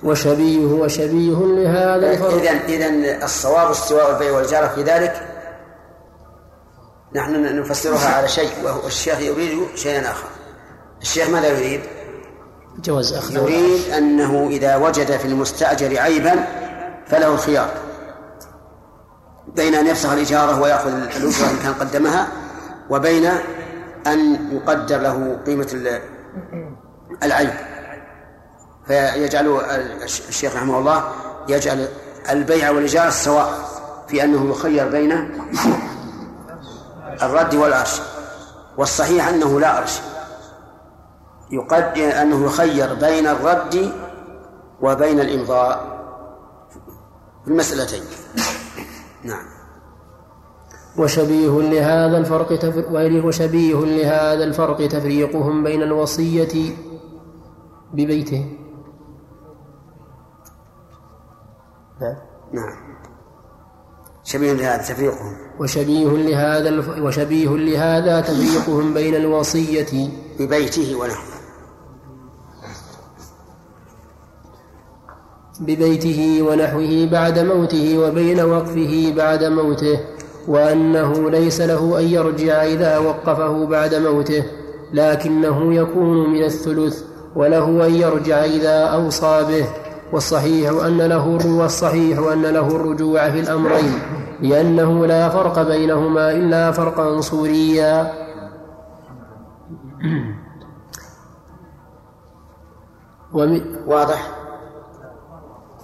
وشبيه 0.02 0.66
وشبيه 0.66 1.36
لهذا 1.36 2.10
الفرق. 2.10 2.32
إذن 2.32 2.56
إذن 2.56 3.22
الصواب 3.22 3.70
استواء 3.70 4.10
البيع 4.10 4.32
والإجارة 4.32 4.68
في 4.68 4.82
ذلك 4.82 5.28
نحن 7.14 7.60
نفسرها 7.60 8.08
على 8.14 8.28
شيء 8.28 8.50
والشيخ 8.84 9.20
يريد 9.20 9.76
شيئا 9.76 10.10
آخر. 10.10 10.28
الشيخ 11.02 11.28
ماذا 11.28 11.48
يريد؟ 11.48 11.80
جواز 12.78 13.12
أخذ. 13.12 13.37
يريد 13.37 13.90
أنه 13.90 14.48
إذا 14.50 14.76
وجد 14.76 15.16
في 15.16 15.24
المستأجر 15.24 15.98
عيبا 16.00 16.46
فله 17.06 17.35
الخيار 17.35 17.68
بين 19.56 19.74
أن 19.74 19.87
يفسخ 19.87 20.11
الإجارة 20.11 20.61
ويأخذ 20.61 20.88
الأجرة 20.88 21.50
إن 21.50 21.58
كان 21.62 21.74
قدمها 21.74 22.28
وبين 22.90 23.30
أن 24.06 24.50
يقدر 24.52 24.98
له 24.98 25.38
قيمة 25.46 26.00
العيب. 27.22 27.50
فيجعل 28.87 29.61
الشيخ 30.02 30.56
رحمه 30.56 30.78
الله 30.78 31.04
يجعل 31.48 31.88
البيع 32.30 32.70
والإجارة 32.70 33.11
سواء 33.11 33.54
في 34.08 34.24
أنه 34.24 34.50
يخير 34.50 34.88
بين 34.88 35.38
الرد 37.22 37.54
والعرش 37.54 38.00
والصحيح 38.76 39.28
أنه 39.28 39.61
لا 39.61 39.68
عرش. 39.68 40.00
يقد 41.52 41.98
أنه 41.98 42.44
يخير 42.44 42.94
بين 42.94 43.26
الرد 43.26 43.92
وبين 44.80 45.20
الإمضاء 45.20 46.02
في 47.44 47.50
المسألتين. 47.50 48.02
نعم. 49.24 49.44
وشبيه 50.98 51.60
لهذا 51.60 52.18
الفرق 52.18 52.58
تفر... 52.58 52.84
وشبيه 53.26 53.74
لهذا 53.74 54.44
الفرق 54.44 54.88
تفريقهم 54.88 55.64
بين 55.64 55.82
الوصية 55.82 56.76
ببيته. 57.92 58.56
نعم 62.00 62.16
نعم. 62.52 62.76
شبيه 64.24 64.52
لهذا 64.52 64.82
تفريقهم. 64.82 65.36
وشبيه 65.60 66.08
لهذا 66.08 66.68
الف... 66.68 66.88
وشبيه 66.88 67.48
لهذا 67.48 68.20
تفريقهم 68.20 68.94
بين 68.94 69.14
الوصية 69.14 70.08
ببيته 70.38 70.96
ونحوه. 70.96 71.32
ببيته 75.66 76.42
ونحوه 76.42 77.09
بعد 77.12 77.38
موته 77.38 77.98
وبين 77.98 78.40
وقفه 78.40 79.12
بعد 79.16 79.44
موته 79.44 80.01
وأنه 80.48 81.31
ليس 81.31 81.61
له 81.61 81.98
أن 81.98 82.05
يرجع 82.05 82.64
إذا 82.64 82.98
وقفه 82.98 83.66
بعد 83.66 83.94
موته 83.94 84.44
لكنه 84.92 85.75
يكون 85.75 86.31
من 86.31 86.44
الثلث 86.44 87.03
وله 87.37 87.87
أن 87.87 87.94
يرجع 87.94 88.44
إذا 88.44 88.79
أوصى 88.79 89.44
به. 89.48 89.66
والصحيح 90.12 90.85
أن 90.85 90.98
له 91.03 91.29
والصحيح 91.46 92.18
أن 92.18 92.42
له 92.42 92.66
الرجوع 92.66 93.31
في 93.31 93.40
الأمرين 93.40 93.92
لأنه 94.40 95.07
لا 95.07 95.29
فرق 95.29 95.62
بينهما 95.62 96.31
إلا 96.31 96.72
فرقا 96.72 97.20
صوريا. 97.20 98.12
واضح. 103.87 104.41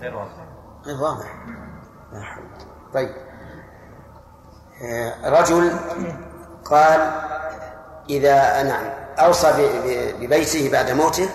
غير 0.00 0.16
واضح. 0.16 0.32
واضح. 1.02 1.34
طيب. 2.94 3.10
آه، 4.82 5.40
رجل 5.40 5.76
قال 6.64 7.12
إذا 8.10 8.62
نعم 8.62 8.84
أوصى 9.18 9.52
ببيته 10.20 10.72
بعد 10.72 10.90
موته 10.90 11.28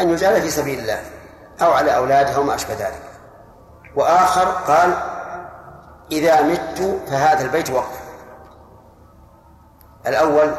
أن 0.00 0.10
يجعل 0.10 0.42
في 0.42 0.50
سبيل 0.50 0.78
الله 0.78 1.02
أو 1.62 1.72
على 1.72 1.96
أولاده 1.96 2.36
أو 2.36 2.42
ما 2.42 2.54
أشبه 2.54 2.74
ذلك. 2.74 3.02
وآخر 3.96 4.44
قال 4.44 4.94
إذا 6.12 6.42
مت 6.42 7.00
فهذا 7.06 7.44
البيت 7.44 7.70
وقف. 7.70 8.00
الأول 10.06 10.54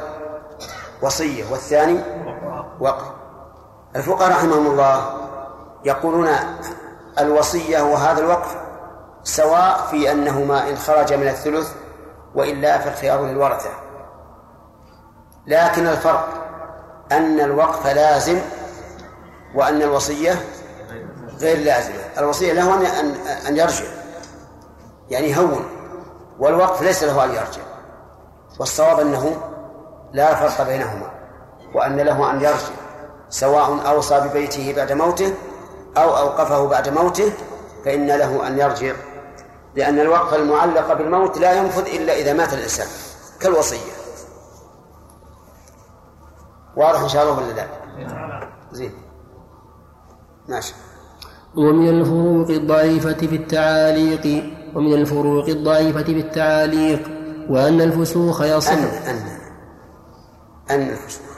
وصية 1.02 1.52
والثاني 1.52 2.00
وقف. 2.80 3.12
الفقهاء 3.96 4.32
رحمهم 4.32 4.68
الله 4.68 5.26
يقولون 5.86 6.28
الوصية 7.19 7.82
وهذا 7.82 8.19
الوقف 8.19 8.56
سواء 9.23 9.88
في 9.91 10.12
أنهما 10.12 10.69
إن 10.69 10.78
خرج 10.78 11.13
من 11.13 11.28
الثلث 11.28 11.73
وإلا 12.36 12.78
فالخيار 12.78 13.25
للورثة 13.25 13.69
لكن 15.47 15.88
الفرق 15.88 16.28
أن 17.12 17.39
الوقف 17.39 17.88
لازم 17.88 18.39
وأن 19.56 19.82
الوصية 19.82 20.45
غير 21.39 21.58
لازمة. 21.58 21.95
الوصية 22.17 22.54
له 22.54 22.73
أن 22.99 23.15
أن 23.47 23.58
يرجع 23.58 23.86
يعني 25.10 25.38
هون 25.38 25.65
والوقف 26.39 26.82
ليس 26.82 27.04
له 27.04 27.23
أن 27.23 27.30
يرجع. 27.30 27.62
والصواب 28.60 28.99
أنه 28.99 29.38
لا 30.13 30.36
فرق 30.36 30.67
بينهما 30.67 31.12
وأن 31.73 31.97
له 31.97 32.32
أن 32.32 32.36
يرجع 32.41 32.75
سواء 33.30 33.88
أوصى 33.88 34.19
ببيته 34.19 34.73
بعد 34.75 34.91
موته 34.91 35.34
أو 35.98 36.18
أوقفه 36.18 36.68
بعد 36.68 36.90
موته 36.90 37.34
فإن 37.86 38.08
له 38.08 38.48
أن 38.48 38.60
يرجع 38.60 38.94
لأن 39.76 40.00
الوقف 40.00 40.34
المعلق 40.34 40.94
بالموت 40.94 41.38
لا 41.38 41.54
ينفذ 41.54 41.88
إلا 41.88 42.14
إذا 42.20 42.34
مات 42.34 42.54
الإنسان 42.54 42.88
كالوصية. 43.40 43.92
واضح 46.78 47.02
إن 47.02 47.10
شاء 47.10 47.24
الله 47.24 47.38
ولا 47.38 47.54
لا؟ 47.54 47.68
زين. 48.72 48.92
ماشي. 50.48 50.74
ومن 51.56 51.90
الفروق 51.90 52.50
الضعيفة 52.50 53.14
في 53.14 53.36
التعاليق 53.36 54.54
ومن 54.76 54.94
الفروق 54.94 55.46
الضعيفة 55.46 56.04
في 56.04 56.20
التعاليق 56.20 57.10
وأن 57.50 57.82
الفسوخ 57.82 58.42
يصل. 58.42 58.72
أن 58.72 58.84
أن 58.84 59.40
أن 60.70 60.90
الفسوخ. 60.90 61.35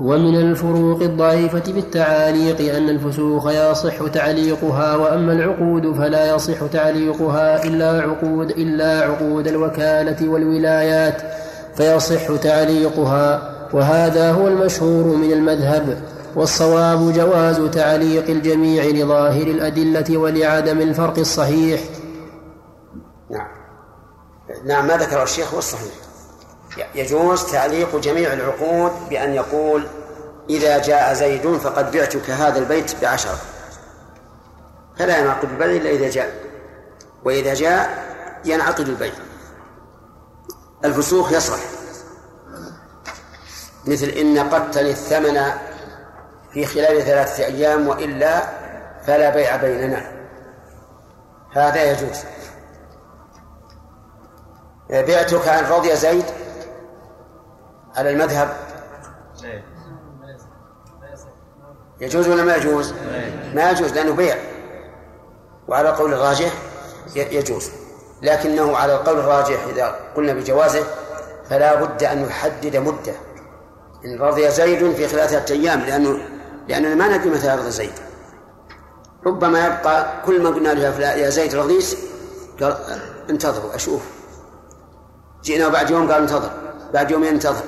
ومن 0.00 0.36
الفروق 0.36 1.02
الضعيفة 1.02 1.60
في 1.60 1.78
التعاليق 1.78 2.74
أن 2.74 2.88
الفسوق 2.88 3.70
يصح 3.70 4.06
تعليقها 4.06 4.96
وأما 4.96 5.32
العقود 5.32 5.94
فلا 5.94 6.34
يصح 6.34 6.66
تعليقها 6.72 7.64
إلا 7.64 8.02
عقود 8.02 8.50
إلا 8.50 9.00
عقود 9.00 9.48
الوكالة 9.48 10.28
والولايات 10.28 11.22
فيصح 11.74 12.36
تعليقها 12.36 13.54
وهذا 13.72 14.32
هو 14.32 14.48
المشهور 14.48 15.16
من 15.16 15.32
المذهب 15.32 16.02
والصواب 16.36 17.12
جواز 17.12 17.70
تعليق 17.70 18.30
الجميع 18.30 18.84
لظاهر 18.84 19.46
الأدلة 19.46 20.18
ولعدم 20.18 20.80
الفرق 20.80 21.18
الصحيح. 21.18 21.80
نعم. 23.30 23.48
نعم 24.66 24.86
ما 24.86 24.96
ذكره 24.96 25.22
الشيخ 25.22 25.52
هو 25.52 25.58
الصحيح. 25.58 26.03
يجوز 26.94 27.52
تعليق 27.52 27.96
جميع 27.96 28.32
العقود 28.32 29.08
بأن 29.08 29.34
يقول 29.34 29.88
إذا 30.50 30.78
جاء 30.78 31.14
زيد 31.14 31.56
فقد 31.56 31.90
بعتك 31.90 32.30
هذا 32.30 32.58
البيت 32.58 33.00
بعشرة. 33.02 33.38
فلا 34.98 35.18
ينعقد 35.18 35.48
البيع 35.48 35.66
إلا 35.66 35.90
إذا 35.90 36.10
جاء. 36.10 36.34
وإذا 37.24 37.54
جاء 37.54 38.04
ينعقد 38.44 38.88
البيع. 38.88 39.12
الفسوق 40.84 41.32
يصح 41.32 41.58
مثل 43.86 44.06
إن 44.06 44.38
قدتني 44.38 44.90
الثمن 44.90 45.40
في 46.52 46.66
خلال 46.66 47.02
ثلاثة 47.02 47.44
أيام 47.44 47.88
وإلا 47.88 48.42
فلا 49.06 49.30
بيع 49.30 49.56
بيننا. 49.56 50.12
هذا 51.52 51.82
يجوز. 51.82 52.18
بعتك 54.90 55.48
عن 55.48 55.64
رضي 55.64 55.96
زيد 55.96 56.23
على 57.96 58.10
المذهب؟ 58.10 58.56
يجوز 62.00 62.28
ولا 62.28 62.44
ما 62.44 62.56
يجوز؟ 62.56 62.94
ما 63.54 63.70
يجوز 63.70 63.92
لأنه 63.92 64.12
بيع. 64.12 64.36
وعلى 65.68 65.88
قول 65.88 66.14
الراجح 66.14 66.52
يجوز. 67.16 67.70
لكنه 68.22 68.76
على 68.76 68.94
القول 68.94 69.18
الراجح 69.18 69.64
إذا 69.64 69.94
قلنا 70.16 70.32
بجوازه 70.32 70.84
فلا 71.50 71.84
بد 71.84 72.04
أن 72.04 72.24
يحدد 72.24 72.76
مدة. 72.76 73.14
إن 74.04 74.18
رضي 74.20 74.50
زيد 74.50 74.92
في 74.92 75.08
ثلاثة 75.08 75.54
أيام 75.54 75.80
لأنه 75.80 76.18
لأننا 76.68 76.94
ما 76.94 77.16
ندري 77.16 77.30
متى 77.30 77.46
يرضى 77.46 77.70
زيد. 77.70 77.92
ربما 79.26 79.66
يبقى 79.66 80.22
كل 80.26 80.42
ما 80.42 80.50
قلنا 80.50 80.68
له 80.68 81.00
يا 81.00 81.30
زيد 81.30 81.54
رضيس 81.54 81.96
قال 82.60 82.76
انتظروا 83.30 83.74
أشوف. 83.74 84.02
جئنا 85.42 85.68
بعد 85.68 85.90
يوم 85.90 86.12
قال 86.12 86.22
انتظر. 86.22 86.50
بعد 86.94 87.10
يومين 87.10 87.28
انتظر. 87.28 87.64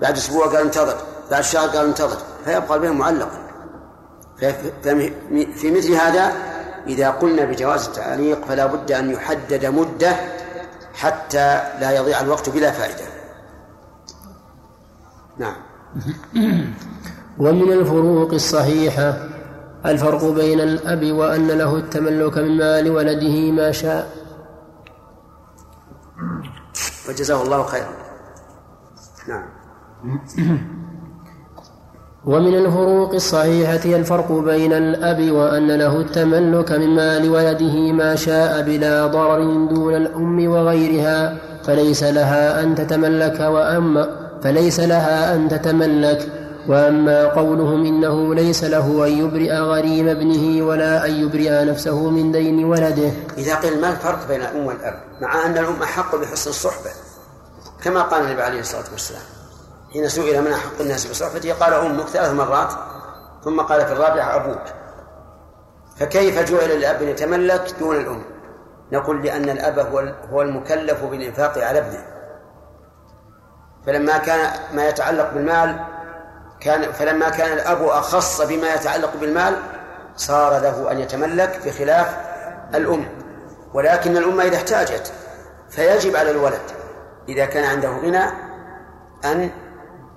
بعد 0.00 0.16
أسبوع 0.16 0.46
قال 0.46 0.56
انتظر 0.56 0.96
بعد 1.30 1.42
شهر 1.42 1.68
قال 1.68 1.86
انتظر 1.86 2.16
فيبقى 2.44 2.74
البين 2.74 2.92
معلقا. 2.92 3.42
في 5.54 5.70
مثل 5.70 5.92
هذا 5.92 6.32
إذا 6.86 7.10
قلنا 7.10 7.44
بجواز 7.44 7.86
التعليق 7.86 8.44
فلا 8.44 8.66
بد 8.66 8.92
أن 8.92 9.10
يحدد 9.10 9.66
مدة 9.66 10.16
حتى 10.94 11.60
لا 11.80 11.90
يضيع 11.90 12.20
الوقت 12.20 12.50
بلا 12.50 12.70
فائدة. 12.70 13.04
نعم. 15.38 15.56
ومن 17.38 17.72
الفروق 17.72 18.32
الصحيحة 18.32 19.28
الفرق 19.86 20.24
بين 20.24 20.60
الأب 20.60 21.12
وأن 21.12 21.46
له 21.46 21.76
التملك 21.76 22.38
من 22.38 22.56
مال 22.56 22.90
ولده 22.90 23.52
ما 23.52 23.72
شاء. 23.72 24.12
وجزاه 27.08 27.42
الله 27.42 27.66
خيرا. 27.66 27.92
نعم. 29.28 29.61
ومن 32.24 32.54
الفروق 32.54 33.14
الصحيحة 33.14 33.84
الفرق 33.84 34.32
بين 34.32 34.72
الأب 34.72 35.30
وأن 35.30 35.70
له 35.70 36.00
التملك 36.00 36.72
من 36.72 36.94
مال 36.94 37.30
ولده 37.30 37.92
ما 37.92 38.16
شاء 38.16 38.62
بلا 38.62 39.06
ضرر 39.06 39.66
دون 39.66 39.94
الأم 39.96 40.48
وغيرها 40.48 41.36
فليس 41.64 42.02
لها 42.02 42.62
أن 42.62 42.74
تتملك 42.74 43.40
وأما 43.40 44.08
فليس 44.42 44.80
لها 44.80 45.34
أن 45.34 45.48
تتملك. 45.48 46.42
وأما 46.68 47.26
قولهم 47.26 47.84
إنه 47.86 48.34
ليس 48.34 48.64
له 48.64 49.06
أن 49.06 49.12
يبرئ 49.12 49.54
غريم 49.54 50.08
ابنه 50.08 50.66
ولا 50.66 51.06
أن 51.06 51.10
يبرئ 51.10 51.64
نفسه 51.64 52.10
من 52.10 52.32
دين 52.32 52.64
ولده. 52.64 53.10
إذا 53.38 53.54
قيل 53.54 53.80
ما 53.80 53.90
الفرق 53.90 54.28
بين 54.28 54.40
الأم 54.40 54.66
والأب؟ 54.66 54.94
مع 55.20 55.46
أن 55.46 55.58
الأم 55.58 55.82
أحق 55.82 56.16
بحسن 56.16 56.50
الصحبة 56.50 56.90
كما 57.82 58.02
قال 58.02 58.24
النبي 58.24 58.42
عليه 58.42 58.60
الصلاة 58.60 58.84
والسلام. 58.92 59.31
حين 59.92 60.08
سئل 60.08 60.42
من 60.42 60.52
أحق 60.52 60.80
الناس 60.80 61.06
بصحبته 61.06 61.52
قال 61.52 61.74
أمك 61.74 62.06
ثلاث 62.06 62.32
مرات 62.32 62.72
ثم 63.44 63.60
قال 63.60 63.86
في 63.86 63.92
الرابعة 63.92 64.36
أبوك. 64.36 64.62
فكيف 65.96 66.38
جعل 66.38 66.70
الأب 66.70 67.02
يتملك 67.02 67.74
دون 67.78 67.96
الأم؟ 67.96 68.22
نقول 68.92 69.22
لأن 69.22 69.50
الأب 69.50 69.78
هو 70.30 70.42
المكلف 70.42 71.04
بالإنفاق 71.04 71.58
على 71.58 71.78
ابنه. 71.78 72.04
فلما 73.86 74.18
كان 74.18 74.50
ما 74.74 74.88
يتعلق 74.88 75.30
بالمال 75.34 75.84
كان 76.60 76.92
فلما 76.92 77.28
كان 77.28 77.52
الأب 77.52 77.82
أخص 77.82 78.40
بما 78.40 78.74
يتعلق 78.74 79.16
بالمال 79.20 79.56
صار 80.16 80.58
له 80.58 80.92
أن 80.92 80.98
يتملك 80.98 81.60
بخلاف 81.66 82.16
الأم. 82.74 83.08
ولكن 83.74 84.16
الأم 84.16 84.40
إذا 84.40 84.56
احتاجت 84.56 85.12
فيجب 85.70 86.16
على 86.16 86.30
الولد 86.30 86.62
إذا 87.28 87.44
كان 87.44 87.64
عنده 87.64 87.88
غنى 87.88 88.24
أن 89.24 89.50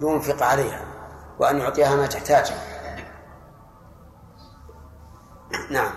ينفق 0.02 0.44
عليها 0.44 0.82
وأن 1.40 1.58
يعطيها 1.58 1.96
ما 1.96 2.06
تحتاج 2.06 2.52
نعم. 5.72 5.92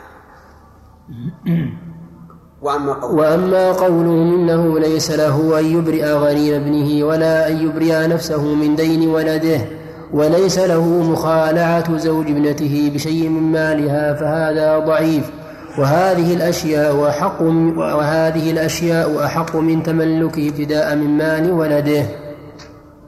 وأما 2.63 2.93
قوله, 2.93 3.15
وأما 3.15 3.73
قوله 3.73 4.11
إنه 4.11 4.79
ليس 4.79 5.11
له 5.11 5.61
أن 5.61 5.65
يبرئ 5.65 6.13
غريم 6.13 6.55
ابنه 6.55 7.05
ولا 7.05 7.49
أن 7.49 7.57
يبرئ 7.57 8.07
نفسه 8.07 8.55
من 8.55 8.77
دين 8.77 9.09
ولده 9.09 9.61
وليس 10.13 10.59
له 10.59 10.87
مخالعة 10.87 11.97
زوج 11.97 12.27
ابنته 12.27 12.91
بشيء 12.95 13.29
من 13.29 13.53
مالها 13.53 14.15
فهذا 14.15 14.79
ضعيف. 14.79 15.31
وهذه 15.79 16.35
الأشياء 16.35 17.09
أحق 17.09 17.43
وهذه 17.77 18.51
الأشياء 18.51 19.25
أحق 19.25 19.57
من 19.57 19.83
تملكه 19.83 20.49
ابتداء 20.49 20.97
من 20.97 21.19
مال 21.19 21.53
ولده. 21.53 22.28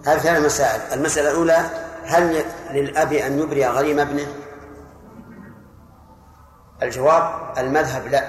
هذه 0.06 0.18
ثلاث 0.18 0.44
مسائل. 0.44 0.80
المسألة 0.92 1.30
الأولى 1.30 1.58
هل 2.04 2.44
للأب 2.70 3.12
أن 3.12 3.38
يبرئ 3.38 3.66
غريم 3.66 4.00
ابنه؟ 4.00 4.26
الجواب 6.82 7.54
المذهب 7.58 8.06
لا. 8.06 8.24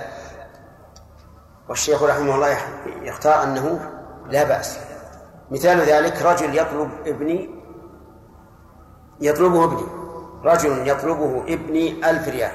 والشيخ 1.70 2.04
رحمه 2.04 2.36
الله 2.36 2.58
يختار 3.02 3.44
أنه 3.44 3.92
لا 4.28 4.44
بأس. 4.44 4.80
مثال 5.52 5.80
ذلك 5.80 6.22
رجل 6.22 6.58
يطلب 6.58 6.90
ابني 7.06 7.50
يطلبه 9.22 9.64
ابني. 9.64 9.86
رجل 10.44 10.88
يطلبه 10.88 11.44
ابني 11.48 12.10
ألف 12.10 12.28
ريال. 12.28 12.52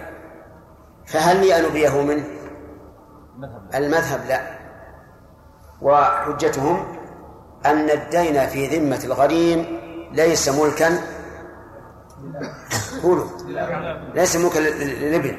فهل 1.07 1.41
لي 1.41 1.59
أن 1.59 1.65
أبريه 1.65 2.03
منه؟ 2.03 2.25
المذهب 3.75 4.21
لا. 4.29 4.41
وحجتهم 5.83 6.96
أن 7.71 7.91
الدين 7.91 8.47
في 8.47 8.79
ذمة 8.79 9.01
الغريم 9.05 9.81
ليس 10.13 10.49
ملكا 10.49 10.99
قولوا. 13.03 13.27
ليس 14.15 14.37
ملكا 14.37 14.59
للابن 14.59 15.37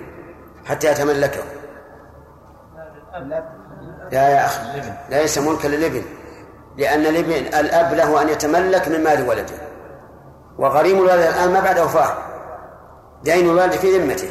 حتى 0.66 0.92
يتملكه. 0.92 1.44
لا 4.12 4.30
يا 4.30 4.46
أخي 4.46 4.82
ليس 5.10 5.38
ملكا 5.38 5.68
للابن 5.68 6.02
لأن 6.78 7.06
الابن 7.06 7.32
الأب 7.32 7.94
له 7.94 8.22
أن 8.22 8.30
يتملك 8.30 8.88
من 8.88 9.04
مال 9.04 9.30
ولده. 9.30 9.56
وغريم 10.58 10.98
الولد 10.98 11.22
الآن 11.22 11.54
ما 11.54 11.60
بعد 11.60 11.80
وفاة 11.80 12.18
دين 13.24 13.50
الوالد 13.50 13.74
في 13.74 13.98
ذمته. 13.98 14.30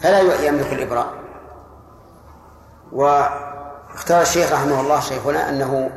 فلا 0.00 0.20
يملك 0.20 0.72
الإبراء. 0.72 1.12
واختار 2.92 4.22
الشيخ 4.22 4.52
رحمه 4.52 4.80
الله 4.80 5.00
شيخنا 5.00 5.48
أنه 5.48 5.90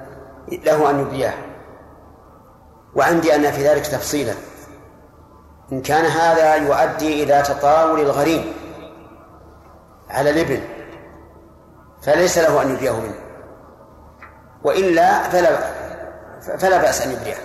له 0.48 0.90
أن 0.90 1.00
يبياه 1.00 1.34
وعندي 2.96 3.36
أن 3.36 3.52
في 3.52 3.68
ذلك 3.68 3.88
تفصيلا. 3.88 4.34
إن 5.72 5.82
كان 5.82 6.06
هذا 6.06 6.56
يؤدي 6.56 7.24
إلى 7.24 7.42
تطاول 7.42 8.00
الغريم 8.00 8.54
على 10.10 10.30
الابن 10.30 10.62
فليس 12.02 12.38
له 12.38 12.62
أن 12.62 12.70
يبرئه 12.72 13.00
منه. 13.00 13.20
وإلا 14.64 15.30
فلا 15.30 15.58
فلا 16.58 16.78
بأس 16.78 17.02
أن 17.02 17.12
يبرئه 17.12 17.38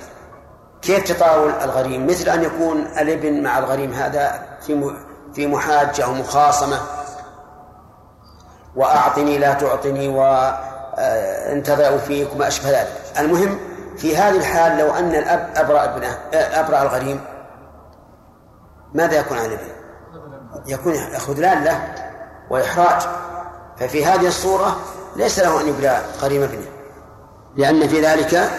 كيف 0.82 1.12
تطاول 1.12 1.50
الغريم؟ 1.50 2.06
مثل 2.06 2.28
أن 2.28 2.42
يكون 2.42 2.80
الابن 2.80 3.42
مع 3.42 3.58
الغريم 3.58 3.92
هذا 3.92 4.42
في 4.60 4.94
في 5.34 5.46
محاجة 5.46 6.04
أو 6.04 6.12
مخاصمة. 6.12 6.80
وأعطني 8.76 9.38
لا 9.38 9.54
تعطني 9.54 10.08
وانتظر 11.48 11.98
فيك 11.98 12.34
وما 12.34 12.48
أشبه 12.48 12.70
ذلك. 12.70 12.92
المهم 13.18 13.58
في 13.96 14.16
هذه 14.16 14.36
الحال 14.36 14.78
لو 14.78 14.94
أن 14.94 15.14
الأب 15.14 15.50
أبرأ 15.56 15.84
ابنه 15.84 16.18
أبرأ 16.34 16.82
الغريم 16.82 17.20
ماذا 18.94 19.18
يكون 19.18 19.38
عن 19.38 19.44
الابن؟ 19.44 19.70
يكون 20.66 20.94
خذلان 21.18 21.64
له 21.64 21.94
وإحراج. 22.50 23.02
ففي 23.78 24.04
هذه 24.04 24.26
الصورة 24.26 24.76
ليس 25.16 25.38
له 25.38 25.60
أن 25.60 25.68
يبلى 25.68 26.00
قريم 26.22 26.42
ابنه 26.42 26.66
لأن 27.56 27.88
في 27.88 28.00
ذلك 28.00 28.50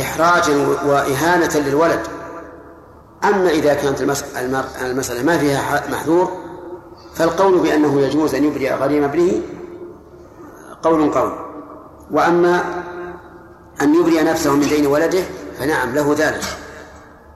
إحراجا 0.00 0.56
وإهانة 0.86 1.56
للولد. 1.56 2.00
أما 3.24 3.50
إذا 3.50 3.74
كانت 3.74 4.00
المسألة 4.80 5.22
ما 5.22 5.38
فيها 5.38 5.82
محذور 5.90 6.42
فالقول 7.14 7.58
بأنه 7.58 8.00
يجوز 8.00 8.34
أن 8.34 8.44
يبرئ 8.44 8.72
غريم 8.72 9.04
ابنه 9.04 9.32
قول 10.82 11.12
قول. 11.12 11.32
وأما 12.10 12.84
أن 13.82 13.94
يبرئ 13.94 14.22
نفسه 14.22 14.52
من 14.52 14.68
دين 14.68 14.86
ولده 14.86 15.22
فنعم 15.58 15.94
له 15.94 16.14
ذلك. 16.18 16.44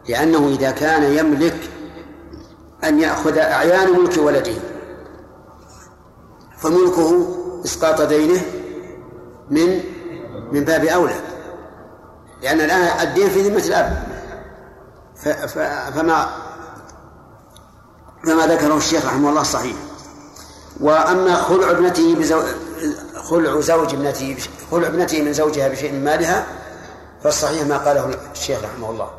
لأنه 0.09 0.49
إذا 0.49 0.71
كان 0.71 1.03
يملك 1.03 1.71
أن 2.85 3.01
يأخذ 3.01 3.39
أعيان 3.39 4.01
ملك 4.01 4.19
ولده 4.19 4.55
فملكه 6.59 7.27
إسقاط 7.65 8.01
دينه 8.01 8.41
من 9.51 9.81
من 10.53 10.65
باب 10.65 10.85
أولى. 10.85 11.21
لأن 12.43 12.61
الآن 12.61 13.09
الدين 13.09 13.29
في 13.29 13.49
ذمة 13.49 13.65
الأب. 13.65 14.07
فما 15.95 16.29
فما 18.27 18.47
ذكره 18.47 18.77
الشيخ 18.77 19.07
رحمه 19.07 19.31
الله 19.31 19.43
صحيح. 19.43 19.77
وأما 20.81 21.35
خلع 21.35 21.71
ابنته. 21.71 22.17
خلع 23.31 23.61
زوج 23.61 23.95
ابنته 23.95 24.37
خلع 24.71 24.87
ابنته 24.87 25.23
من 25.23 25.33
زوجها 25.33 25.69
بشيء 25.69 25.93
من 25.93 26.05
مالها 26.05 26.47
فالصحيح 27.23 27.67
ما 27.67 27.79
قاله 27.79 28.11
الشيخ 28.33 28.65
رحمه 28.65 28.91
الله 28.91 29.11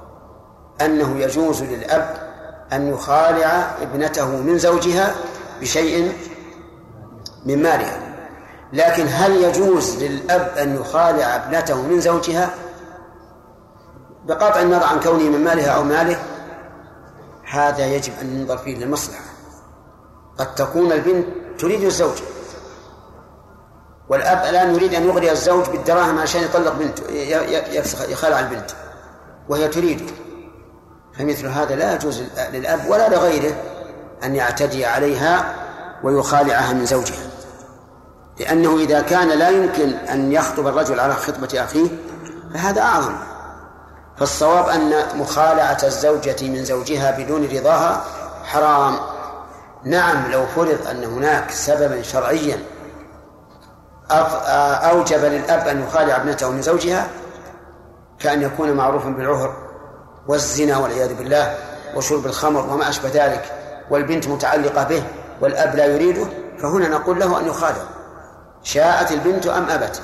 أنه 0.81 1.19
يجوز 1.19 1.63
للأب 1.63 2.27
أن 2.73 2.87
يخالع 2.87 3.75
ابنته 3.81 4.27
من 4.27 4.57
زوجها 4.57 5.15
بشيء 5.61 6.13
من 7.45 7.63
مالها. 7.63 7.99
لكن 8.73 9.05
هل 9.09 9.43
يجوز 9.43 10.03
للأب 10.03 10.57
أن 10.57 10.75
يخالع 10.75 11.35
ابنته 11.35 11.81
من 11.81 11.99
زوجها؟ 11.99 12.49
بقطع 14.25 14.61
النظر 14.61 14.83
عن 14.83 14.99
كونه 14.99 15.23
من 15.23 15.43
مالها 15.43 15.69
أو 15.69 15.83
ماله 15.83 16.19
هذا 17.51 17.85
يجب 17.85 18.13
أن 18.21 18.39
ننظر 18.39 18.57
فيه 18.57 18.75
للمصلحة. 18.77 19.23
قد 20.37 20.55
تكون 20.55 20.91
البنت 20.91 21.25
تريد 21.59 21.83
الزوج. 21.83 22.17
والأب 24.09 24.45
الآن 24.49 24.75
يريد 24.75 24.93
أن 24.93 25.07
يغري 25.07 25.31
الزوج 25.31 25.69
بالدراهم 25.69 26.19
عشان 26.19 26.43
يطلق 26.43 26.73
بنته 26.73 27.03
يخلع 28.09 28.39
البنت. 28.39 28.71
وهي 29.49 29.67
تريد. 29.67 30.11
فمثل 31.19 31.47
هذا 31.47 31.75
لا 31.75 31.93
يجوز 31.93 32.23
للأب 32.53 32.89
ولا 32.89 33.09
لغيره 33.09 33.55
أن 34.23 34.35
يعتدي 34.35 34.85
عليها 34.85 35.55
ويخالعها 36.03 36.73
من 36.73 36.85
زوجها. 36.85 37.29
لأنه 38.39 38.77
إذا 38.77 39.01
كان 39.01 39.29
لا 39.29 39.49
يمكن 39.49 39.89
أن 39.93 40.31
يخطب 40.31 40.67
الرجل 40.67 40.99
على 40.99 41.13
خطبة 41.13 41.63
أخيه 41.63 41.87
فهذا 42.53 42.81
أعظم. 42.81 43.15
فالصواب 44.17 44.69
أن 44.69 44.93
مخالعة 45.15 45.77
الزوجة 45.83 46.35
من 46.41 46.65
زوجها 46.65 47.11
بدون 47.11 47.47
رضاها 47.53 48.05
حرام. 48.43 48.99
نعم 49.83 50.31
لو 50.31 50.45
فرض 50.45 50.87
أن 50.91 51.03
هناك 51.03 51.51
سببا 51.51 52.01
شرعيا 52.01 52.59
أوجب 54.11 55.23
للأب 55.25 55.67
أن 55.67 55.83
يخالع 55.83 56.15
ابنته 56.15 56.51
من 56.51 56.61
زوجها 56.61 57.07
كأن 58.19 58.41
يكون 58.41 58.71
معروفا 58.71 59.09
بالعهر 59.09 59.55
والزنا 60.27 60.77
والعياذ 60.77 61.13
بالله 61.13 61.55
وشرب 61.95 62.25
الخمر 62.25 62.73
وما 62.73 62.89
أشبه 62.89 63.09
ذلك 63.09 63.53
والبنت 63.89 64.27
متعلقة 64.27 64.83
به 64.83 65.03
والأب 65.41 65.75
لا 65.75 65.85
يريده 65.85 66.25
فهنا 66.57 66.87
نقول 66.87 67.19
له 67.19 67.39
أن 67.39 67.47
يخالع. 67.47 67.83
شاءت 68.63 69.11
البنت 69.11 69.47
أم 69.47 69.63
أبت؟ 69.63 70.01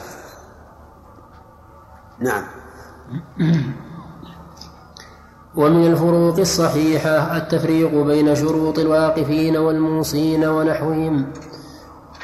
نعم. 2.19 2.43
ومن 5.55 5.87
الفروق 5.87 6.39
الصحيحة 6.39 7.37
التفريق 7.37 8.03
بين 8.03 8.35
شروط 8.35 8.79
الواقفين 8.79 9.57
والموصين 9.57 10.45
ونحوهم. 10.45 11.31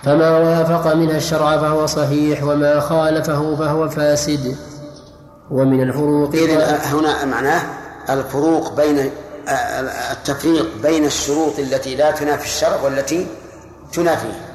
فما 0.03 0.37
وافق 0.37 0.93
منها 0.93 1.17
الشرع 1.17 1.57
فهو 1.57 1.85
صحيح 1.85 2.43
وما 2.43 2.79
خالفه 2.79 3.55
فهو 3.55 3.89
فاسد. 3.89 4.55
ومن 5.51 5.81
الفروق 5.81 6.35
إذن 6.35 6.61
هنا 6.83 7.25
معناه 7.25 7.61
الفروق 8.09 8.75
بين 8.75 9.11
التفريق 10.11 10.65
بين 10.83 11.05
الشروط 11.05 11.59
التي 11.59 11.95
لا 11.95 12.11
تنافي 12.11 12.45
الشرع 12.45 12.81
والتي 12.83 13.27
تنافيه. 13.93 14.45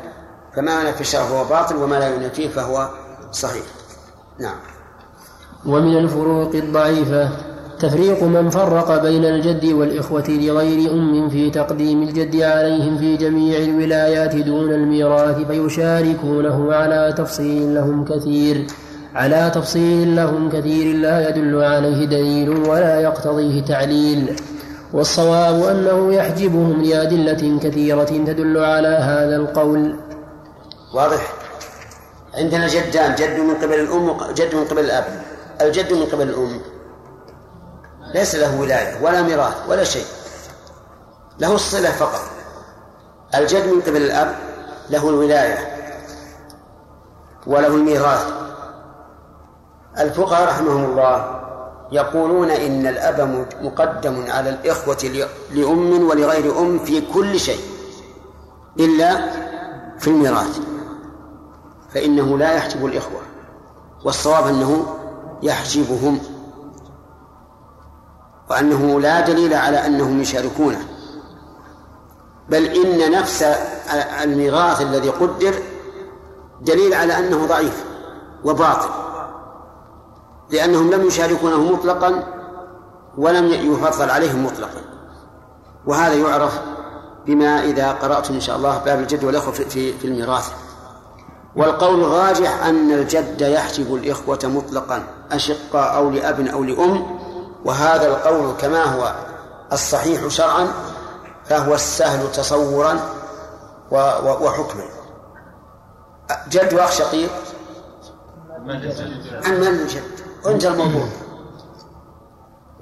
فما 0.56 0.80
ينافي 0.80 1.00
الشرع 1.00 1.24
فهو 1.24 1.44
باطل 1.44 1.76
وما 1.76 1.96
لا 1.96 2.14
ينافيه 2.14 2.48
فهو 2.48 2.88
صحيح. 3.32 3.64
نعم. 4.40 4.56
ومن 5.66 5.96
الفروق 5.98 6.54
الضعيفة. 6.54 7.53
تفريق 7.78 8.22
من 8.22 8.50
فرق 8.50 9.02
بين 9.02 9.24
الجد 9.24 9.64
والإخوة 9.64 10.24
لغير 10.28 10.92
أم 10.92 11.28
في 11.28 11.50
تقديم 11.50 12.02
الجد 12.02 12.42
عليهم 12.42 12.98
في 12.98 13.16
جميع 13.16 13.58
الولايات 13.58 14.36
دون 14.36 14.72
الميراث 14.72 15.46
فيشاركونه 15.46 16.74
على 16.74 17.14
تفصيل 17.16 17.74
لهم 17.74 18.04
كثير 18.04 18.66
على 19.14 19.52
تفصيل 19.54 20.16
لهم 20.16 20.50
كثير 20.50 20.96
لا 20.96 21.28
يدل 21.28 21.62
عليه 21.62 22.04
دليل 22.04 22.48
ولا 22.48 23.00
يقتضيه 23.00 23.60
تعليل. 23.62 24.36
والصواب 24.92 25.62
أنه 25.62 26.14
يحجبهم 26.14 26.82
لأدلة 26.82 27.58
كثيرة 27.62 28.04
تدل 28.04 28.58
على 28.58 28.88
هذا 28.88 29.36
القول. 29.36 29.96
واضح؟ 30.94 31.32
عندنا 32.34 32.68
جدان 32.68 33.14
جد 33.14 33.40
من 33.40 33.54
قبل 33.54 33.74
الأم 33.74 34.08
وجد 34.08 34.54
من 34.54 34.64
قبل 34.64 34.80
الأب. 34.80 35.04
الجد 35.60 35.92
من 35.92 36.02
قبل 36.02 36.28
الأم. 36.28 36.60
ليس 38.14 38.34
له 38.34 38.60
ولاية 38.60 39.02
ولا 39.02 39.22
ميراث 39.22 39.54
ولا 39.68 39.84
شيء. 39.84 40.06
له 41.38 41.54
الصلة 41.54 41.90
فقط. 41.90 42.20
الجد 43.34 43.66
من 43.66 43.80
قبل 43.80 43.96
الأب 43.96 44.36
له 44.90 45.08
الولاية 45.08 45.58
وله 47.46 47.66
الميراث. 47.66 48.32
الفقهاء 49.98 50.48
رحمهم 50.48 50.84
الله 50.84 51.40
يقولون 51.92 52.50
إن 52.50 52.86
الأب 52.86 53.46
مقدم 53.62 54.30
على 54.30 54.50
الإخوة 54.50 55.26
لأم 55.50 56.08
ولغير 56.08 56.58
أم 56.58 56.78
في 56.78 57.00
كل 57.00 57.40
شيء 57.40 57.60
إلا 58.80 59.32
في 59.98 60.08
الميراث. 60.08 60.58
فإنه 61.94 62.38
لا 62.38 62.54
يحجب 62.54 62.86
الإخوة 62.86 63.20
والصواب 64.04 64.46
أنه 64.46 64.86
يحجبهم. 65.42 66.33
وأنه 68.50 69.00
لا 69.00 69.20
دليل 69.20 69.54
على 69.54 69.86
أنهم 69.86 70.20
يشاركونه. 70.20 70.86
بل 72.48 72.64
إن 72.64 73.12
نفس 73.12 73.42
الميراث 74.22 74.80
الذي 74.82 75.08
قدر 75.08 75.54
دليل 76.60 76.94
على 76.94 77.18
أنه 77.18 77.46
ضعيف 77.46 77.84
وباطل 78.44 78.88
لأنهم 80.50 80.90
لم 80.90 81.06
يشاركونه 81.06 81.72
مطلقا 81.72 82.24
ولم 83.18 83.46
يفضل 83.46 84.10
عليهم 84.10 84.44
مطلقا. 84.46 84.80
وهذا 85.86 86.14
يعرف 86.14 86.60
بما 87.26 87.64
إذا 87.64 87.92
قرأتم 87.92 88.34
إن 88.34 88.40
شاء 88.40 88.56
الله 88.56 88.78
باب 88.78 88.98
الجد 89.00 89.24
والأخوة 89.24 89.52
في, 89.52 89.92
في 89.92 90.04
الميراث. 90.04 90.52
والقول 91.56 92.04
الراجح 92.04 92.64
أن 92.64 92.92
الجد 92.92 93.40
يحجب 93.40 93.94
الإخوة 93.94 94.38
مطلقا 94.44 95.02
أشقاء 95.32 95.96
أو 95.96 96.10
لأب 96.10 96.46
أو 96.46 96.64
لأم 96.64 97.23
وهذا 97.64 98.06
القول 98.06 98.54
كما 98.60 98.84
هو 98.84 99.14
الصحيح 99.72 100.28
شرعا 100.28 100.68
فهو 101.44 101.74
السهل 101.74 102.32
تصورا 102.32 103.00
وحكما. 104.40 104.84
جد 106.48 106.74
وأخ 106.74 106.90
شقيق؟ 106.90 107.30
عن 109.44 109.60
من 109.60 109.66
الجد 109.66 110.02
انتهى 110.46 110.68
الموضوع. 110.68 111.08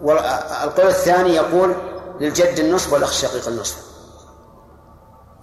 والقول 0.03 0.87
الثاني 0.87 1.31
يقول 1.35 1.75
للجد 2.21 2.59
النصف 2.59 2.93
والأخ 2.93 3.09
الشقيق 3.09 3.49
النصف. 3.49 3.87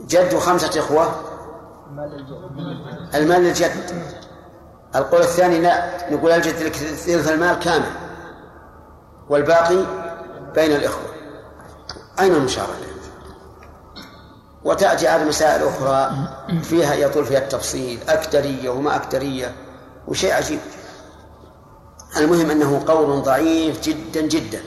جد 0.01 0.37
خمسة 0.37 0.79
إخوة. 0.79 1.11
المال 3.15 3.41
للجد. 3.41 4.03
القول 4.95 5.21
الثاني 5.21 5.59
لا 5.59 6.13
نقول 6.13 6.31
الجد 6.31 6.73
ثلث 6.75 7.31
المال 7.31 7.59
كامل. 7.59 8.08
والباقي 9.29 9.85
بين 10.55 10.71
الإخوة. 10.71 11.05
أين 12.19 12.35
المشاركة؟ 12.35 12.89
وتأتي 14.63 15.07
على 15.07 15.25
مسائل 15.25 15.67
أخرى 15.67 16.11
فيها 16.61 16.93
يطول 16.93 17.25
فيها 17.25 17.39
التفصيل 17.39 17.99
أكدرية 18.09 18.69
وما 18.69 18.95
أكدرية 18.95 19.55
وشيء 20.07 20.33
عجيب. 20.33 20.59
المهم 22.17 22.51
أنه 22.51 22.83
قول 22.87 23.21
ضعيف 23.21 23.81
جدا 23.81 24.21
جدا. 24.21 24.61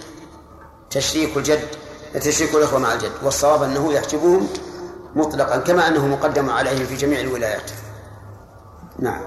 تشريك 0.91 1.37
الجد 1.37 1.69
تشريك 2.15 2.55
الإخوة 2.55 2.79
مع 2.79 2.93
الجد. 2.93 3.13
والصواب 3.23 3.63
أنه 3.63 3.93
يحجبهم 3.93 4.49
مطلقا 5.15 5.57
كما 5.59 5.89
أنه 5.89 6.07
مقدم 6.07 6.51
عليه 6.51 6.85
في 6.85 6.97
جميع 6.97 7.21
الولايات. 7.21 7.71
نعم. 8.99 9.23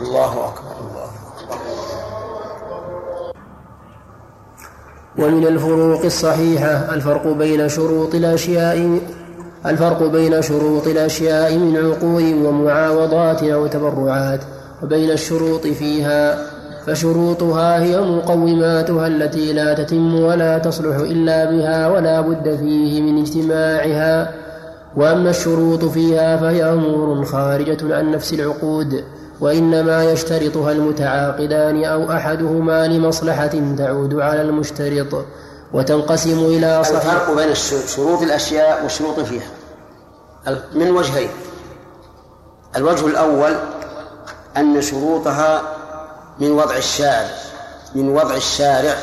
الله 0.00 0.48
أكبر. 0.48 0.87
ومن 5.18 5.46
الفروق 5.46 6.04
الصحيحة 6.04 6.94
الفرق 6.94 7.26
بين 7.26 7.68
شروط 7.68 8.14
الأشياء 8.14 9.00
الفرق 9.66 10.02
بين 10.02 10.42
شروط 10.42 10.86
الأشياء 10.86 11.58
من 11.58 11.76
عقود 11.76 12.22
ومعاوضات 12.44 13.42
أو 13.42 13.66
تبرعات 13.66 14.40
وبين 14.82 15.10
الشروط 15.10 15.66
فيها 15.66 16.38
فشروطها 16.86 17.82
هي 17.82 18.00
مقوماتها 18.00 19.06
التي 19.06 19.52
لا 19.52 19.74
تتم 19.74 20.14
ولا 20.14 20.58
تصلح 20.58 20.96
إلا 20.96 21.50
بها 21.50 21.88
ولا 21.88 22.20
بد 22.20 22.56
فيه 22.56 23.02
من 23.02 23.20
اجتماعها 23.20 24.30
وأما 24.96 25.30
الشروط 25.30 25.84
فيها 25.84 26.36
فهي 26.36 26.64
أمور 26.64 27.24
خارجة 27.24 27.96
عن 27.96 28.12
نفس 28.12 28.32
العقود. 28.32 29.04
وإنما 29.40 30.04
يشترطها 30.04 30.72
المتعاقدان 30.72 31.84
أو 31.84 32.12
أحدهما 32.12 32.86
لمصلحة 32.86 33.74
تعود 33.78 34.14
على 34.14 34.42
المشترط 34.42 35.24
وتنقسم 35.72 36.38
إلى 36.38 36.84
صحيح 36.84 37.12
الفرق 37.12 37.34
بين 37.36 37.54
شروط 37.86 38.22
الأشياء 38.22 38.82
والشروط 38.82 39.20
فيها. 39.20 39.50
من 40.74 40.90
وجهين. 40.90 41.30
الوجه 42.76 43.06
الأول 43.06 43.56
أن 44.56 44.82
شروطها 44.82 45.62
من 46.40 46.50
وضع 46.50 46.76
الشارع 46.76 47.30
من 47.94 48.08
وضع 48.08 48.34
الشارع. 48.34 48.94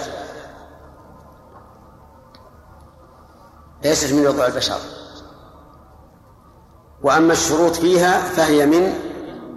ليست 3.84 4.14
من 4.14 4.28
وضع 4.28 4.46
البشر. 4.46 4.80
وأما 7.04 7.34
الشروط 7.34 7.76
فيها 7.76 8.22
فهي 8.22 8.66
من 8.66 8.94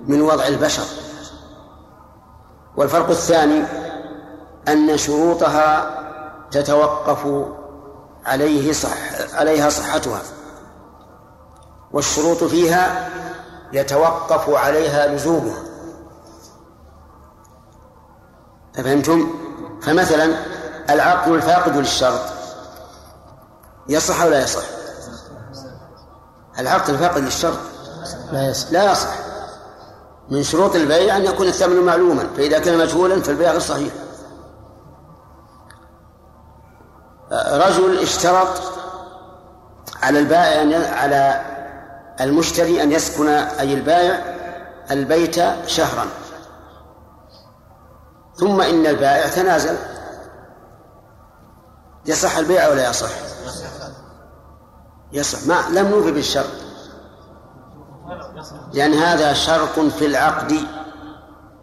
من 0.09 0.23
وضع 0.23 0.47
البشر. 0.47 0.85
والفرق 2.77 3.09
الثاني 3.09 3.65
أن 4.69 4.97
شروطها 4.97 5.99
تتوقف 6.51 7.47
عليه 8.27 8.73
صح 8.73 8.97
عليها 9.33 9.69
صحتها. 9.71 10.23
والشروط 11.93 12.45
فيها 12.45 13.11
يتوقف 13.73 14.51
عليها 14.51 15.07
لزومها. 15.07 15.63
أفهمتم؟ 18.79 19.35
فمثلا 19.83 20.37
العقد 20.91 21.33
الفاقد 21.33 21.77
للشرط 21.77 22.21
يصح 23.89 24.23
أو 24.23 24.29
لا 24.29 24.43
يصح؟ 24.43 24.63
العقد 26.59 26.91
الفاقد 26.91 27.19
للشرط 27.19 27.59
لا 28.33 28.51
يصح. 28.51 28.73
لا 28.73 28.93
يصح. 28.93 29.28
من 30.31 30.43
شروط 30.43 30.75
البيع 30.75 31.17
أن 31.17 31.25
يكون 31.25 31.47
الثمن 31.47 31.81
معلوما 31.81 32.29
فإذا 32.37 32.59
كان 32.59 32.79
مجهولا 32.79 33.23
فالبيع 33.23 33.51
غير 33.51 33.61
صحيح. 33.61 33.93
رجل 37.33 37.99
اشترط 37.99 38.49
على 40.03 40.19
البائع 40.19 40.93
على 40.93 41.45
المشتري 42.21 42.83
أن 42.83 42.93
يسكن 42.93 43.29
أي 43.29 43.75
البائع 43.75 44.39
البيت 44.91 45.37
شهرا. 45.67 46.07
ثم 48.37 48.61
إن 48.61 48.87
البائع 48.87 49.29
تنازل. 49.29 49.77
يصح 52.07 52.37
البيع 52.37 52.69
ولا 52.69 52.91
يصح؟ 52.91 53.11
يصح. 55.13 55.47
ما 55.47 55.81
لم 55.81 55.89
نوفي 55.89 56.11
بالشرط. 56.11 56.68
لأن 58.73 58.95
هذا 58.95 59.33
شرط 59.33 59.79
في 59.79 60.07
العقد 60.07 60.55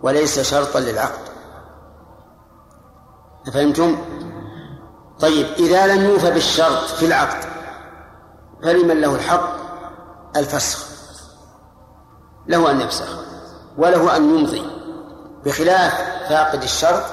وليس 0.02 0.40
شرطا 0.40 0.80
للعقد. 0.80 1.20
فهمتم؟ 3.54 3.98
طيب 5.20 5.48
إذا 5.58 5.88
لم 5.88 6.04
يوفى 6.04 6.32
بالشرط 6.32 6.84
في 6.84 7.06
العقد 7.06 7.46
فلمن 8.64 9.02
له 9.02 9.16
الحق؟ 9.16 9.56
الفسخ. 10.36 10.86
له 12.48 12.72
أن 12.72 12.82
يفسخ 12.82 13.18
وله 13.78 14.16
أن 14.16 14.38
يمضي. 14.38 14.70
بخلاف 15.46 15.94
فاقد 16.30 16.64
الشرط 16.64 17.04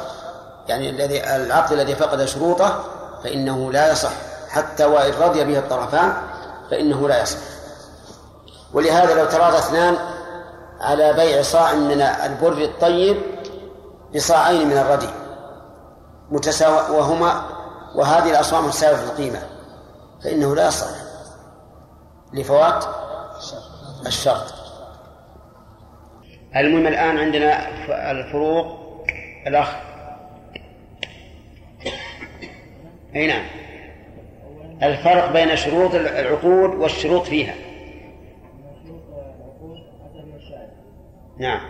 يعني 0.69 0.91
الذي 0.91 1.37
العقد 1.37 1.73
الذي 1.73 1.95
فقد 1.95 2.25
شروطه 2.25 2.85
فإنه 3.25 3.73
لا 3.73 3.93
يصح. 3.93 4.13
حتى 4.49 4.85
وإن 4.85 5.13
رضي 5.21 5.45
به 5.45 5.59
الطرفان 5.59 6.13
فإنه 6.71 7.09
لا 7.09 7.23
يصح. 7.23 7.39
ولهذا 8.75 9.15
لو 9.15 9.25
تراضى 9.27 9.59
اثنان 9.59 9.97
على 10.81 11.13
بيع 11.13 11.43
صاع 11.43 11.75
من 11.75 12.01
البر 12.01 12.63
الطيب 12.63 13.17
بصاعين 14.15 14.67
من 14.67 14.79
الردي 14.79 15.09
متساوى 16.31 16.97
وهما 16.99 17.45
وهذه 17.95 18.31
الأصواع 18.31 18.61
متساوية 18.61 18.97
في 18.97 19.05
القيمة 19.05 19.43
فإنه 20.25 20.55
لا 20.55 20.67
يصح 20.67 20.89
لفوات 22.33 22.85
الشرط. 24.07 24.55
المهم 26.57 26.87
الآن 26.87 27.19
عندنا 27.19 27.69
الفروق 28.11 28.67
الأخ. 29.47 29.69
أي 33.15 33.27
نعم. 33.27 33.45
الفرق 34.83 35.33
بين 35.33 35.57
شروط 35.57 35.95
العقود 35.95 36.75
والشروط 36.75 37.23
فيها. 37.23 37.55
نعم. 41.43 41.61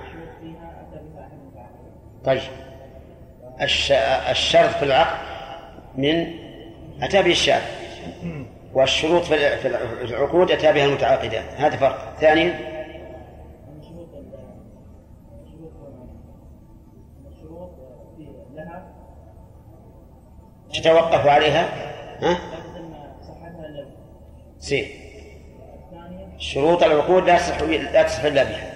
طيب. 2.25 2.41
الشرط 4.31 4.71
في 4.71 4.83
العقد 4.83 5.19
من 5.97 6.27
أتى 7.03 7.23
به 7.23 7.31
الشارع. 7.31 7.63
والشروط 8.75 9.23
في 9.23 9.69
العقود 10.05 10.51
أتى 10.51 10.73
بها 10.73 10.85
المتعاقدان. 10.85 11.45
هذا 11.57 11.77
فرق. 11.77 12.17
ثانيا 12.21 12.73
تتوقف 20.75 21.27
عليها. 21.27 21.69
ها؟ 22.23 22.39
سي. 24.59 25.03
شروط 26.39 26.83
العقود 26.83 27.25
لا 27.25 27.37
تصح 27.37 27.63
لا 27.63 28.03
تصح 28.03 28.25
إلا 28.25 28.45
بها. 28.45 28.72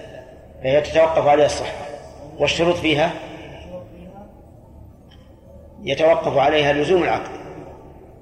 فهي 0.66 0.80
تتوقف 0.80 1.26
عليها 1.26 1.46
الصحة. 1.46 1.86
والشروط 2.38 2.74
فيها 2.74 3.12
يتوقف 5.82 6.36
عليها 6.36 6.72
لزوم 6.72 7.02
العقد. 7.02 7.30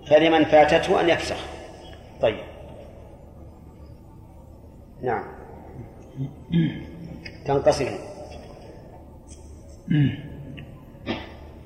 فلمن 0.06 0.44
فاتته 0.44 1.00
أن 1.00 1.08
يفسخ. 1.08 1.36
طيب. 2.22 2.36
نعم. 5.02 5.24
تنقسم. 7.46 7.86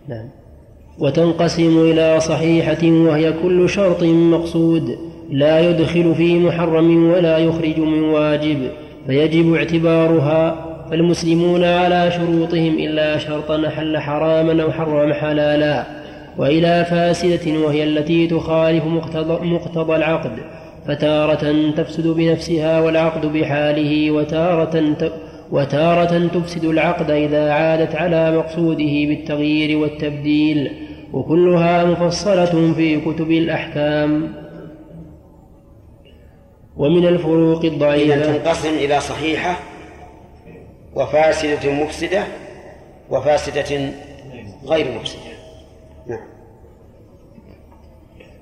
نعم. 0.09 0.29
وتنقسم 0.99 1.79
إلى 1.79 2.21
صحيحة 2.21 2.87
وهي 2.87 3.33
كل 3.33 3.69
شرط 3.69 4.03
مقصود. 4.03 4.99
لا 5.31 5.61
يدخل 5.61 6.15
في 6.15 6.39
محرم 6.39 7.11
ولا 7.11 7.39
يخرج 7.39 7.79
من 7.79 8.03
واجب. 8.03 8.73
فيجب 9.07 9.55
اعتبارها 9.55 10.68
فالمسلمون 10.91 11.65
على 11.65 12.11
شروطهم 12.11 12.79
إلا 12.79 13.19
شرطا 13.19 13.69
حل 13.69 13.99
حراما 13.99 14.63
أو 14.63 14.73
حرم 14.73 15.13
حلالا. 15.13 15.85
وإلى 16.39 16.85
فاسدة 16.91 17.59
وهي 17.59 17.85
التي 17.85 18.27
تخالف 18.27 18.85
مقتضى, 18.85 19.47
مقتضى 19.47 19.97
العقد. 19.97 20.33
فتارة 20.87 21.73
تفسد 21.77 22.07
بنفسها 22.07 22.81
والعقد 22.81 23.27
بحاله 23.33 24.11
وتارة 24.11 24.93
وتارة 25.51 26.27
تفسد 26.27 26.65
العقد 26.65 27.11
إذا 27.11 27.53
عادت 27.53 27.95
على 27.95 28.37
مقصوده 28.37 28.85
بالتغيير 29.09 29.79
والتبديل. 29.79 30.71
وكلها 31.13 31.85
مفصلة 31.85 32.73
في 32.77 33.01
كتب 33.01 33.31
الأحكام. 33.31 34.33
ومن 36.77 37.07
الفروق 37.07 37.65
الضعيفة. 37.65 38.39
تنقسم 38.39 38.75
إلى 38.75 39.01
صحيحة 39.01 39.59
وفاسدة 40.95 41.73
مفسدة 41.73 42.25
وفاسدة 43.11 43.91
غير 44.67 44.99
مفسدة. 45.01 45.21
نعم. 46.07 46.21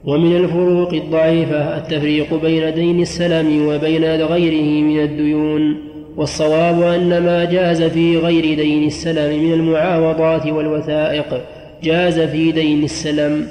ومن 0.04 0.36
الفروق 0.36 0.92
الضعيفة 0.92 1.76
التفريق 1.76 2.34
بين 2.34 2.74
دين 2.74 3.00
السلم 3.00 3.66
وبين 3.68 4.04
غيره 4.04 4.82
من 4.82 5.00
الديون 5.00 5.78
والصواب 6.16 6.82
أن 6.82 7.18
ما 7.18 7.44
جاز 7.44 7.82
في 7.82 8.18
غير 8.18 8.42
دين 8.56 8.86
السلم 8.86 9.44
من 9.44 9.52
المعاوضات 9.52 10.46
والوثائق 10.46 11.44
جاز 11.82 12.20
في 12.20 12.52
دين 12.52 12.84
السلم 12.84 13.48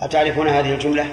أتعرفون 0.00 0.48
هذه 0.48 0.74
الجملة؟ 0.74 1.04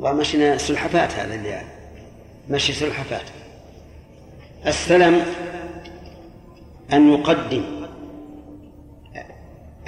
والله 0.00 0.20
مشينا 0.20 0.56
سلحفات 0.56 1.12
هذا 1.12 1.34
اللي 1.34 1.48
يعني. 1.48 1.68
مشي 2.50 2.72
سلحفات 2.72 3.22
السلم 4.66 5.22
أن 6.92 7.12
يقدم 7.12 7.64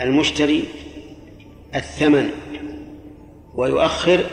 المشتري 0.00 0.64
الثمن 1.74 2.30
ويؤخر 3.54 4.24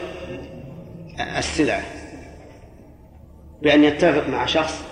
السلعة 1.38 1.84
بأن 3.62 3.84
يتفق 3.84 4.30
مع 4.30 4.46
شخص 4.46 4.84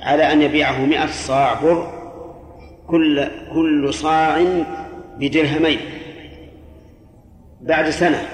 على 0.00 0.32
أن 0.32 0.42
يبيعه 0.42 0.84
مئة 0.84 1.06
صاع 1.06 1.54
بر 1.54 1.92
كل 2.88 3.28
كل 3.54 3.94
صاع 3.94 4.44
بدرهمين 5.18 5.80
بعد 7.60 7.90
سنة 7.90 8.28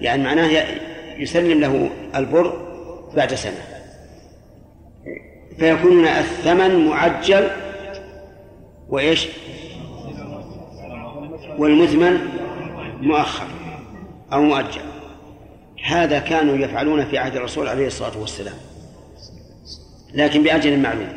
يعني 0.00 0.22
معناه 0.22 0.87
يسلم 1.18 1.60
له 1.60 1.90
البر 2.14 2.68
بعد 3.16 3.34
سنة. 3.34 3.64
فيكون 5.58 6.06
الثمن 6.06 6.86
معجل 6.86 7.50
وإيش؟ 8.88 9.28
والمثمن 11.58 12.18
مؤخر 13.00 13.46
أو 14.32 14.42
مؤجل. 14.42 14.82
هذا 15.84 16.18
كانوا 16.18 16.56
يفعلون 16.56 17.04
في 17.04 17.18
عهد 17.18 17.36
الرسول 17.36 17.68
عليه 17.68 17.86
الصلاة 17.86 18.20
والسلام. 18.20 18.56
لكن 20.14 20.42
بأجل 20.42 20.78
معلوم. 20.78 21.12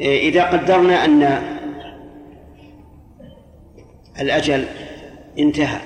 إذا 0.00 0.44
قدرنا 0.44 1.04
أن 1.04 1.42
الأجل 4.20 4.66
انتهى 5.38 5.80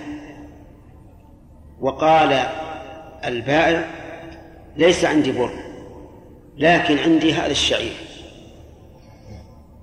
وقال 1.80 2.46
البائع 3.28 3.84
ليس 4.76 5.04
عندي 5.04 5.32
بر 5.32 5.50
لكن 6.58 6.98
عندي 6.98 7.32
هذا 7.32 7.50
الشعير. 7.50 7.92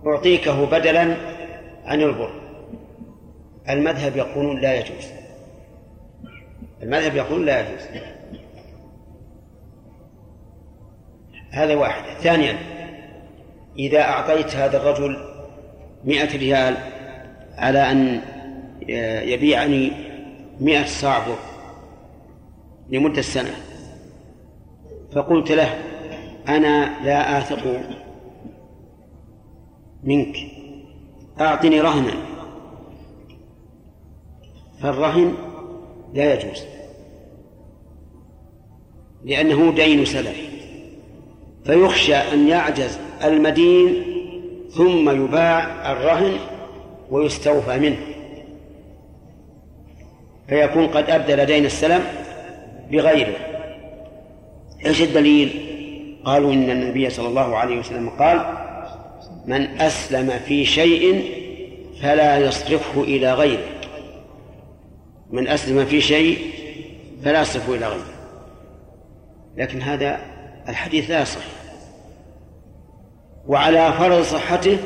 أعطيكه 0.08 0.66
بدلا 0.66 1.16
عن 1.86 2.02
البر. 2.02 2.42
المذهب 3.70 4.18
يقولون 4.18 4.62
لا 4.62 4.80
يجوز. 4.80 5.06
المذهب 6.84 7.16
يقول 7.16 7.46
لا 7.46 7.60
يجوز. 7.60 8.02
هذا 11.52 11.76
واحد. 11.76 12.04
ثانيا 12.20 12.58
إذا 13.80 14.02
أعطيت 14.02 14.56
هذا 14.56 14.78
الرجل 14.78 15.18
مئة 16.06 16.38
ريال 16.38 16.78
على 17.58 17.92
أن 17.92 18.22
يبيعني 19.30 19.92
مئة 20.60 20.86
صاع 20.86 21.20
بر 21.20 21.51
لمدة 22.89 23.21
سنة 23.21 23.55
فقلت 25.11 25.51
له 25.51 25.79
أنا 26.47 27.03
لا 27.03 27.38
آثق 27.38 27.82
منك. 30.03 30.38
أعطني 31.41 31.82
رهنا. 31.82 32.13
فالرهن 34.82 35.34
لا 36.13 36.34
يجوز. 36.34 36.63
لأنه 39.23 39.71
دين 39.71 40.05
سلف. 40.05 40.38
فيخشى 41.65 42.15
أن 42.15 42.47
يعجز 42.47 42.99
المدين 43.23 44.03
ثم 44.69 45.23
يباع 45.23 45.91
الرهن 45.91 46.38
ويستوفى 47.11 47.79
منه. 47.79 47.97
فيكون 50.47 50.88
قد 50.88 51.09
أبدل 51.09 51.45
دين 51.45 51.65
السلم 51.65 52.03
بغيره. 52.92 53.36
إيش 54.86 55.02
الدليل؟ 55.02 55.68
قالوا 56.26 56.54
إن 56.54 56.70
النبي 56.70 57.10
صلى 57.10 57.28
الله 57.28 57.58
عليه 57.58 57.80
وسلم 57.80 58.10
قال 58.10 58.46
من 59.46 59.82
أسلم 59.82 60.30
في 60.46 60.66
شيء 60.66 61.32
فلا 62.02 62.38
يصرفه 62.38 63.02
إلى 63.02 63.34
غيره. 63.34 63.66
من 65.32 65.48
أسلم 65.48 65.86
في 65.86 66.02
شيء 66.02 66.38
فلا 67.24 67.42
يصرفه 67.42 67.76
إلى 67.76 67.88
غيره. 67.88 68.14
لكن 69.58 69.82
هذا 69.82 70.20
الحديث 70.70 71.10
لا 71.10 71.22
يصح. 71.22 71.42
وعلى 73.48 73.94
فرض 73.94 74.22
صحته 74.22 74.78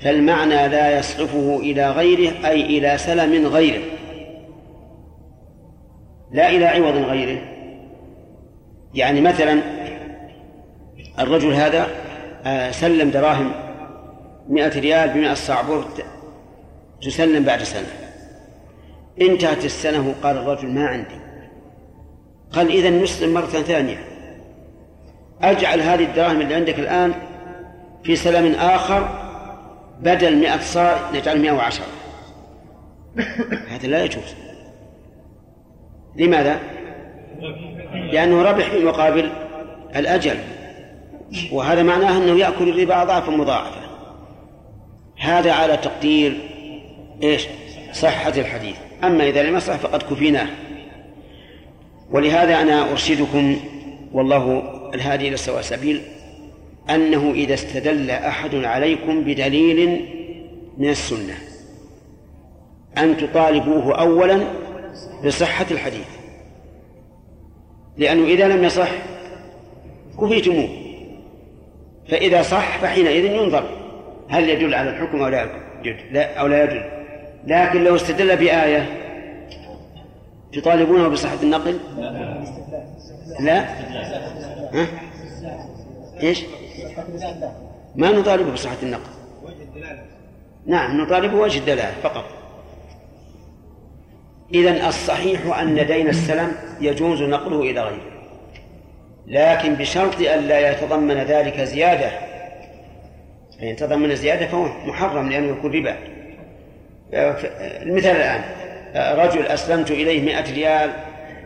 فالمعنى 0.00 0.68
لا 0.68 0.98
يصرفه 0.98 1.58
إلى 1.60 1.90
غيره 1.90 2.46
أي 2.46 2.78
إلى 2.78 2.98
سلم 2.98 3.46
غيره. 3.46 3.82
لا 6.34 6.50
إلى 6.50 6.64
عوض 6.64 6.96
غيره. 6.96 7.40
يعني 8.94 9.20
مثلا 9.20 9.60
الرجل 11.18 11.52
هذا 11.52 11.86
آه، 12.46 12.70
سلم 12.70 13.10
دراهم 13.10 13.52
مئة 14.48 14.80
ريال 14.80 15.08
بمئة 15.08 15.34
صعبور 15.34 15.84
تسلم 17.02 17.44
بعد 17.44 17.62
سنة. 17.62 17.86
انتهت 19.20 19.64
السنة 19.64 20.08
وقال 20.08 20.36
الرجل 20.36 20.68
ما 20.68 20.86
عندي. 20.86 21.20
قال 22.52 22.70
إذا 22.70 22.90
نسلم 22.90 23.34
مرة 23.34 23.46
ثانية. 23.46 23.98
أجعل 25.42 25.80
هذه 25.80 26.04
الدراهم 26.04 26.40
اللي 26.40 26.54
عندك 26.54 26.78
الآن 26.78 27.14
في 28.04 28.16
سلم 28.16 28.54
آخر 28.54 29.08
بدل 30.00 30.36
مئة 30.36 30.60
صاع 30.60 31.10
نجعل 31.14 31.40
مئة 31.40 31.52
وعشرة. 31.52 31.86
هذا 33.68 33.86
لا 33.86 34.04
يجوز. 34.04 34.43
لماذا؟ 36.16 36.60
لأنه 38.12 38.42
ربح 38.42 38.70
في 38.70 38.84
مقابل 38.84 39.30
الأجل. 39.96 40.38
وهذا 41.52 41.82
معناه 41.82 42.18
أنه 42.18 42.38
يأكل 42.38 42.68
الربا 42.68 43.02
أضعافا 43.02 43.30
مضاعفة. 43.30 43.80
هذا 45.18 45.52
على 45.52 45.76
تقدير 45.76 46.40
إيش؟ 47.22 47.46
صحة 47.92 48.32
الحديث. 48.36 48.76
أما 49.04 49.28
إذا 49.28 49.42
لم 49.42 49.56
يصح 49.56 49.76
فقد 49.76 50.02
كفيناه. 50.02 50.46
ولهذا 52.10 52.60
أنا 52.60 52.90
أرشدكم 52.90 53.56
والله 54.12 54.62
الهادي 54.94 55.28
إلى 55.28 55.36
سواء 55.36 55.60
سبيل 55.60 56.00
أنه 56.90 57.30
إذا 57.34 57.54
استدل 57.54 58.10
أحد 58.10 58.54
عليكم 58.54 59.24
بدليل 59.24 60.04
من 60.78 60.88
السنة 60.88 61.34
أن 62.98 63.16
تطالبوه 63.16 64.00
أولا 64.00 64.40
بصحة 65.24 65.66
الحديث. 65.70 66.06
لأنه 67.96 68.24
إذا 68.24 68.48
لم 68.48 68.64
يصح 68.64 68.90
كفيتموه. 70.20 70.68
فإذا 72.08 72.42
صح 72.42 72.78
فحينئذ 72.78 73.24
ينظر 73.24 73.64
هل 74.28 74.48
يدل 74.48 74.74
على 74.74 74.90
الحكم 74.90 75.22
أو 75.22 75.28
لا 75.28 75.48
يدل. 75.84 76.16
أو 76.16 76.46
لا 76.46 76.64
يدل. 76.64 76.82
لكن 77.46 77.84
لو 77.84 77.96
استدل 77.96 78.36
بآية 78.36 79.00
تطالبونه 80.52 81.08
بصحة 81.08 81.42
النقل؟ 81.42 81.78
لا. 83.40 83.64
ها؟ 84.72 84.86
إيش؟ 86.22 86.42
ما 87.96 88.10
نطالبه 88.10 88.52
بصحة 88.52 88.76
النقل. 88.82 89.10
نعم 90.66 91.00
نطالبه 91.00 91.36
وجه 91.36 91.58
الدلالة 91.58 91.94
فقط. 92.02 92.24
إذا 94.54 94.88
الصحيح 94.88 95.58
أن 95.58 95.86
دين 95.86 96.08
السلم 96.08 96.52
يجوز 96.80 97.22
نقله 97.22 97.60
إلى 97.60 97.80
غيره. 97.80 98.14
لكن 99.26 99.74
بشرط 99.74 100.20
أن 100.20 100.48
لا 100.48 100.70
يتضمن 100.70 101.16
ذلك 101.16 101.60
زيادة. 101.60 102.10
فإن 103.60 103.76
تضمن 103.76 104.14
زيادة 104.14 104.46
فهو 104.46 104.64
محرم 104.86 105.30
لأنه 105.30 105.58
يكون 105.58 105.72
ربا. 105.72 105.96
المثال 107.82 108.16
الآن 108.16 108.44
رجل 109.18 109.46
أسلمت 109.46 109.90
إليه 109.90 110.22
مئة 110.22 110.54
ريال 110.54 110.90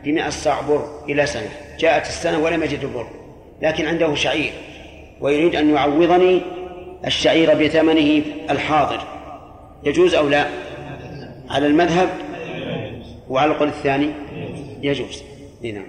بمئة 0.04 0.28
صاع 0.28 0.60
بر 0.60 0.84
إلى 1.08 1.26
سنة. 1.26 1.48
جاءت 1.78 2.06
السنة 2.06 2.38
ولم 2.38 2.62
يجد 2.62 2.84
البر 2.84 3.06
لكن 3.62 3.86
عنده 3.86 4.14
شعير 4.14 4.52
ويريد 5.20 5.56
أن 5.56 5.74
يعوضني 5.74 6.42
الشعير 7.06 7.54
بثمنه 7.54 8.22
الحاضر. 8.50 9.00
يجوز 9.84 10.14
أو 10.14 10.28
لا؟ 10.28 10.46
على 11.50 11.66
المذهب 11.66 12.08
وعلى 13.30 13.52
القول 13.52 13.68
الثاني 13.68 14.06
يجوز. 14.82 15.22
نعم. 15.62 15.84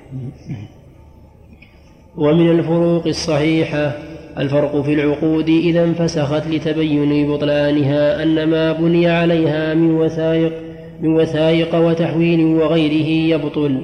ومن 2.18 2.50
الفروق 2.52 3.08
الصحيحة 3.08 3.98
الفرق 4.38 4.82
في 4.82 4.94
العقود 4.94 5.50
إذا 5.50 5.84
انفسخت 5.84 6.48
لتبين 6.48 7.32
بطلانها 7.32 8.24
أن 8.24 8.44
ما 8.44 8.72
بني 8.72 9.08
عليها 9.08 9.74
من 9.74 9.92
وثائق 9.92 10.54
من 11.02 11.16
وثائق 11.16 11.76
وتحويل 11.76 12.46
وغيره 12.46 13.36
يبطل. 13.36 13.82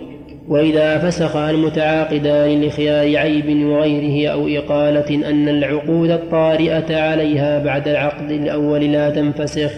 وإذا 0.48 0.98
فسخ 0.98 1.36
المتعاقدان 1.36 2.62
لخيار 2.62 3.18
عيب 3.18 3.66
وغيره 3.66 4.32
أو 4.32 4.48
إقالة 4.48 5.30
أن 5.30 5.50
العقود 5.50 6.10
الطارئة 6.10 7.02
عليها 7.02 7.64
بعد 7.64 7.88
العقد 7.88 8.32
الأول 8.32 8.92
لا 8.92 9.10
تنفسخ. 9.10 9.72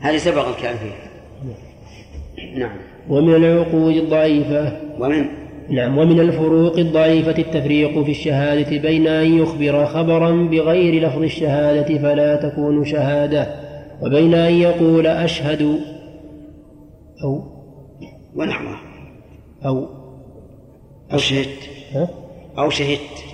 هذه 0.00 0.16
سبق 0.16 0.48
الكلام 0.48 0.76
فيها. 0.76 1.05
نعم. 2.56 2.76
ومن 3.08 3.34
العقود 3.34 3.96
الضعيفة. 3.96 4.72
ومن؟ 5.00 5.24
نعم 5.70 5.98
ومن 5.98 6.20
الفروق 6.20 6.78
الضعيفة 6.78 7.38
التفريق 7.38 8.02
في 8.02 8.10
الشهادة 8.10 8.78
بين 8.78 9.06
أن 9.06 9.38
يخبر 9.38 9.86
خبرا 9.86 10.30
بغير 10.30 11.02
لفظ 11.02 11.22
الشهادة 11.22 11.98
فلا 11.98 12.36
تكون 12.36 12.84
شهادة 12.84 13.46
وبين 14.02 14.34
أن 14.34 14.54
يقول 14.54 15.06
أشهد. 15.06 15.78
أو 17.24 17.42
ونحوه. 18.36 18.76
أو 19.66 19.88
أو 21.12 21.18
شهدت؟ 21.18 21.70
أو 22.58 22.70
شهدت. 22.70 23.25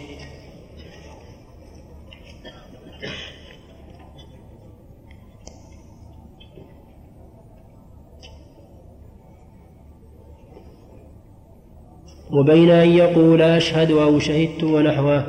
وبين 12.32 12.70
أن 12.70 12.88
يقول 12.88 13.42
أشهد 13.42 13.90
أو 13.90 14.18
شهدت 14.18 14.64
ونحوه 14.64 15.26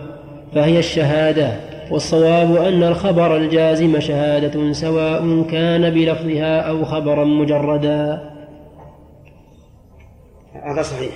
فهي 0.56 0.80
الشهادة 0.80 1.60
والصواب 1.92 2.56
أن 2.56 2.84
الخبر 2.84 3.38
الجازم 3.38 4.00
شهادة 4.00 4.74
سواء 4.74 5.44
كان 5.52 5.90
بلفظها 5.90 6.62
أو 6.62 6.86
خبرا 6.86 7.26
مجردا. 7.26 8.30
هذا 10.54 10.82
صحيح. 10.82 11.12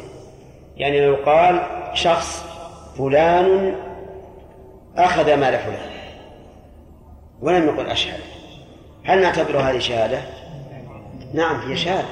يعني 0.77 1.05
لو 1.05 1.15
قال 1.15 1.61
شخص 1.93 2.45
فلان 2.97 3.75
أخذ 4.97 5.35
مال 5.35 5.59
فلان 5.59 5.89
ولم 7.41 7.65
يقل 7.65 7.85
أشهد 7.85 8.19
هل 9.03 9.21
نعتبر 9.21 9.57
هذه 9.57 9.79
شهادة؟ 9.79 10.19
نعم 11.33 11.69
هي 11.69 11.77
شهادة 11.77 12.07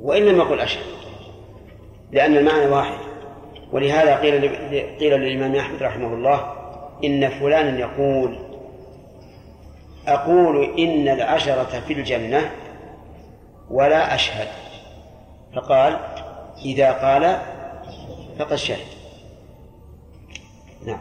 وإن 0.00 0.22
لم 0.22 0.36
يقل 0.36 0.60
أشهد. 0.60 1.01
لأن 2.12 2.36
المعنى 2.36 2.66
واحد. 2.66 2.98
ولهذا 3.72 4.16
قيل 4.16 4.48
قيل 5.00 5.12
للإمام 5.20 5.54
أحمد 5.54 5.82
رحمه 5.82 6.14
الله 6.14 6.52
إن 7.04 7.28
فلانا 7.28 7.78
يقول 7.78 8.38
أقول 10.06 10.64
إن 10.78 11.08
العشرة 11.08 11.80
في 11.86 11.92
الجنة 11.92 12.50
ولا 13.70 14.14
أشهد. 14.14 14.48
فقال 15.54 15.98
إذا 16.64 16.92
قال 16.92 17.36
فقد 18.38 18.54
شهد. 18.54 18.86
نعم. 20.86 21.00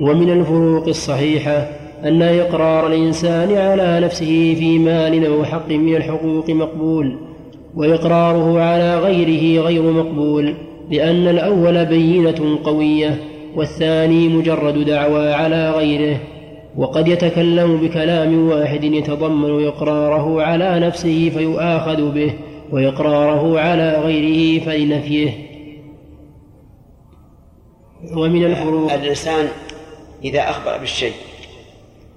ومن 0.00 0.30
الفروق 0.30 0.88
الصحيحة 0.88 1.68
أن 2.04 2.22
إقرار 2.22 2.86
الإنسان 2.86 3.56
على 3.56 4.00
نفسه 4.00 4.54
في 4.58 4.78
مال 4.78 5.26
أو 5.26 5.44
حق 5.44 5.68
من 5.68 5.96
الحقوق 5.96 6.50
مقبول. 6.50 7.25
وإقراره 7.76 8.60
على 8.60 8.98
غيره 8.98 9.62
غير 9.62 9.82
مقبول 9.82 10.54
لأن 10.90 11.28
الأول 11.28 11.86
بينة 11.86 12.58
قوية 12.64 13.22
والثاني 13.54 14.28
مجرد 14.28 14.84
دعوى 14.84 15.32
على 15.32 15.70
غيره 15.70 16.20
وقد 16.76 17.08
يتكلم 17.08 17.76
بكلام 17.76 18.48
واحد 18.48 18.84
يتضمن 18.84 19.66
إقراره 19.66 20.42
على 20.42 20.80
نفسه 20.80 21.30
فيؤاخذ 21.34 22.12
به 22.12 22.34
وإقراره 22.70 23.60
على 23.60 24.00
غيره 24.04 24.64
فلنفيه. 24.64 25.30
ومن 28.16 28.44
الفروق 28.44 28.92
الإنسان 28.92 29.48
إذا 30.24 30.50
أخبر 30.50 30.78
بالشيء 30.78 31.12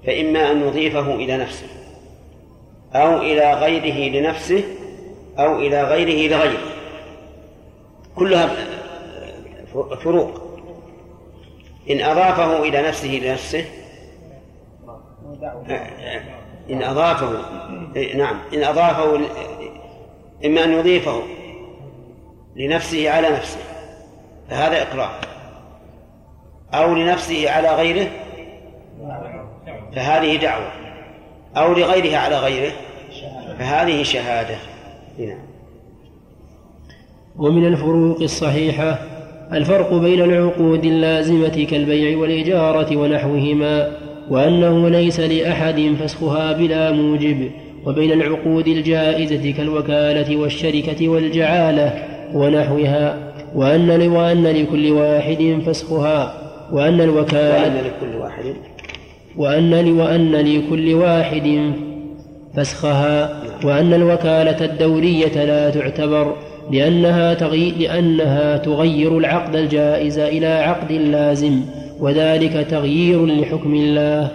فإما 0.07 0.51
أن 0.51 0.61
يضيفه 0.61 1.15
إلى 1.15 1.37
نفسه 1.37 1.67
أو 2.93 3.21
إلى 3.21 3.53
غيره 3.53 4.19
لنفسه 4.19 4.63
أو 5.39 5.59
إلى 5.59 5.83
غيره 5.83 6.35
لغيره 6.35 6.59
كلها 8.15 8.49
فروق. 10.03 10.49
إن 11.89 12.01
أضافه 12.01 12.63
إلى 12.63 12.81
نفسه 12.81 13.07
لنفسه 13.23 13.65
إن 16.69 16.83
أضافه 16.83 17.29
نعم 18.15 18.39
إن 18.53 18.63
أضافه 18.63 19.15
إما 20.45 20.63
أن 20.63 20.73
يضيفه 20.73 21.23
لنفسه 22.55 23.09
على 23.09 23.29
نفسه 23.29 23.59
فهذا 24.49 24.81
إقرار. 24.81 25.19
أو 26.73 26.95
لنفسه 26.95 27.51
على 27.51 27.75
غيره 27.75 28.07
فهذه 29.95 30.35
دعوة. 30.35 30.71
أو 31.57 31.73
لغيره 31.73 32.17
على 32.17 32.37
غيره 32.37 32.71
فهذه 33.59 34.03
شهادة. 34.03 34.57
نعم. 35.19 35.39
ومن 37.37 37.65
الفروق 37.67 38.21
الصحيحة 38.21 38.99
الفرق 39.53 39.93
بين 39.93 40.21
العقود 40.21 40.85
اللازمة 40.85 41.67
كالبيع 41.71 42.17
والإجارة 42.17 42.97
ونحوهما 42.97 43.91
وأنه 44.29 44.89
ليس 44.89 45.19
لأحد 45.19 45.95
فسخها 45.99 46.51
بلا 46.51 46.91
موجب 46.91 47.51
وبين 47.85 48.11
العقود 48.11 48.67
الجائزة 48.67 49.51
كالوكالة 49.51 50.37
والشركة 50.37 51.09
والجعالة 51.09 52.03
ونحوها 52.33 53.33
وأن 53.55 54.07
وأن 54.09 54.47
لكل 54.47 54.91
واحد 54.91 55.61
فسخها 55.65 56.33
وأن 56.71 57.01
الوكالة 57.01 57.63
وأن 57.63 57.83
لكل 57.85 58.15
واحد. 58.15 58.55
وأن 59.37 59.91
وأن 59.99 60.31
لكل 60.31 60.93
واحد 60.93 61.73
فسخها. 62.55 63.48
وأن 63.63 63.93
الوكالة 63.93 64.65
الدورية 64.65 65.43
لا 65.43 65.69
تعتبر 65.69 66.35
لأنها 66.71 67.33
تغير 67.33 67.75
لأنها 67.77 68.57
تغير 68.57 69.17
العقد 69.17 69.55
الجائز 69.55 70.19
إلى 70.19 70.47
عقد 70.47 70.91
لازم 70.91 71.61
وذلك 71.99 72.67
تغيير 72.69 73.25
لحكم 73.25 73.75
الله. 73.75 74.31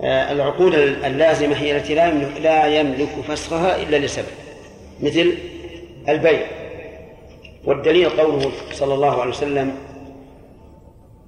آه، 0.00 0.32
العقود 0.32 0.74
اللازمة 1.04 1.56
هي 1.56 1.76
التي 1.76 1.94
لا 1.94 2.08
يملك, 2.08 2.40
لا 2.42 2.80
يملك 2.80 3.08
فسخها 3.28 3.82
إلا 3.82 3.96
لسبب 3.96 4.26
مثل 5.02 5.32
البيع. 6.08 6.46
والدليل 7.64 8.08
قوله 8.08 8.50
صلى 8.72 8.94
الله 8.94 9.20
عليه 9.20 9.30
وسلم 9.30 9.72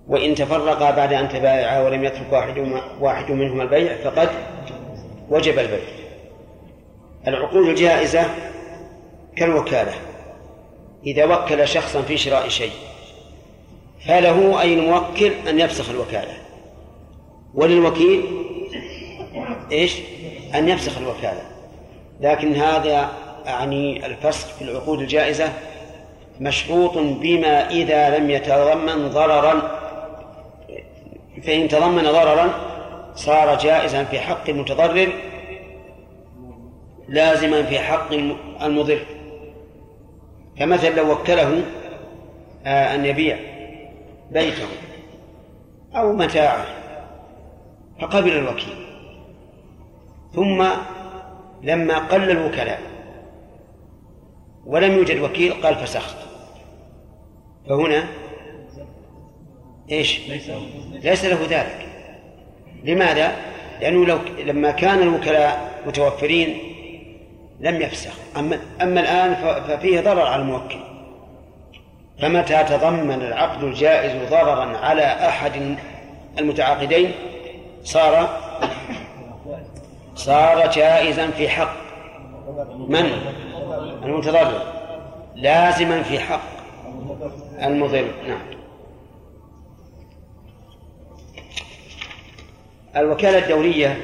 وإن 0.08 0.34
تفرقا 0.34 0.90
بعد 0.90 1.12
أن 1.12 1.28
تبايعا 1.28 1.82
ولم 1.82 2.04
يترك 2.04 2.32
واحد 2.32 2.54
واحد 3.00 3.30
منهما 3.30 3.62
البيع 3.62 3.96
فقد 4.04 4.28
وجب 5.30 5.58
البيع. 5.58 5.97
العقود 7.26 7.68
الجائزة 7.68 8.24
كالوكالة 9.36 9.92
إذا 11.06 11.24
وكل 11.24 11.68
شخصا 11.68 12.02
في 12.02 12.16
شراء 12.16 12.48
شيء 12.48 12.72
فله 14.06 14.60
أي 14.60 14.74
الموكل 14.74 15.32
أن 15.48 15.60
يفسخ 15.60 15.90
الوكالة 15.90 16.36
وللوكيل 17.54 18.24
إيش؟ 19.72 19.96
أن 20.54 20.68
يفسخ 20.68 20.98
الوكالة 20.98 21.42
لكن 22.20 22.54
هذا 22.54 23.10
يعني 23.46 24.06
الفسخ 24.06 24.48
في 24.48 24.62
العقود 24.62 25.00
الجائزة 25.00 25.52
مشروط 26.40 26.98
بما 26.98 27.70
إذا 27.70 28.18
لم 28.18 28.30
يتضمن 28.30 29.08
ضررا 29.08 29.78
فإن 31.46 31.68
تضمن 31.68 32.02
ضررا 32.02 32.50
صار 33.14 33.58
جائزا 33.58 34.04
في 34.04 34.20
حق 34.20 34.48
المتضرر 34.48 35.12
لازما 37.08 37.62
في 37.62 37.78
حق 37.78 38.12
المضر 38.62 39.06
كمثل 40.58 40.96
لو 40.96 41.12
وكله 41.12 41.62
آه، 42.66 42.94
أن 42.94 43.04
يبيع 43.04 43.38
بيته 44.30 44.66
أو 45.94 46.12
متاعه 46.12 46.66
فقبل 48.00 48.32
الوكيل 48.32 48.74
ثم 50.34 50.64
لما 51.62 51.98
قل 51.98 52.30
الوكلاء 52.30 52.80
ولم 54.66 54.92
يوجد 54.92 55.20
وكيل 55.20 55.52
قال 55.52 55.74
فسخت 55.74 56.16
فهنا 57.68 58.08
إيش؟ 59.90 60.20
ليس 61.02 61.24
له 61.24 61.46
ذلك 61.50 61.88
لماذا؟ 62.84 63.36
لأنه 63.80 64.06
لو 64.06 64.18
لما 64.38 64.70
كان 64.70 65.02
الوكلاء 65.02 65.82
متوفرين 65.86 66.67
لم 67.60 67.82
يفسخ. 67.82 68.12
أما 68.36 68.58
أما 68.82 69.00
الآن 69.00 69.34
ففيه 69.62 70.00
ضرر 70.00 70.26
على 70.26 70.42
الموكل. 70.42 70.78
فمتى 72.22 72.64
تضمن 72.64 73.22
العقد 73.22 73.64
الجائز 73.64 74.30
ضررا 74.30 74.76
على 74.76 75.02
أحد 75.02 75.76
المتعاقدين؟ 76.38 77.12
صار 77.84 78.40
صار 80.14 80.70
جائزا 80.70 81.30
في 81.30 81.48
حق. 81.48 81.76
من؟ 82.88 83.12
المتضرر. 84.04 84.62
لازما 85.36 86.02
في 86.02 86.18
حق. 86.20 86.40
المضر. 87.62 88.10
نعم. 88.28 88.58
الوكالة 92.96 93.38
الدولية 93.38 93.98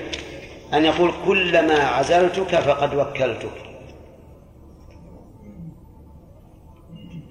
أن 0.75 0.85
يقول 0.85 1.13
كلما 1.27 1.75
عزلتك 1.75 2.61
فقد 2.61 2.95
وكلتك. 2.95 3.65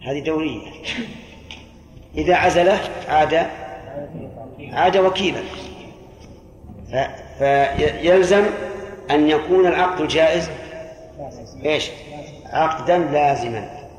هذه 0.04 0.20
دورية. 0.20 0.72
إذا 2.16 2.36
عزله 2.36 2.80
عاد 3.08 3.48
عاد 4.72 4.98
وكيلا. 4.98 5.42
فيلزم 7.40 8.46
أن 9.12 9.30
يكون 9.30 9.68
العقد 9.68 10.02
الجائز 10.02 10.50
إيش؟ 11.66 11.90
عقدا 12.46 12.98
لازما. 12.98 13.90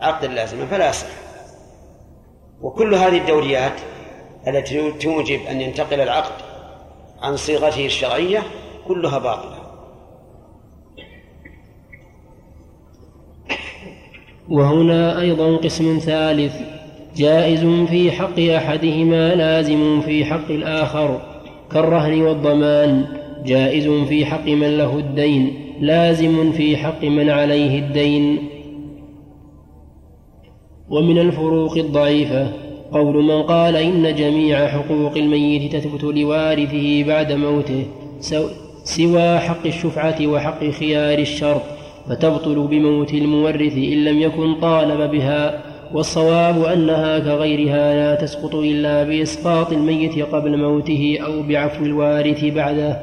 عقدا 0.00 0.28
لازما 0.28 0.66
فلا 0.66 0.88
يصح 0.88 1.06
وكل 2.62 2.94
هذه 2.94 3.18
الدوريات 3.18 3.72
التي 4.46 4.92
توجب 4.92 5.46
أن 5.46 5.60
ينتقل 5.60 6.00
العقد 6.00 6.42
عن 7.22 7.36
صيغته 7.36 7.86
الشرعية 7.86 8.42
كلها 8.88 9.18
باطلة. 9.18 9.64
وهنا 14.48 15.20
أيضا 15.20 15.56
قسم 15.56 15.98
ثالث 15.98 16.54
جائز 17.16 17.64
في 17.64 18.12
حق 18.12 18.40
أحدهما 18.40 19.34
لازم 19.34 20.00
في 20.00 20.24
حق 20.24 20.50
الآخر 20.50 21.20
كالرهن 21.72 22.22
والضمان 22.22 23.06
جائز 23.46 23.88
في 23.88 24.26
حق 24.26 24.46
من 24.46 24.78
له 24.78 24.98
الدين 24.98 25.54
لازم 25.80 26.52
في 26.52 26.76
حق 26.76 27.04
من 27.04 27.30
عليه 27.30 27.78
الدين. 27.78 28.38
ومن 30.90 31.18
الفروق 31.18 31.76
الضعيفة 31.76 32.52
قول 32.92 33.24
من 33.24 33.42
قال 33.42 33.76
إن 33.76 34.14
جميع 34.14 34.66
حقوق 34.66 35.16
الميت 35.16 35.76
تثبت 35.76 36.04
لوارثه 36.04 37.04
بعد 37.04 37.32
موته 37.32 37.86
سوى 38.84 39.38
حق 39.38 39.66
الشفعة 39.66 40.26
وحق 40.26 40.64
خيار 40.64 41.18
الشرط 41.18 41.62
فتبطل 42.08 42.66
بموت 42.66 43.14
المورث 43.14 43.72
إن 43.72 44.04
لم 44.04 44.20
يكن 44.20 44.60
طالب 44.60 45.10
بها 45.10 45.62
والصواب 45.92 46.64
أنها 46.64 47.18
كغيرها 47.18 47.94
لا 47.94 48.14
تسقط 48.14 48.54
إلا 48.54 49.04
بإسقاط 49.04 49.72
الميت 49.72 50.18
قبل 50.18 50.58
موته 50.58 51.18
أو 51.24 51.42
بعفو 51.42 51.84
الوارث 51.84 52.44
بعده. 52.44 53.00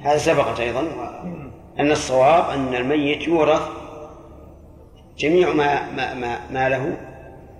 هذا 0.00 0.18
سبقت 0.18 0.60
أيضا 0.60 0.82
أن 1.80 1.90
الصواب 1.90 2.44
أن 2.50 2.74
الميت 2.74 3.28
يورث 3.28 3.62
جميع 5.18 5.52
ما, 5.52 5.90
ما, 5.90 6.14
ما, 6.14 6.38
ما 6.50 6.68
له 6.68 6.96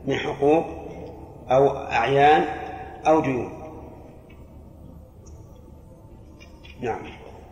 من 0.06 0.14
حقوق 0.14 0.64
أو 1.50 1.68
أعيان 1.76 2.44
أو 3.06 3.20
ديون. 3.20 3.55
نعم. 6.80 6.98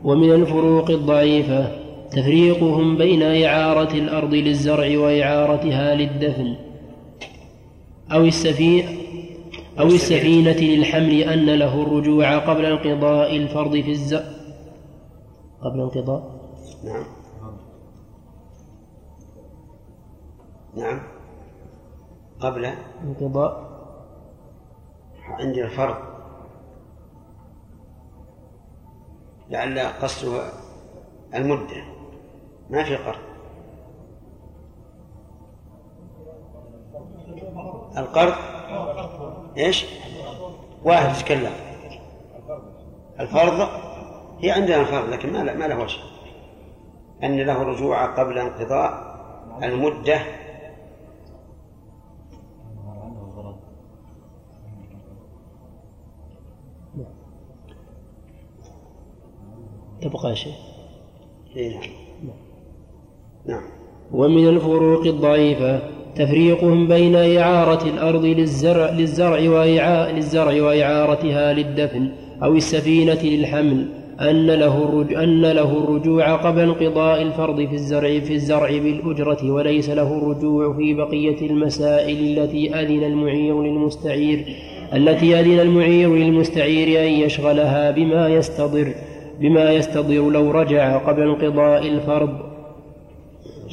ومن 0.05 0.33
الفروق 0.33 0.91
الضعيفة 0.91 1.85
تفريقهم 2.11 2.97
بين 2.97 3.23
إعارة 3.23 3.93
الأرض 3.93 4.35
للزرع 4.35 4.99
وإعارتها 4.99 5.95
للدفن 5.95 6.57
أو 8.13 8.25
السفينة 8.25 8.89
أو 9.81 9.87
السفينة. 9.87 10.77
للحمل 10.77 11.21
أن 11.21 11.47
له 11.59 11.83
الرجوع 11.83 12.39
قبل 12.39 12.65
انقضاء 12.65 13.37
الفرض 13.37 13.73
في 13.73 13.91
الز 13.91 14.15
قبل 15.61 15.81
انقضاء. 15.81 16.41
نعم. 16.85 17.05
نعم. 20.77 21.01
قبل 22.41 22.65
انقضاء. 23.05 23.75
عندي 25.25 25.65
الفرض. 25.65 26.14
لعل 29.51 29.79
قصده 29.79 30.49
المدة. 31.35 31.85
ما 32.71 32.85
في 32.85 32.97
قرض. 32.97 33.19
القرض؟ 37.97 38.35
إيش؟ 39.57 39.87
واحد 40.85 41.17
يتكلم. 41.17 41.53
الفرض؟ 43.21 43.69
هي 44.39 44.51
عندنا 44.51 44.81
الفرض 44.81 45.09
لكن 45.09 45.33
ما 45.33 45.43
ما 45.43 45.65
له 45.65 45.79
وجه. 45.79 45.99
أن 47.23 47.37
له 47.37 47.63
رجوع 47.63 48.07
قبل 48.07 48.39
انقضاء 48.39 49.15
المدة 49.63 50.21
تبقى 60.25 60.37
شيء 60.37 60.53
إيه، 61.57 61.71
نعم. 61.71 62.37
نعم. 63.47 63.63
ومن 64.13 64.49
الفروق 64.49 65.07
الضعيفة 65.07 65.81
تفريقهم 66.17 66.89
بين 66.89 67.17
إعارة 67.17 67.89
الأرض 67.89 68.25
للزرع 68.25 68.91
للزرع 68.91 69.51
وإعاء 69.51 70.15
للزرع 70.15 70.63
وإعارتها 70.63 71.53
للدفن 71.53 72.09
أو 72.43 72.55
السفينة 72.55 73.23
للحمل 73.23 73.89
أن 74.21 74.47
له 74.47 74.85
الرجوع 74.85 75.23
أن 75.23 75.43
له 75.43 75.79
الرجوع 75.85 76.37
قبل 76.37 76.61
انقضاء 76.61 77.23
الفرض 77.23 77.57
في 77.57 77.75
الزرع 77.75 78.21
في 78.21 78.35
الزرع 78.35 78.69
بالأجرة 78.79 79.51
وليس 79.51 79.91
له 79.91 80.19
الرجوع 80.19 80.77
في 80.77 80.95
بقية 80.95 81.47
المسائل 81.47 82.39
التي 82.39 82.75
أذن 82.75 83.05
المعير 83.05 83.63
للمستعير 83.63 84.45
التي 84.95 85.41
أذن 85.41 85.61
المعير 85.61 86.15
للمستعير 86.15 87.07
أن 87.07 87.13
يشغلها 87.13 87.91
بما 87.91 88.29
يستضر. 88.29 88.95
بما 89.41 89.71
يستضر 89.71 90.31
لو 90.31 90.51
رجع 90.51 90.99
قبل 90.99 91.23
انقضاء 91.23 91.87
الفرض 91.89 92.39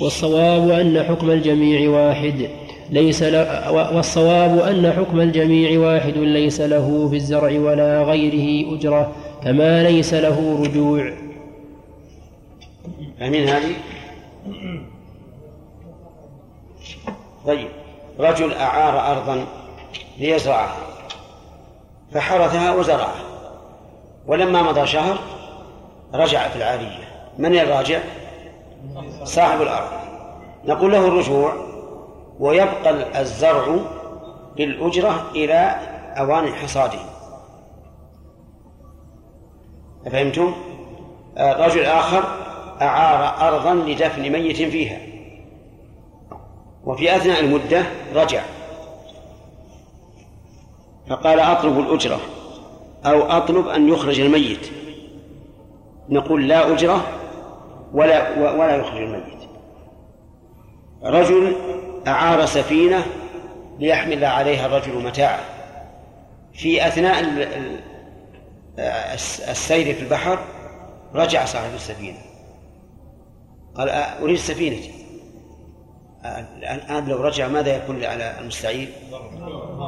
والصواب 0.01 0.69
أن 0.69 1.03
حكم 1.03 1.29
الجميع 1.31 1.89
واحد 1.89 2.49
ليس 2.89 3.23
والصواب 3.71 4.59
أن 4.59 4.91
حكم 4.91 5.19
الجميع 5.21 5.79
واحد 5.79 6.17
ليس 6.17 6.61
له 6.61 7.09
في 7.09 7.15
الزرع 7.15 7.59
ولا 7.59 8.03
غيره 8.03 8.75
أجرة 8.75 9.11
كما 9.43 9.83
ليس 9.83 10.13
له 10.13 10.63
رجوع 10.63 11.13
فاهمين 13.19 13.47
هذه؟ 13.47 13.73
طيب 17.47 17.67
رجل 18.19 18.53
أعار 18.53 19.11
أرضا 19.11 19.45
ليزرعها 20.19 20.77
فحرثها 22.13 22.75
وزرعها 22.75 23.21
ولما 24.27 24.61
مضى 24.61 24.87
شهر 24.87 25.17
رجع 26.13 26.49
في 26.49 26.55
العارية 26.55 27.31
من 27.37 27.55
الراجع؟ 27.55 27.99
صاحب 29.23 29.61
الأرض. 29.61 29.89
نقول 30.65 30.91
له 30.91 31.07
الرجوع 31.07 31.53
ويبقى 32.39 33.21
الزرع 33.21 33.77
بالأجرة 34.55 35.31
إلى 35.35 35.75
أوان 36.17 36.53
حصاده. 36.53 36.99
أفهمتم؟ 40.07 40.53
آه، 41.37 41.65
رجل 41.67 41.85
آخر 41.85 42.23
أعار 42.81 43.47
أرضا 43.47 43.73
لدفن 43.73 44.29
ميت 44.29 44.55
فيها. 44.57 44.99
وفي 46.85 47.15
أثناء 47.15 47.39
المدة 47.39 47.83
رجع. 48.15 48.41
فقال 51.09 51.39
أطلب 51.39 51.79
الأجرة 51.79 52.19
أو 53.05 53.21
أطلب 53.21 53.67
أن 53.67 53.89
يخرج 53.89 54.19
الميت. 54.19 54.80
نقول 56.09 56.47
لا 56.47 56.73
أجرة 56.73 57.05
ولا 57.93 58.39
ولا 58.39 58.75
يخرج 58.75 59.01
الميت. 59.01 59.41
رجل 61.03 61.55
أعار 62.07 62.45
سفينة 62.45 63.05
ليحمل 63.79 64.25
عليها 64.25 64.65
الرجل 64.65 65.03
متاعه. 65.03 65.39
في 66.53 66.87
أثناء 66.87 67.23
السير 69.49 69.95
في 69.95 70.01
البحر 70.01 70.39
رجع 71.15 71.45
صاحب 71.45 71.73
السفينة. 71.75 72.17
قال 73.75 73.89
أريد 73.89 74.37
سفينتي. 74.37 74.93
الآن 76.57 77.05
لو 77.05 77.21
رجع 77.21 77.47
ماذا 77.47 77.75
يكون 77.75 78.03
على 78.03 78.39
المستعير؟ 78.39 78.89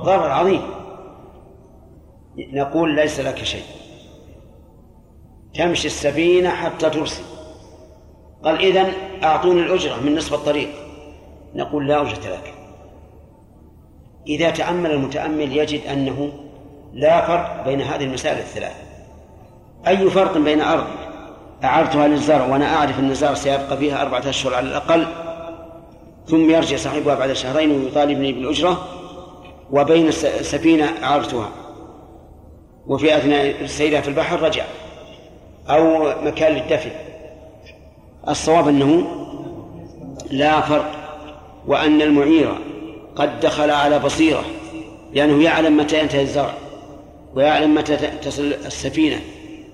ضرر 0.04 0.32
عظيم. 0.32 0.62
نقول 2.38 2.96
ليس 2.96 3.20
لك 3.20 3.44
شيء. 3.44 3.66
تمشي 5.56 5.88
السفينة 5.88 6.50
حتى 6.50 6.90
ترسل. 6.90 7.24
قال 8.44 8.60
إذن 8.60 8.94
أعطوني 9.24 9.62
الأجرة 9.62 9.96
من 9.96 10.16
نصف 10.16 10.34
الطريق. 10.34 10.70
نقول 11.56 11.88
لا 11.88 12.02
أجرة 12.02 12.30
لك. 12.30 12.54
إذا 14.28 14.50
تأمل 14.50 14.92
المتأمل 14.92 15.58
يجد 15.58 15.88
أنه 15.88 16.34
لا 16.94 17.28
فرق 17.28 17.66
بين 17.66 17.82
هذه 17.82 18.04
المسائل 18.04 18.38
الثلاث. 18.38 18.76
أي 19.88 20.10
فرق 20.10 20.38
بين 20.38 20.62
أرض 20.62 20.88
أعرتها 21.64 22.08
للزرع 22.08 22.46
وأنا 22.46 22.76
أعرف 22.76 23.00
أن 23.00 23.12
الزرع 23.12 23.34
سيبقى 23.34 23.78
فيها 23.78 24.02
أربعة 24.02 24.30
أشهر 24.30 24.54
على 24.54 24.68
الأقل 24.68 25.08
ثم 26.28 26.50
يرجع 26.50 26.78
صاحبها 26.78 27.16
بعد 27.16 27.34
شهرين 27.34 27.72
ويطالبني 27.72 28.34
بالأجرة 28.34 28.88
وبين 29.72 30.12
سفينة 30.42 30.86
أعرتها. 31.04 31.50
وفي 32.88 33.18
أثناء 33.18 33.66
سيرها 33.66 34.02
في 34.02 34.08
البحر 34.08 34.42
رجع. 34.42 34.64
أو 35.70 36.14
مكان 36.22 36.52
للدفن. 36.52 36.92
الصواب 38.28 38.68
أنه 38.68 39.08
لا 40.32 40.62
فرق 40.62 40.92
وأن 41.68 42.02
المعير 42.02 42.56
قد 43.16 43.40
دخل 43.40 43.72
على 43.72 44.00
بصيرة 44.00 44.44
لأنه 45.14 45.44
يعلم 45.44 45.78
متى 45.78 46.00
ينتهي 46.00 46.22
الزرع 46.22 46.54
ويعلم 47.36 47.76
متى 47.76 47.98
تصل 47.98 48.44
السفينة 48.44 49.20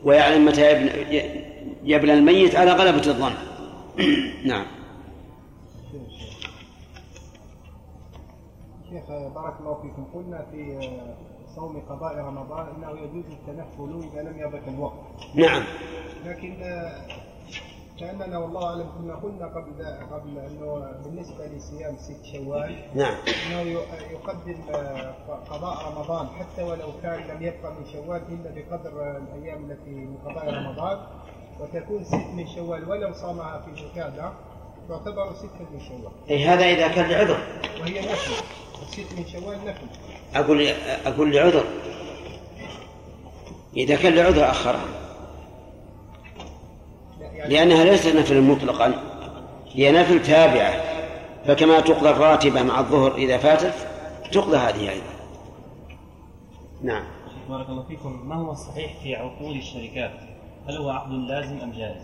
ويعلم 0.04 0.46
متى 0.46 0.72
يبنى 1.84 2.14
الميت 2.14 2.56
على 2.56 2.72
غلبة 2.72 3.08
الظن. 3.08 3.34
نعم. 4.46 4.66
شيخ 8.90 9.10
بارك 9.10 9.54
الله 9.60 9.82
فيكم. 9.82 10.06
قلنا 10.14 10.46
في 10.52 10.90
صوم 11.56 11.82
قضاء 11.90 12.18
رمضان 12.18 12.68
إنه 12.76 12.92
يجوز 12.92 13.26
التنفل 13.32 14.10
إذا 14.14 14.22
لم 14.22 14.40
يضق 14.40 14.68
الوقت. 14.68 14.94
نعم. 15.36 15.64
لكن 16.26 16.56
كأننا 18.00 18.38
والله 18.38 18.66
أعلم 18.66 18.90
كنا 18.98 19.16
قلنا 19.16 19.46
قبل 19.46 19.86
قبل 20.12 20.38
إنه 20.40 20.92
بالنسبة 21.04 21.46
لصيام 21.46 21.98
ست 21.98 22.26
شوال 22.34 22.76
نعم 22.96 23.16
إنه 23.48 23.62
يقدم 24.12 24.56
قضاء 25.50 25.92
رمضان 25.92 26.28
حتى 26.28 26.64
ولو 26.64 26.88
كان 27.04 27.20
لم 27.28 27.44
يبقى 27.44 27.74
من 27.74 27.86
شوال 27.94 28.22
الا 28.30 28.52
بقدر 28.56 29.18
الأيام 29.18 29.72
التي 29.72 29.90
من 29.90 30.18
قضاء 30.26 30.54
رمضان 30.54 30.98
وتكون 31.60 32.04
ست 32.04 32.28
من 32.34 32.48
شوال 32.56 32.90
ولو 32.90 33.14
صامها 33.14 33.62
في 33.62 33.72
ذكاء 33.72 34.34
تعتبر 34.90 35.34
ستة 35.34 35.66
من 35.74 35.80
شوال. 35.80 36.12
اي 36.30 36.46
هذا 36.46 36.66
إذا 36.66 36.88
كان 36.88 37.10
لعذر. 37.10 37.38
وهي 37.82 38.00
نفل 38.00 38.44
الست 38.82 39.20
من 39.20 39.26
شوال 39.26 39.66
نفل. 39.66 39.88
أقول 40.36 40.68
أقول 41.06 41.36
لعذر. 41.36 41.64
إذا 43.78 43.96
كان 43.96 44.16
لعذر 44.16 44.50
اخرها. 44.50 44.86
لأنها 47.46 47.84
ليست 47.84 48.16
نفل 48.16 48.42
مطلقا. 48.42 48.94
هي 49.72 49.92
نفل 49.92 50.24
تابعة. 50.24 50.74
فكما 51.48 51.80
تقضى 51.80 52.10
الراتبة 52.10 52.64
مع 52.64 52.80
الظهر 52.80 53.16
إذا 53.16 53.38
فاتت 53.38 53.74
تقضى 54.32 54.58
هذه 54.58 54.90
أيضا. 54.90 55.14
نعم. 56.84 57.04
بارك 57.50 57.70
الله 57.70 57.84
فيكم. 57.84 58.30
ما 58.30 58.36
هو 58.36 58.52
الصحيح 58.52 58.94
في 59.04 59.16
عقود 59.16 59.56
الشركات؟ 59.56 60.12
هل 60.70 60.78
هو 60.78 60.90
عقد 60.90 61.12
لازم 61.12 61.60
أم 61.64 61.72
جائز؟ 61.72 62.02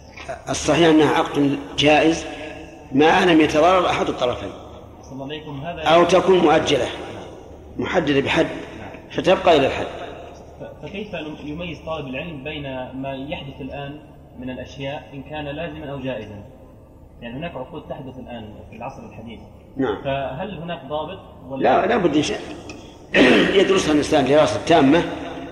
الصحيح 0.49 0.89
أنها 0.89 1.15
عقد 1.15 1.59
جائز 1.77 2.25
ما 2.91 3.25
لم 3.25 3.41
يتضرر 3.41 3.89
أحد 3.89 4.09
الطرفين. 4.09 4.51
أو 5.79 6.03
تكون 6.03 6.37
مؤجلة. 6.37 6.87
محددة 7.77 8.19
بحد 8.19 8.47
فتبقى 9.11 9.57
إلى 9.57 9.67
الحد. 9.67 9.85
فكيف 10.83 11.13
يميز 11.43 11.79
طالب 11.85 12.07
العلم 12.07 12.43
بين 12.43 12.63
ما 13.01 13.13
يحدث 13.29 13.61
الآن 13.61 13.99
من 14.39 14.49
الأشياء 14.49 15.09
إن 15.13 15.23
كان 15.23 15.45
لازما 15.45 15.91
أو 15.91 15.99
جائزا؟ 15.99 16.43
يعني 17.21 17.37
هناك 17.37 17.55
عقود 17.55 17.83
تحدث 17.89 18.19
الآن 18.19 18.53
في 18.69 18.77
العصر 18.77 19.03
الحديث. 19.09 19.39
نعم. 19.77 20.03
فهل 20.03 20.57
هناك 20.57 20.81
ضابط؟ 20.89 21.19
ولا 21.49 21.63
لا 21.63 21.85
لا 21.85 21.97
بد 21.97 22.15
يدرسها 23.59 23.91
الإنسان 23.91 24.25
دراسة 24.25 24.65
تامة 24.65 25.03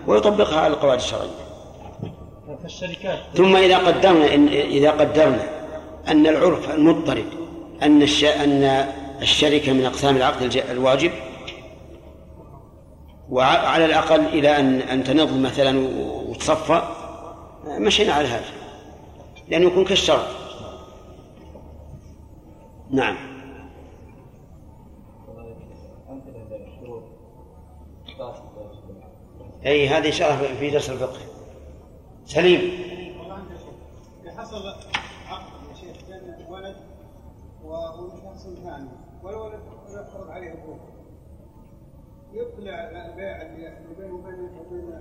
ويطبقها 0.08 0.60
على 0.60 0.74
القواعد 0.74 0.98
الشرعية. 0.98 1.30
فالشركات 2.64 3.20
ثم 3.34 3.56
إذا 3.56 3.78
قدرنا 3.78 4.34
إن 4.34 4.48
إذا 4.48 4.92
قدرنا 4.92 5.44
أن 6.08 6.28
العرف 6.28 6.76
المضطرد 6.76 7.26
أن. 7.84 8.02
أن 8.02 8.86
الشركة 9.22 9.74
من 9.74 9.86
أقسام 9.86 10.16
العقد 10.16 10.64
الواجب 10.72 11.12
وعلى 13.34 13.86
الأقل 13.86 14.26
إلى 14.26 14.60
أن 14.60 14.80
أن 14.82 15.04
تنض 15.04 15.38
مثلا 15.38 15.88
وتصفى 16.30 16.82
مشينا 17.68 18.14
على 18.14 18.28
هذا 18.28 18.46
لأنه 19.48 19.66
يكون 19.68 19.86
كالشرط. 19.86 20.26
نعم. 22.92 23.18
أي 29.66 29.88
هذه 29.88 30.10
الله 30.10 30.56
في 30.60 30.70
درس 30.70 30.90
الفقه. 30.90 31.20
سليم. 32.26 32.62
حصل 34.38 34.68
عقد 35.28 35.52
يا 35.70 35.76
شيخ 35.76 35.98
بين 36.10 36.46
ولد 36.50 36.76
وشخص 37.64 38.44
ثاني 38.64 38.90
والولد 39.24 39.60
يفرض 39.90 40.30
عليه 40.30 40.54
ابوه 40.54 40.93
يقلع 42.34 43.06
البيع 43.06 43.42
اللي 43.42 43.96
بينه 43.98 44.14
وبين 44.14 44.50
يقلع؟ 44.56 45.00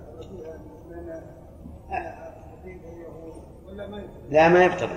لا. 4.29 4.49
ما 4.49 4.65
يبطل 4.65 4.89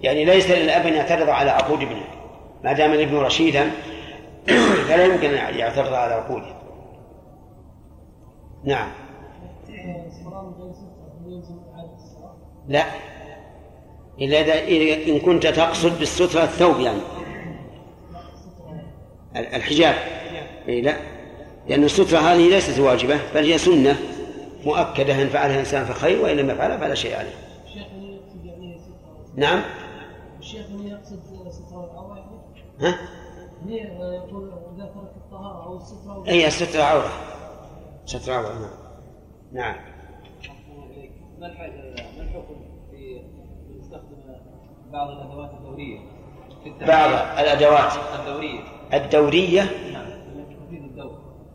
يعني 0.00 0.24
ليس 0.24 0.50
للأب 0.50 0.86
أن 0.86 0.92
يعترض 0.92 1.28
على 1.28 1.50
عقود 1.50 1.82
ابنه. 1.82 2.04
ما 2.64 2.72
دام 2.72 2.92
الابن 2.92 3.16
رشيدا 3.16 3.70
فلا 4.88 5.04
يمكن 5.04 5.30
أن 5.30 5.54
يعترض 5.58 5.92
على 5.92 6.14
عقوده. 6.14 6.56
نعم. 8.64 8.88
لا. 12.68 12.84
إلا 14.20 14.40
إذا 14.40 15.12
إن 15.12 15.20
كنت 15.20 15.46
تقصد 15.46 15.98
بالسترة 15.98 16.42
الثوب 16.42 16.80
يعني. 16.80 17.00
ال- 19.36 19.54
الحجاب. 19.54 19.94
إيه 20.68 20.82
لا. 20.82 20.96
لأن 21.68 21.84
السترة 21.84 22.18
هذه 22.18 22.48
ليست 22.48 22.78
واجبة 22.78 23.20
بل 23.34 23.44
هي 23.44 23.58
سنة 23.58 23.96
مؤكدة 24.64 25.22
إن 25.22 25.28
فعلها 25.28 25.54
الإنسان 25.54 25.84
فخير 25.84 26.22
وإن 26.22 26.36
لم 26.36 26.50
يفعلها 26.50 26.76
فلا 26.76 26.94
شيء 26.94 27.16
عليه. 27.16 27.34
الشيخ 27.66 27.86
يقصد 27.86 28.44
يعني 28.44 28.78
سترة 28.78 29.34
نعم. 29.36 29.62
الشيخ 30.38 30.66
اللي 30.66 30.90
يقصد 30.90 31.20
سترة 31.50 31.90
العورة 31.92 32.16
يعني 32.16 32.96
ها 32.96 32.98
يقول 34.14 34.52
إذا 34.76 34.84
ترك 34.84 35.12
الطهارة 35.16 35.64
أو 35.66 35.76
السترة 35.76 36.24
أي 36.28 36.46
الستر 36.46 36.80
عورة. 36.80 37.10
ستر 38.06 38.32
عورة 38.32 38.48
نعم. 38.48 38.70
نعم. 39.52 39.76
ما 41.40 41.46
الحاجة 41.46 41.94
ما 42.16 42.22
الحكم 42.22 42.54
في 42.90 43.20
يستخدم 43.78 44.16
بعض 44.92 45.08
الأدوات 45.10 45.50
الدورية؟ 45.50 45.98
بعض 46.86 47.10
الأدوات. 47.38 47.92
الدورية. 48.20 48.60
الدورية؟ 48.94 49.62
نعم. 49.92 50.15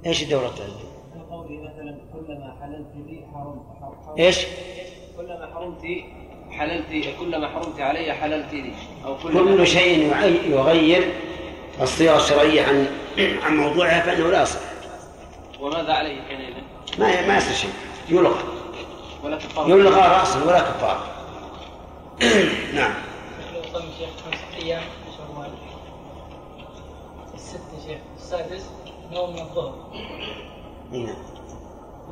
إيش 0.06 0.24
الدورة 0.24 0.48
الدورية؟ 0.48 0.92
كقولي 1.16 1.58
مثلا 1.58 1.98
كلما 2.14 2.56
حللت 2.62 2.88
لي 3.08 3.24
حرمت. 3.34 3.62
حرمت 3.82 4.20
إيش؟ 4.20 4.38
كلما 5.18 5.50
حرمت 5.54 5.82
حللت 6.52 7.18
كلما 7.20 7.48
حرمت 7.48 7.80
علي 7.80 8.14
حللت 8.14 8.54
لي. 8.54 8.74
أو 9.06 9.18
كلما 9.18 9.58
كل 9.58 9.68
شيء 9.68 10.14
يغير 10.50 11.14
الصيغة 11.82 12.16
الشرعية 12.18 12.62
عن 12.62 12.88
عن 13.44 13.58
موضوعها 13.58 14.02
فإنه 14.02 14.28
لا 14.28 14.42
يصح 14.42 14.60
وماذا 15.60 15.94
علي 15.94 16.22
حينئذ؟ 16.30 16.54
ما 17.00 17.28
ما 17.28 17.38
يصير 17.38 17.54
شيء. 17.54 17.72
يلغى. 18.10 18.44
ولا 19.24 19.38
كفارة. 19.38 19.70
يلغى 19.70 20.02
رأسا 20.02 20.44
ولا 20.44 20.60
كفارة. 20.60 21.04
نعم. 22.76 22.94
خمسة 23.74 24.58
أيام 24.64 24.82
الست 27.34 27.62
شيخ 27.88 27.98
السادس 28.18 28.70
نوم 29.12 29.34
من 29.34 29.40
الظهر 29.40 29.74
نعم 30.92 31.16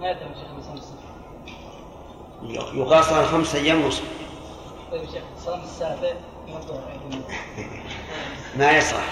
نادم 0.02 0.28
يا 0.28 0.36
شيخ 0.36 0.52
بصوم 0.60 0.78
الست 0.78 1.00
يقاس 2.78 3.14
على 3.14 3.26
خمس 3.28 3.56
أيام 3.56 3.82
ونصف. 3.86 4.04
طيب 4.92 5.02
شيخ 5.14 5.24
صام 5.46 5.62
السابع 5.64 6.14
من 6.48 6.54
الظهر 6.54 7.00
ما 8.60 8.72
يصح. 8.72 9.06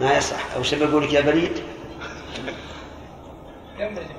ما 0.00 0.16
يصح. 0.16 0.54
أو 0.56 0.62
شو 0.62 0.86
بقول 0.86 1.04
لك 1.04 1.12
يا 1.12 1.20
بريد 1.20 1.62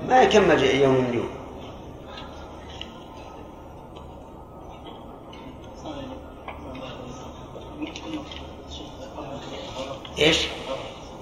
ما 0.08 0.22
يكمل 0.22 0.64
يوم 0.64 0.94
من 0.94 1.14
يوم. 1.14 1.30
إيش؟ 10.18 10.46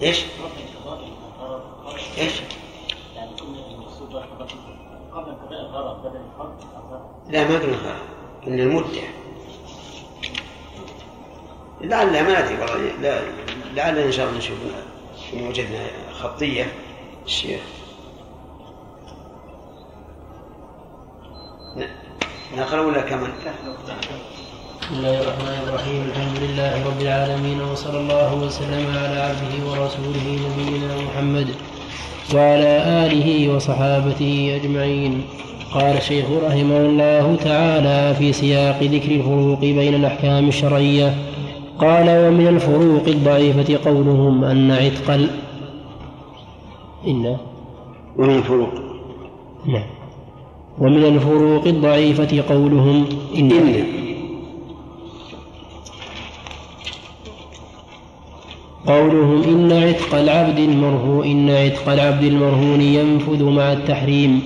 إيش؟ 0.02 0.24
إيش؟ 2.18 2.32
لا 7.28 7.48
ما 7.48 7.58
قلنا 7.58 7.96
قلنا 8.46 8.62
المدة 8.62 9.00
لعل 11.80 12.24
ما 12.24 12.38
أدري 12.38 12.54
والله 12.60 13.22
لعل 13.74 13.98
إن 13.98 14.12
شاء 14.12 14.26
الله 14.26 14.38
نشوف 14.38 14.58
ان 15.34 15.46
وجدنا 15.48 15.86
خطية 16.12 16.72
الشيخ 17.26 17.60
نقرأ 22.56 22.80
ولا 22.80 23.00
كمان؟ 23.00 23.32
بسم 24.82 24.94
الله 24.94 25.20
الرحمن 25.20 25.68
الرحيم 25.68 26.02
الحمد 26.10 26.38
لله 26.38 26.86
رب 26.86 27.00
العالمين 27.00 27.60
وصلى 27.60 27.98
الله 27.98 28.34
وسلم 28.34 28.86
على 28.98 29.20
عبده 29.20 29.70
ورسوله 29.70 30.26
نبينا 30.46 30.96
محمد 30.96 31.54
وعلى 32.34 33.06
آله 33.06 33.54
وصحابته 33.54 34.60
أجمعين. 34.62 35.22
قال 35.74 35.96
الشيخ 35.96 36.24
رحمه 36.46 36.76
الله 36.76 37.36
تعالى 37.44 38.14
في 38.14 38.32
سياق 38.32 38.82
ذكر 38.82 39.10
الفروق 39.10 39.60
بين 39.60 39.94
الأحكام 39.94 40.48
الشرعية. 40.48 41.14
قال 41.78 42.08
ومن 42.08 42.46
الفروق 42.48 43.08
الضعيفة 43.08 43.90
قولهم 43.90 44.44
أن 44.44 44.70
عتق 44.70 45.10
ال... 45.10 45.30
إن. 47.06 47.36
ومن 48.18 48.36
الفروق؟ 48.36 48.70
نعم. 49.66 49.86
ومن 50.78 51.04
الفروق 51.04 51.66
الضعيفة 51.66 52.42
قولهم 52.54 53.06
إن, 53.36 53.52
إن. 53.52 53.84
قولهم 58.86 59.42
إن 59.42 59.72
عتق 59.72 60.14
العبد 60.14 60.58
المرهون 60.58 61.26
إن 61.26 61.50
عتق 61.50 61.88
العبد 61.88 62.24
المرهون 62.24 62.80
ينفذ 62.80 63.44
مع 63.44 63.72
التحريم. 63.72 64.42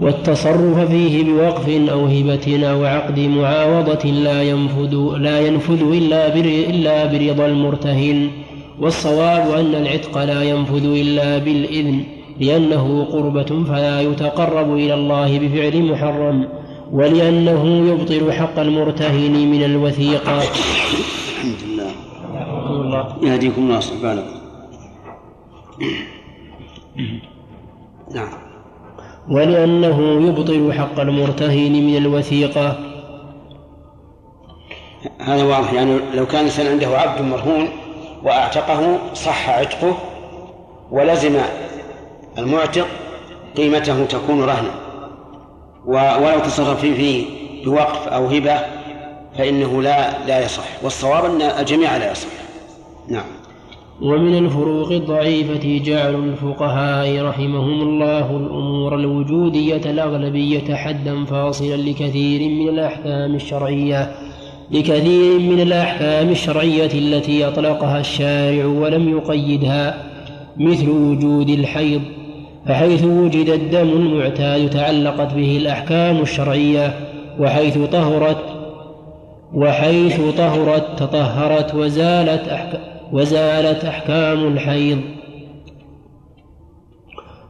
والتصرف 0.00 0.78
فيه 0.90 1.24
بوقف 1.24 1.68
أو 1.68 2.06
هبة 2.06 2.66
أو 2.70 2.84
عقد 2.84 3.18
معاوضة 3.18 4.10
لا 4.10 4.42
ينفذ 4.42 4.94
لا 5.16 5.40
ينفذ 5.40 5.82
إلا 5.82 6.34
إلا 6.36 7.04
برضا 7.04 7.46
المرتهن. 7.46 8.28
والصواب 8.80 9.50
أن 9.58 9.74
العتق 9.74 10.24
لا 10.24 10.42
ينفذ 10.42 10.84
إلا 10.84 11.38
بالإذن 11.38 12.04
لأنه 12.40 13.06
قربة 13.12 13.64
فلا 13.64 14.00
يتقرب 14.00 14.74
إلى 14.74 14.94
الله 14.94 15.38
بفعل 15.38 15.82
محرم. 15.82 16.48
ولأنه 16.92 17.88
يبطل 17.90 18.32
حق 18.32 18.58
المرتهن 18.58 19.32
من 19.32 19.64
الوثيقة. 19.64 20.38
الحمد 20.38 21.56
لله. 21.66 21.92
يهديكم 23.22 23.62
الله 23.62 23.80
بالكم 24.02 24.42
نعم. 28.14 28.28
ولأنه 29.30 30.26
يبطل 30.28 30.72
حق 30.72 31.00
المرتهن 31.00 31.72
من 31.72 31.96
الوثيقة. 31.96 32.78
هذا 35.20 35.44
واضح 35.44 35.72
يعني 35.72 35.98
لو 36.14 36.26
كان 36.26 36.40
الإنسان 36.40 36.66
عنده 36.66 36.98
عبد 36.98 37.22
مرهون 37.22 37.68
وأعتقه 38.22 38.98
صح 39.14 39.50
عتقه 39.50 39.98
ولزم 40.90 41.36
المعتق 42.38 42.86
قيمته 43.56 44.04
تكون 44.04 44.42
رهنا. 44.42 44.81
ولو 45.86 46.40
تصرف 46.44 46.80
فيه, 46.80 47.24
بوقف 47.64 48.08
أو 48.08 48.26
هبة 48.26 48.58
فإنه 49.38 49.82
لا 49.82 50.26
لا 50.26 50.44
يصح. 50.44 50.64
والصواب 50.82 51.24
أن 51.24 51.42
الجميع 51.42 51.96
لا 51.96 52.12
يصح. 52.12 52.28
نعم. 53.08 53.24
ومن 54.02 54.38
الفروق 54.38 54.92
الضعيفة 54.92 55.82
جعل 55.84 56.14
الفقهاء 56.14 57.22
رحمهم 57.22 57.82
الله 57.82 58.36
الأمور 58.36 58.94
الوجودية 58.94 59.90
الأغلبية 59.90 60.74
حدا 60.74 61.24
فاصلا 61.24 61.76
لكثير 61.76 62.48
من 62.48 62.68
الأحكام 62.68 63.34
الشرعية 63.34 64.12
لكثير 64.70 65.38
من 65.38 65.60
الأحكام 65.60 66.28
الشرعية 66.28 66.90
التي 66.94 67.48
أطلقها 67.48 68.00
الشارع 68.00 68.64
ولم 68.64 69.08
يقيدها 69.08 70.04
مثل 70.56 70.88
وجود 70.88 71.48
الحيض 71.48 72.02
فحيث 72.66 73.04
وجد 73.04 73.48
الدم 73.48 73.88
المعتاد 73.88 74.70
تعلقت 74.70 75.34
به 75.34 75.56
الأحكام 75.56 76.20
الشرعية 76.20 76.94
وحيث 77.38 77.78
طهرت 77.78 78.44
وحيث 79.54 80.20
طهرت 80.36 80.98
تطهرت 80.98 81.74
وزالت 81.74 82.48
أحكام 82.48 82.80
وزالت 83.12 83.84
أحكام 83.84 84.46
الحيض. 84.46 84.98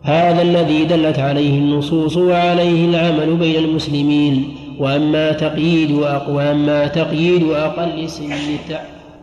هذا 0.03 0.43
الذي 0.43 0.85
دلت 0.85 1.19
عليه 1.19 1.59
النصوص 1.59 2.17
وعليه 2.17 2.89
العمل 2.91 3.37
بين 3.37 3.65
المسلمين 3.65 4.57
وأما 4.79 5.33
تقييد 5.33 5.91
وأما 6.29 6.87
تقييد 6.87 7.51
أقل 7.51 8.09
سن 8.09 8.31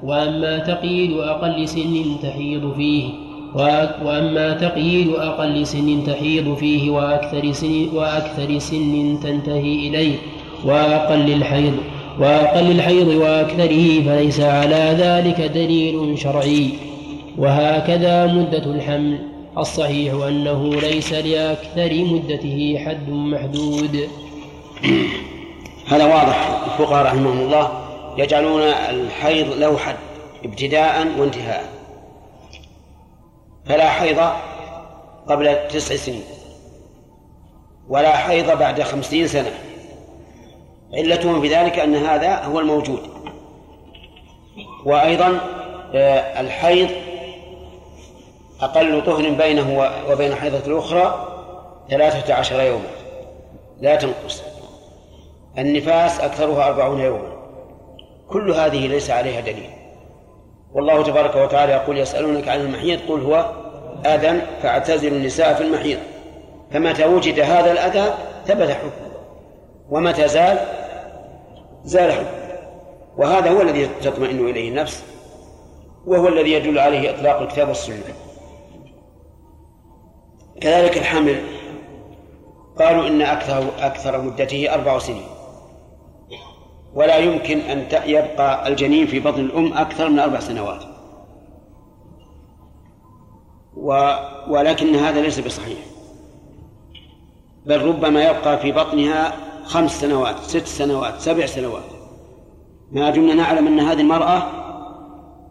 وأما 0.03 0.57
تقييد 0.57 1.17
أقل 1.17 1.67
سن 1.67 2.03
تحيض 2.23 2.73
فيه. 2.77 3.28
وأما 3.55 4.53
تقييد 4.53 5.09
أقل 5.09 5.67
سن 5.67 6.03
تحيض 6.07 6.55
فيه 6.55 6.89
وأكثر 6.89 7.51
سن 7.51 7.89
وأكثر 7.93 8.59
سن 8.59 9.19
تنتهي 9.23 9.87
إليه 9.87 10.15
وأقل 10.65 11.33
الحيض 11.33 11.77
وأقل 12.19 12.71
الحيض 12.71 13.07
وأكثره 13.07 14.01
فليس 14.01 14.39
على 14.39 14.95
ذلك 14.99 15.41
دليل 15.41 16.19
شرعي. 16.19 16.69
وهكذا 17.37 18.25
مدة 18.25 18.65
الحمل. 18.65 19.19
الصحيح 19.57 20.13
أنه 20.13 20.75
ليس 20.75 21.13
لأكثر 21.13 22.03
مدته 22.03 22.83
حد 22.85 23.09
محدود. 23.09 24.07
هذا 25.87 26.05
واضح. 26.05 26.61
الفقهاء 26.65 27.05
رحمهم 27.05 27.39
الله 27.39 27.71
يجعلون 28.17 28.61
الحيض 28.61 29.47
له 29.59 29.77
حد 29.77 29.95
ابتداء 30.45 31.07
وانتهاء. 31.19 31.78
فلا 33.65 33.89
حيض 33.89 34.19
قبل 35.27 35.67
تسع 35.67 35.95
سنين 35.95 36.23
ولا 37.89 38.17
حيض 38.17 38.57
بعد 38.57 38.81
خمسين 38.81 39.27
سنة. 39.27 39.51
علتهم 40.93 41.41
في 41.41 41.55
ذلك 41.55 41.79
أن 41.79 41.95
هذا 41.95 42.43
هو 42.43 42.59
الموجود. 42.59 42.99
وأيضا 44.85 45.39
آه، 45.93 46.41
الحيض 46.41 46.89
أقل 48.61 49.03
طهر 49.05 49.29
بينه 49.29 49.91
وبين 50.09 50.31
الحيضة 50.31 50.67
الأخرى 50.67 51.27
ثلاثة 51.89 52.33
عشر 52.33 52.61
يوما. 52.61 52.89
لا 53.81 53.95
تنقص. 53.95 54.43
النفاس 55.57 56.19
أكثرها 56.19 56.67
أربعون 56.67 56.99
يوما. 56.99 57.39
كل 58.29 58.51
هذه 58.51 58.87
ليس 58.87 59.09
عليها 59.09 59.41
دليل. 59.41 59.78
والله 60.73 61.03
تبارك 61.03 61.35
وتعالى 61.35 61.71
يقول 61.71 61.97
يسألونك 61.97 62.47
عن 62.47 62.59
المحيض 62.59 62.99
قل 63.09 63.21
هو 63.21 63.51
أذى 64.05 64.41
فاعتزلوا 64.61 65.17
النساء 65.17 65.53
في 65.53 65.63
المحيض. 65.63 65.99
فمتى 66.71 67.05
وجد 67.05 67.39
هذا 67.39 67.71
الأذى 67.71 68.13
ثبت 68.45 68.69
حكمه. 68.69 68.91
ومتى 69.89 70.27
زال؟ 70.27 70.57
زال 71.83 72.11
حكمه. 72.11 72.39
وهذا 73.17 73.51
هو 73.51 73.61
الذي 73.61 73.89
تطمئن 74.01 74.49
إليه 74.49 74.69
النفس 74.69 75.03
وهو 76.05 76.27
الذي 76.27 76.51
يدل 76.51 76.79
عليه 76.79 77.09
إطلاق 77.09 77.41
الكتاب 77.41 77.67
والسنة. 77.67 78.13
كذلك 80.61 80.97
الحمل 80.97 81.41
قالوا 82.79 83.07
إن 83.07 83.21
أكثر 83.21 83.63
أكثر 83.79 84.21
مدته 84.21 84.73
أربع 84.73 84.99
سنين. 84.99 85.38
ولا 86.99 87.17
يمكن 87.17 87.59
أن 87.59 87.87
يبقى 88.05 88.67
الجنين 88.67 89.07
في 89.07 89.19
بطن 89.19 89.39
الأم 89.39 89.73
أكثر 89.73 90.09
من 90.09 90.19
أربع 90.19 90.39
سنوات. 90.39 90.83
و 93.77 94.11
ولكن 94.49 94.95
هذا 94.95 95.21
ليس 95.21 95.39
بصحيح. 95.39 95.77
بل 97.65 97.81
ربما 97.85 98.23
يبقى 98.23 98.59
في 98.59 98.71
بطنها 98.71 99.33
خمس 99.63 100.01
سنوات 100.01 100.35
ست 100.35 100.67
سنوات 100.67 101.19
سبع 101.19 101.45
سنوات. 101.45 101.83
ما 102.91 103.09
دمنا 103.09 103.33
نعلم 103.33 103.67
أن 103.67 103.79
هذه 103.79 104.01
المرأة 104.01 104.43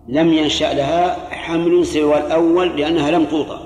لم 0.09 0.33
ينشأ 0.33 0.75
لها 0.75 1.31
حمل 1.31 1.87
سوى 1.87 2.19
الأول 2.19 2.77
لأنها 2.77 3.11
لم 3.11 3.25
توطأ. 3.25 3.61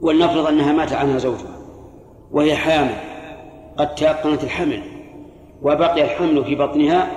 ولنفرض 0.00 0.46
أنها 0.46 0.72
مات 0.72 0.92
عنها 0.92 1.18
زوجها 1.18 1.58
وهي 2.32 2.56
حامل 2.56 2.94
قد 3.76 3.94
تيقنت 3.94 4.44
الحمل. 4.44 4.97
وبقي 5.62 6.04
الحمل 6.04 6.44
في 6.44 6.54
بطنها 6.54 7.10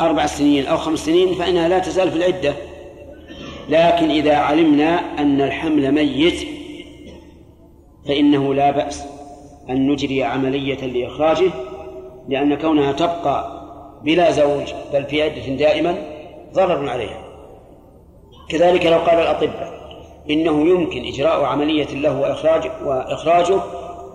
أربع 0.00 0.26
سنين 0.26 0.66
أو 0.66 0.76
خمس 0.76 0.98
سنين 0.98 1.34
فإنها 1.34 1.68
لا 1.68 1.78
تزال 1.78 2.10
في 2.10 2.16
العدة. 2.16 2.54
لكن 3.68 4.10
إذا 4.10 4.36
علمنا 4.36 5.20
أن 5.20 5.40
الحمل 5.40 5.92
ميت 5.92 6.48
فإنه 8.08 8.54
لا 8.54 8.70
بأس 8.70 9.04
أن 9.70 9.90
نجري 9.90 10.24
عملية 10.24 10.86
لإخراجه 10.86 11.50
لأن 12.28 12.54
كونها 12.54 12.92
تبقى 12.92 13.64
بلا 14.04 14.30
زوج 14.30 14.72
بل 14.92 15.04
في 15.04 15.22
عدة 15.22 15.56
دائما 15.56 15.96
ضرر 16.52 16.88
عليها. 16.88 17.24
كذلك 18.48 18.86
لو 18.86 18.98
قال 18.98 19.18
الأطباء 19.18 19.74
إنه 20.30 20.68
يمكن 20.68 21.04
إجراء 21.04 21.44
عملية 21.44 21.94
له 21.94 22.20
وإخراج 22.20 22.70
وإخراجه 22.84 23.60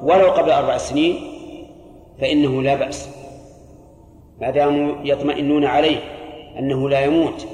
ولو 0.03 0.31
قبل 0.31 0.51
أربع 0.51 0.77
سنين 0.77 1.28
فإنه 2.21 2.61
لا 2.61 2.75
بأس. 2.75 3.09
ما 4.41 4.49
داموا 4.49 4.95
يطمئنون 5.03 5.65
عليه 5.65 5.97
أنه 6.59 6.89
لا 6.89 7.05
يموت 7.05 7.47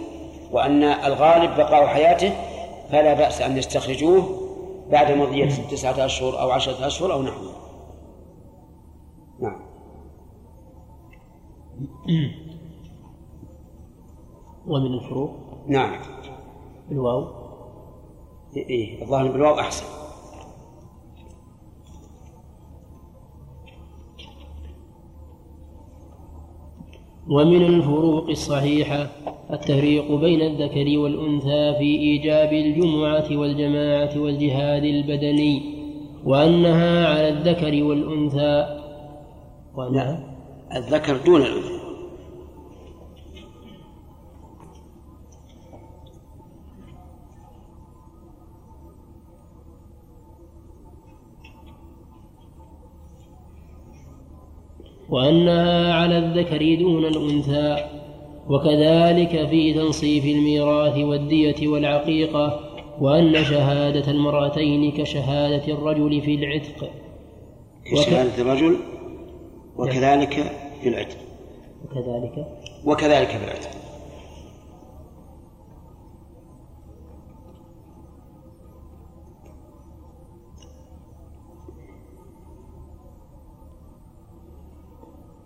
وأن 0.51 0.83
الغالب 0.83 1.57
بقاء 1.57 1.87
حياته 1.87 2.33
فلا 2.91 3.13
بأس 3.13 3.41
أن 3.41 3.57
يستخرجوه 3.57 4.45
بعد 4.91 5.11
مضي 5.11 5.47
تسعة 5.47 6.05
أشهر 6.05 6.41
أو 6.41 6.51
عشرة 6.51 6.87
أشهر 6.87 7.13
أو 7.13 7.21
نحوه 7.21 7.53
نعم. 9.39 9.61
ومن 14.67 14.93
الفروق؟ 14.93 15.31
نعم. 15.67 15.99
الواو 16.91 17.27
إيه 18.57 19.01
الظاهر 19.03 19.31
بالواو 19.31 19.59
أحسن. 19.59 20.04
ومن 27.29 27.65
الفروق 27.65 28.29
الصحيحة 28.29 29.07
التفريق 29.53 30.11
بين 30.11 30.41
الذكر 30.41 30.99
والأنثى 30.99 31.73
في 31.77 31.99
إيجاب 31.99 32.53
الجمعة 32.53 33.37
والجماعة 33.37 34.19
والجهاد 34.19 34.83
البدني 34.83 35.61
وأنها 36.25 37.07
على 37.07 37.29
الذكر 37.29 37.83
والأنثى. 37.83 38.79
وأنها 39.75 40.37
الذكر 40.75 41.17
دون 41.25 41.41
الأنثى. 41.41 41.84
وأنها 55.15 55.93
على 55.93 56.17
الذكر 56.17 56.75
دون 56.75 57.05
الأنثى 57.05 57.77
وكذلك 58.49 59.47
في 59.49 59.73
تنصيف 59.73 60.25
الميراث 60.25 60.97
والدية 60.97 61.67
والعقيقة 61.67 62.59
وأن 62.99 63.43
شهادة 63.43 64.11
المرأتين 64.11 64.91
كشهادة 64.91 65.73
الرجل 65.73 66.21
في 66.21 66.35
العتق. 66.35 66.89
كشهادة 67.91 68.41
الرجل 68.41 68.75
وكذلك 69.77 70.33
في 70.81 70.89
العتق. 70.89 71.17
وكذلك؟ 71.85 72.47
وكذلك 72.85 73.27
في 73.27 73.45
العتق. 73.45 73.84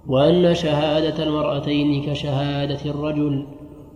وأن 0.10 0.56
شهادة 0.56 1.23
المرأتين 1.23 2.03
كشهادة 2.03 2.80
الرجل 2.86 3.45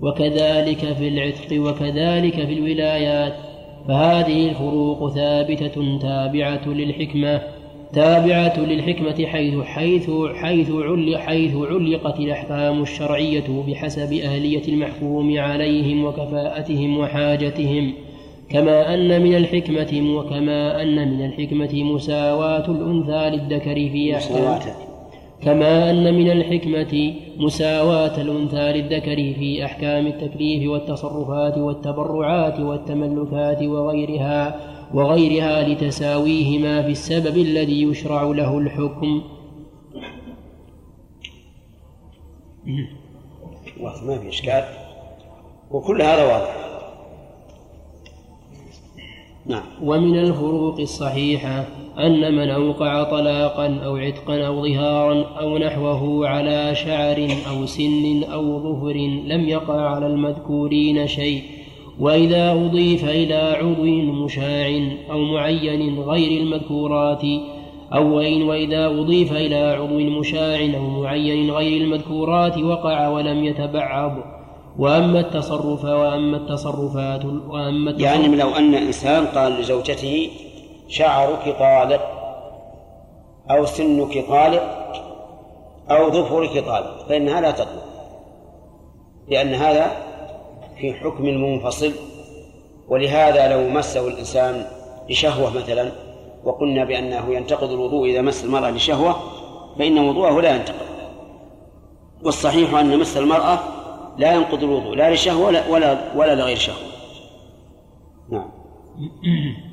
وكذلك 0.01 0.93
في 0.93 1.07
العتق 1.07 1.61
وكذلك 1.61 2.35
في 2.35 2.53
الولايات 2.53 3.33
فهذه 3.87 4.49
الفروق 4.49 5.13
ثابتة 5.13 5.99
تابعة 6.01 6.67
للحكمة 6.67 7.41
تابعة 7.93 8.59
للحكمة 8.59 9.25
حيث 9.25 9.55
حيث 9.63 10.09
حيث 10.33 10.71
علق 10.71 11.17
حيث 11.17 11.55
علقت 11.55 12.19
الأحكام 12.19 12.81
الشرعية 12.81 13.63
بحسب 13.67 14.13
أهلية 14.13 14.67
المحكوم 14.67 15.39
عليهم 15.39 16.05
وكفاءتهم 16.05 16.97
وحاجتهم 16.97 17.93
كما 18.49 18.93
أن 18.93 19.21
من 19.21 19.35
الحكمة 19.35 20.15
وكما 20.17 20.81
أن 20.81 21.11
من 21.11 21.25
الحكمة 21.25 21.83
مساواة 21.83 22.71
الأنثى 22.71 23.29
للذكر 23.29 23.75
في 23.75 24.15
أحكام 24.15 24.92
كما 25.45 25.89
أن 25.89 26.13
من 26.13 26.31
الحكمة 26.31 27.13
مساواة 27.37 28.21
الأنثى 28.21 28.73
للذكر 28.73 29.15
في 29.15 29.65
أحكام 29.65 30.07
التكليف 30.07 30.69
والتصرفات 30.69 31.57
والتبرعات 31.57 32.59
والتملكات 32.59 33.63
وغيرها 33.63 34.59
وغيرها 34.93 35.67
لتساويهما 35.67 36.81
في 36.81 36.91
السبب 36.91 37.37
الذي 37.37 37.83
يشرع 37.83 38.23
له 38.23 38.57
الحكم. 38.57 39.21
ما 43.77 44.17
في 44.17 44.29
إشكال. 44.29 44.63
وكل 45.71 46.01
هذا 46.01 46.23
واضح. 46.33 46.55
نعم. 49.45 49.63
ومن 49.83 50.19
الفروق 50.19 50.79
الصحيحة 50.79 51.65
أن 51.99 52.35
من 52.35 52.49
أوقع 52.49 53.03
طلاقا 53.03 53.79
أو 53.85 53.95
عتقا 53.95 54.47
أو 54.47 54.67
ظهارا 54.67 55.25
أو 55.39 55.57
نحوه 55.57 56.27
على 56.27 56.75
شعر 56.75 57.27
أو 57.49 57.65
سن 57.65 58.23
أو 58.23 58.59
ظفر 58.59 58.97
لم 59.25 59.49
يقع 59.49 59.89
على 59.89 60.07
المذكورين 60.07 61.07
شيء 61.07 61.41
وإذا 61.99 62.51
أضيف 62.51 63.05
إلى 63.05 63.57
عضو 63.61 63.83
مشاع 64.25 64.81
أو 65.11 65.19
معين 65.19 65.99
غير 65.99 66.41
المذكورات 66.41 67.23
أو 67.93 68.17
وإن 68.17 68.41
وإذا 68.41 68.87
أضيف 68.87 69.31
إلى 69.33 69.55
عضو 69.55 69.99
مشاع 69.99 70.59
أو 70.75 71.01
معين 71.01 71.51
غير 71.51 71.81
المذكورات 71.81 72.57
وقع 72.57 73.07
ولم 73.07 73.45
يتبعض. 73.45 74.11
وأما 74.79 75.19
التصرف 75.19 75.85
وأما 75.85 76.37
التصرفات 76.37 77.25
وأما 77.25 77.89
التصرف 77.89 78.05
يعني 78.05 78.35
لو 78.35 78.49
أن 78.49 78.75
إنسان 78.75 79.25
قال 79.25 79.51
لزوجته 79.51 80.29
شعرك 80.93 81.55
طالق 81.59 82.01
أو 83.51 83.65
سنك 83.65 84.25
طالق 84.27 84.63
أو 85.91 86.11
ظفرك 86.11 86.65
طالق 86.65 87.07
فإنها 87.09 87.41
لا 87.41 87.51
تطلق 87.51 87.83
لأن 89.27 89.53
هذا 89.53 89.91
في 90.77 90.93
حكم 90.93 91.23
منفصل 91.23 91.91
ولهذا 92.89 93.47
لو 93.47 93.69
مسه 93.69 94.07
الإنسان 94.07 94.65
لشهوة 95.09 95.57
مثلا 95.57 95.91
وقلنا 96.43 96.85
بأنه 96.85 97.35
ينتقض 97.35 97.71
الوضوء 97.71 98.09
إذا 98.09 98.21
مس 98.21 98.43
المرأة 98.43 98.69
لشهوة 98.71 99.15
فإن 99.79 99.99
وضوءه 99.99 100.41
لا 100.41 100.55
ينتقض. 100.55 100.85
والصحيح 102.23 102.73
أن 102.73 102.99
مس 102.99 103.17
المرأة 103.17 103.59
لا 104.17 104.33
ينقض 104.33 104.63
الوضوء 104.63 104.95
لا 104.95 105.13
لشهوة 105.13 105.71
ولا 105.71 105.93
ولا, 106.15 106.35
لغير 106.35 106.57
شهوة. 106.57 106.77
نعم. 108.31 108.49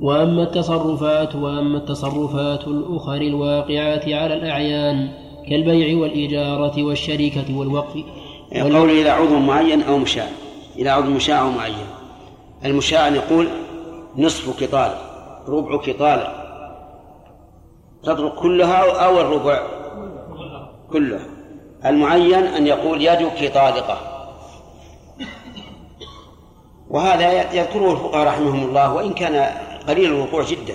وأما 0.00 0.42
التصرفات 0.42 1.34
وأما 1.36 1.78
التصرفات 1.78 2.66
الأخر 2.66 3.20
الواقعات 3.20 4.04
على 4.04 4.34
الأعيان 4.34 5.08
كالبيع 5.48 5.98
والإجارة 5.98 6.82
والشركة 6.82 7.58
والوقف 7.58 8.04
قول 8.52 8.90
إلى 8.90 9.10
عضو 9.10 9.38
معين 9.38 9.82
أو 9.82 9.98
مشاع. 9.98 10.28
إلى 10.76 10.90
عضو 10.90 11.10
مشاع 11.10 11.40
أو 11.40 11.50
معين. 11.50 11.86
المشاع 12.64 13.08
يقول 13.08 13.48
نصفك 14.16 14.70
طالق 14.70 15.00
ربعك 15.48 15.96
طالق 15.98 16.32
تطلق 18.02 18.40
كلها 18.40 19.04
أو 19.06 19.20
الربع؟ 19.20 19.62
كلها. 20.92 21.26
المعين 21.86 22.44
أن 22.44 22.66
يقول 22.66 23.02
يدك 23.02 23.54
طالقة 23.54 23.98
وهذا 26.90 27.52
يذكره 27.54 27.92
الفقهاء 27.92 28.26
رحمهم 28.26 28.68
الله 28.68 28.94
وإن 28.94 29.12
كان 29.12 29.67
قليل 29.88 30.04
الوقوع 30.04 30.44
جدا. 30.44 30.74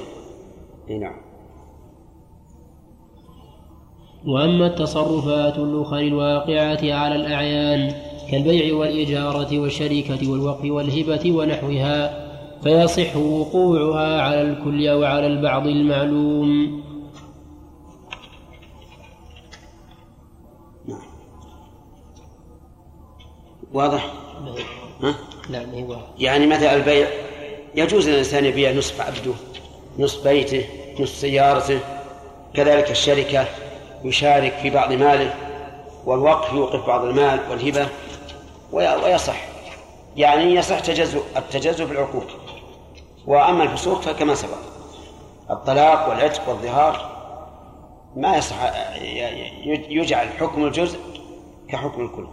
نعم. 0.89 1.15
وأما 4.25 4.67
التصرفات 4.67 5.57
الأخرى 5.57 6.07
الواقعة 6.07 6.93
على 6.93 7.15
الأعيان 7.15 7.95
كالبيع 8.31 8.75
والإجارة 8.75 9.59
والشركة 9.59 10.31
والوقف 10.31 10.65
والهبة 10.65 11.31
ونحوها 11.31 12.23
فيصح 12.63 13.17
وقوعها 13.17 14.21
على 14.21 14.41
الكل 14.41 14.87
أو 14.87 15.03
على 15.03 15.27
البعض 15.27 15.67
المعلوم. 15.67 16.83
واضح؟ 23.73 24.13
ها؟ 25.03 25.15
نعم 25.49 25.69
هو. 25.69 25.95
يعني 26.19 26.47
مثلا 26.47 26.75
البيع 26.75 27.07
يجوز 27.75 28.09
للإنسان 28.09 28.45
يبيع 28.45 28.71
نصف 28.71 29.01
عبده 29.01 29.33
نصف 29.99 30.23
بيته 30.23 30.65
نصف 30.99 31.15
سيارته. 31.15 31.79
كذلك 32.53 32.91
الشركة 32.91 33.45
يشارك 34.03 34.53
في 34.53 34.69
بعض 34.69 34.93
ماله 34.93 35.33
والوقف 36.05 36.53
يوقف 36.53 36.87
بعض 36.87 37.05
المال 37.05 37.39
والهبة 37.49 37.87
ويصح. 38.71 39.45
يعني 40.15 40.55
يصح 40.55 40.79
تجزؤ 40.79 41.21
التجزؤ 41.37 41.85
في 41.85 41.91
العقود 41.91 42.25
وأما 43.27 43.63
الفسوق 43.63 44.01
فكما 44.01 44.35
سبق. 44.35 44.57
الطلاق 45.49 46.09
والعتق 46.09 46.49
والظهار 46.49 47.13
ما 48.15 48.37
يصح 48.37 48.55
يجعل 49.89 50.27
حكم 50.29 50.65
الجزء 50.65 50.99
كحكم 51.69 52.01
الكل. 52.01 52.27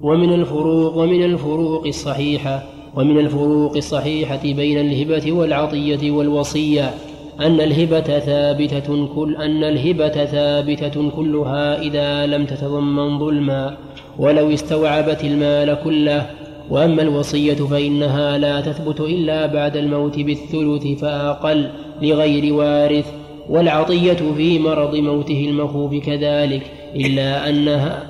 ومن 0.00 0.32
الفروق 0.34 0.96
ومن 0.96 1.24
الفروق 1.24 1.86
الصحيحة 1.86 2.62
ومن 2.96 3.18
الفروق 3.18 3.76
الصحيحة 3.76 4.40
بين 4.42 4.78
الهبة 4.78 5.32
والعطية 5.32 6.10
والوصية 6.10 6.94
أن 7.40 7.60
الهبة 7.60 8.18
ثابتة 8.18 9.06
كل 9.14 9.36
أن 9.36 9.64
الهبة 9.64 10.24
ثابتة 10.24 11.10
كلها 11.10 11.82
إذا 11.82 12.26
لم 12.26 12.46
تتضمن 12.46 13.18
ظلما 13.18 13.76
ولو 14.18 14.54
استوعبت 14.54 15.24
المال 15.24 15.78
كله. 15.84 16.30
وأما 16.70 17.02
الوصية 17.02 17.54
فإنها 17.54 18.38
لا 18.38 18.60
تثبت 18.60 19.00
إلا 19.00 19.46
بعد 19.46 19.76
الموت 19.76 20.18
بالثلث 20.18 21.00
فأقل 21.00 21.70
لغير 22.02 22.54
وارث. 22.54 23.06
والعطية 23.48 24.32
في 24.36 24.58
مرض 24.58 24.96
موته 24.96 25.46
المخوف 25.48 25.94
كذلك 25.94 26.62
إلا 26.96 27.48
أنها 27.48 28.02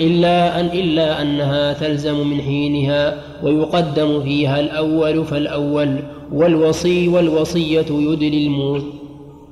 إلا 0.00 0.60
أن 0.60 0.66
إلا 0.66 1.22
أنها 1.22 1.72
تلزم 1.72 2.28
من 2.28 2.40
حينها 2.40 3.22
ويقدم 3.42 4.22
فيها 4.22 4.60
الأول 4.60 5.24
فالأول 5.24 6.02
والوصي 6.32 7.08
والوصية 7.08 7.86
يدلي 7.90 8.46
الموت 8.46 8.84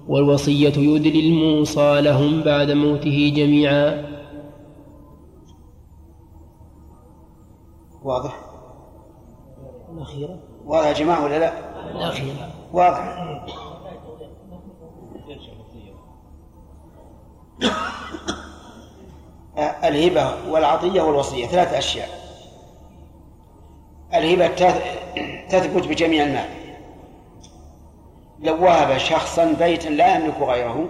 والوصية 0.09 0.73
يدلي 0.77 1.29
الموصى 1.29 2.01
لهم 2.01 2.41
بعد 2.43 2.71
موته 2.71 3.33
جميعا. 3.37 4.07
واضح؟ 8.03 8.41
الأخيرة؟ 9.95 10.39
واضح 10.65 10.87
يا 10.87 10.93
جماعة 10.93 11.25
ولا 11.25 11.39
لا؟ 11.39 11.53
الأخيرة. 11.95 12.51
واضح. 12.73 13.17
الهبة 19.59 20.51
والعطية 20.51 21.03
والوصية 21.03 21.47
ثلاث 21.47 21.75
أشياء. 21.75 22.09
الهبة 24.15 24.49
تثبت 25.49 25.87
بجميع 25.87 26.25
المال 26.25 26.49
لو 28.41 28.65
وهب 28.65 28.99
شخصا 28.99 29.45
بيتا 29.59 29.89
لا 29.89 30.17
يملك 30.17 30.39
غيره 30.41 30.89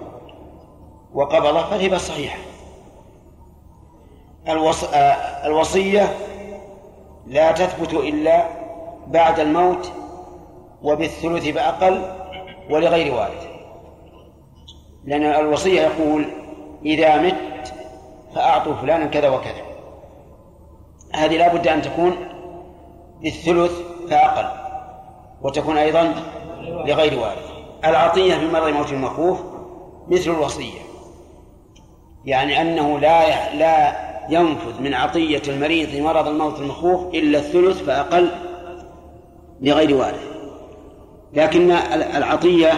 وقبضه 1.15 1.71
فالهبة 1.71 1.97
صحيحة. 1.99 2.39
الوص... 4.49 4.85
الوصية 5.45 6.17
لا 7.27 7.53
تثبت 7.53 7.95
إلا 7.95 8.49
بعد 9.07 9.41
الموت 9.41 9.93
وبالثلث 10.83 11.49
فأقل 11.49 12.13
ولغير 12.71 13.15
وارث 13.15 13.47
لأن 15.05 15.23
الوصية 15.23 15.81
يقول 15.81 16.27
إذا 16.85 17.17
مت 17.17 17.35
فأعطوا 18.37 18.75
فلانا 18.75 19.07
كذا 19.07 19.29
وكذا. 19.29 19.63
هذه 21.15 21.37
لا 21.37 21.55
بد 21.55 21.69
أن 21.69 21.83
تكون 21.83 22.17
بالثلث 23.23 23.73
فأقل 24.11 24.49
وتكون 25.43 25.77
أيضا 25.77 26.15
لغير 26.63 27.19
وارث. 27.19 27.51
العطية 27.85 28.35
في 28.35 28.47
مرض 28.47 28.69
موت 28.69 28.93
المخوف 28.93 29.39
مثل 30.09 30.31
الوصية 30.31 30.79
يعني 32.25 32.61
أنه 32.61 32.99
لا 32.99 33.55
لا 33.55 33.97
ينفذ 34.31 34.83
من 34.83 34.95
عطية 34.95 35.43
المريض 35.49 35.97
مرض 35.97 36.29
الموت 36.29 36.61
المخوف 36.61 37.15
إلا 37.15 37.39
الثلث 37.39 37.83
فأقل 37.83 38.31
لغير 39.61 39.97
وارث. 39.97 40.27
لكن 41.33 41.71
العطية 42.17 42.73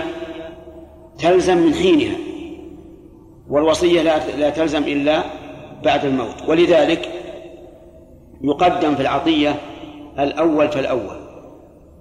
تلزم 1.19 1.59
من 1.59 1.75
حينها 1.75 2.17
والوصية 3.49 4.03
لا 4.37 4.51
تلزم 4.51 4.83
إلا 4.83 5.38
بعد 5.83 6.05
الموت. 6.05 6.49
ولذلك 6.49 7.09
يقدم 8.41 8.95
في 8.95 9.03
العطية 9.03 9.55
الأول 10.19 10.69
فالأول 10.69 11.21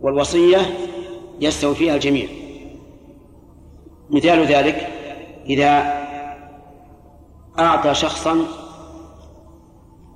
والوصية 0.02 0.58
يستوي 1.40 1.76
فيها 1.76 1.96
الجميع. 1.96 2.28
مثال 4.10 4.46
ذلك 4.46 4.88
إذا 5.46 5.98
أعطى 7.60 7.94
شخصا 7.94 8.46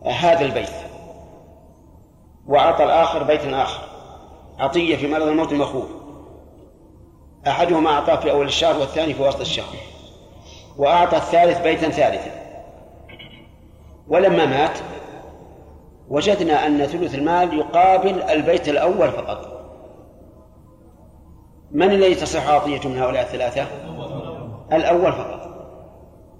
هذا 0.05 0.45
البيت 0.45 0.69
وأعطى 2.47 2.83
الآخر 2.83 3.23
بيتا 3.23 3.61
آخر. 3.61 3.83
عطية 4.59 4.95
في 4.95 5.07
مرض 5.07 5.27
الموت 5.27 5.51
المخوف. 5.51 5.87
أحدهما 7.47 7.89
أعطاه 7.89 8.15
في 8.15 8.31
أول 8.31 8.45
الشهر 8.45 8.79
والثاني 8.79 9.13
في 9.13 9.23
وسط 9.23 9.39
الشهر. 9.39 9.75
وأعطى 10.77 11.17
الثالث 11.17 11.61
بيتا 11.61 11.89
ثالثا. 11.89 12.40
ولما 14.07 14.45
مات 14.45 14.77
وجدنا 16.09 16.67
أن 16.67 16.85
ثلث 16.85 17.15
المال 17.15 17.59
يقابل 17.59 18.21
البيت 18.21 18.69
الأول 18.69 19.11
فقط. 19.11 19.61
من 21.71 21.91
الذي 21.91 22.15
تصح 22.15 22.49
عطية 22.49 22.89
من 22.89 22.97
هؤلاء 22.97 23.21
الثلاثة؟ 23.21 23.65
الأول 24.73 25.13
فقط. 25.13 25.41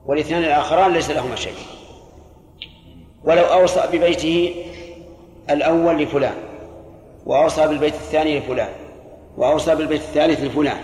والاثنان 0.05 0.43
الآخران 0.43 0.93
ليس 0.93 1.11
لهما 1.11 1.35
شيء. 1.35 1.55
ولو 3.23 3.43
أوصى 3.43 3.81
ببيته 3.93 4.55
الأول 5.49 5.97
لفلان 5.97 6.35
وأوصى 7.25 7.67
بالبيت 7.67 7.93
الثاني 7.93 8.39
لفلان 8.39 8.69
وأوصى 9.38 9.75
بالبيت 9.75 10.01
الثالث 10.01 10.43
لفلان 10.43 10.77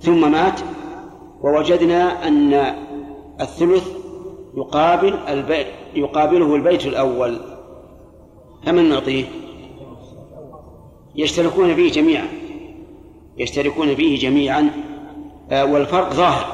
ثم 0.00 0.32
مات 0.32 0.60
ووجدنا 1.42 2.28
أن 2.28 2.54
الثلث 3.40 3.95
يقابل 4.56 5.14
البيت 5.28 5.66
يقابله 5.94 6.54
البيت 6.54 6.86
الأول. 6.86 7.40
فمن 8.66 8.88
نعطيه؟ 8.88 9.24
يشتركون 11.14 11.74
فيه 11.74 11.92
جميعا. 11.92 12.28
يشتركون 13.36 13.94
فيه 13.94 14.18
جميعا. 14.18 14.70
آه، 15.50 15.64
والفرق 15.64 16.12
ظاهر 16.12 16.46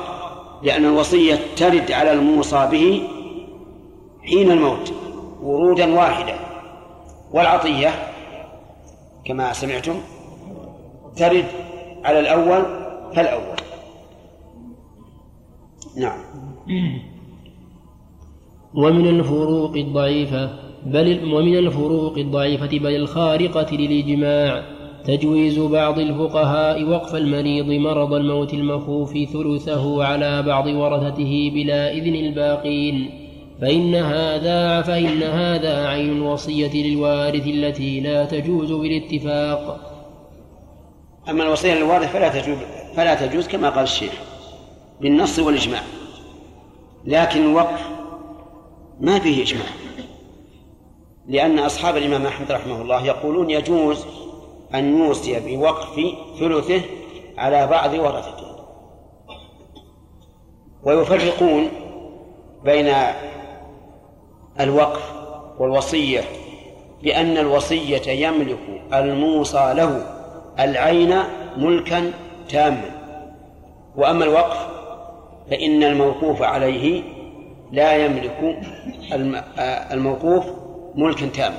لأن 0.62 0.84
الوصية 0.84 1.38
ترد 1.56 1.92
على 1.92 2.12
الموصى 2.12 2.68
به 2.70 3.08
حين 4.22 4.50
الموت 4.50 4.92
ورودا 5.42 5.94
واحدا. 5.94 6.34
والعطية 7.32 7.88
كما 9.24 9.52
سمعتم 9.52 9.94
ترد 11.16 11.46
على 12.04 12.20
الأول 12.20 12.62
فالأول. 13.14 13.56
نعم. 15.96 16.18
ومن 18.74 19.09
الفروق 19.09 19.77
الضعيفة 19.77 20.51
بل 20.86 21.35
ومن 21.35 21.59
الفروق 21.59 22.19
الضعيفة 22.19 22.78
بل 22.78 22.97
الخارقة 22.97 23.77
للإجماع. 23.77 24.62
تجويز 25.05 25.59
بعض 25.59 25.99
الفقهاء 25.99 26.85
وقف 26.85 27.15
المريض 27.15 27.66
مرض 27.66 28.12
الموت 28.12 28.55
المخوف 28.55 29.12
ثلثه 29.12 30.05
على 30.05 30.43
بعض 30.43 30.66
ورثته 30.66 31.51
بلا 31.55 31.93
إذن 31.93 32.15
الباقين. 32.15 33.11
فإن 33.61 33.94
هذا 33.94 34.82
فإن 34.82 35.23
هذا 35.23 35.86
عين 35.86 36.16
الوصية 36.16 36.85
للوارث 36.86 37.47
التي 37.47 38.01
لا 38.01 38.24
تجوز 38.24 38.73
بالاتفاق. 38.73 39.81
أما 41.31 41.43
الوصية 41.43 41.74
للوارث 41.74 42.12
فلا 42.12 42.28
تجوز 42.28 42.59
فلا 42.97 43.27
تجوز 43.27 43.49
كما 43.49 43.70
قال 43.70 43.85
الشيخ 43.85 44.12
بالنص 45.01 45.39
والإجماع. 45.39 45.82
لكن 47.05 47.43
الوقف 47.43 47.91
ما 49.02 49.18
فيه 49.18 49.42
إجماع. 49.42 49.66
لأن 51.26 51.58
أصحاب 51.58 51.96
الإمام 51.96 52.26
أحمد 52.26 52.52
رحمه 52.52 52.82
الله 52.82 53.06
يقولون 53.06 53.50
يجوز 53.50 54.06
أن 54.74 54.98
يوصي 54.98 55.40
بوقف 55.40 56.00
ثلثه 56.40 56.80
على 57.38 57.66
بعض 57.66 57.94
ورثته. 57.94 58.52
ويفرقون 60.82 61.68
بين 62.64 62.94
الوقف 64.60 65.12
والوصية 65.58 66.24
بأن 67.02 67.38
الوصية 67.38 68.26
يملك 68.26 68.82
الموصى 68.92 69.72
له 69.76 70.06
العين 70.58 71.14
ملكا 71.56 72.12
تاما. 72.48 72.90
وأما 73.96 74.24
الوقف 74.24 74.66
فإن 75.50 75.82
الموقوف 75.82 76.42
عليه 76.42 77.02
لا 77.73 77.97
يملك 77.97 78.59
الموقوف 79.93 80.44
ملكا 80.94 81.27
تاما 81.27 81.57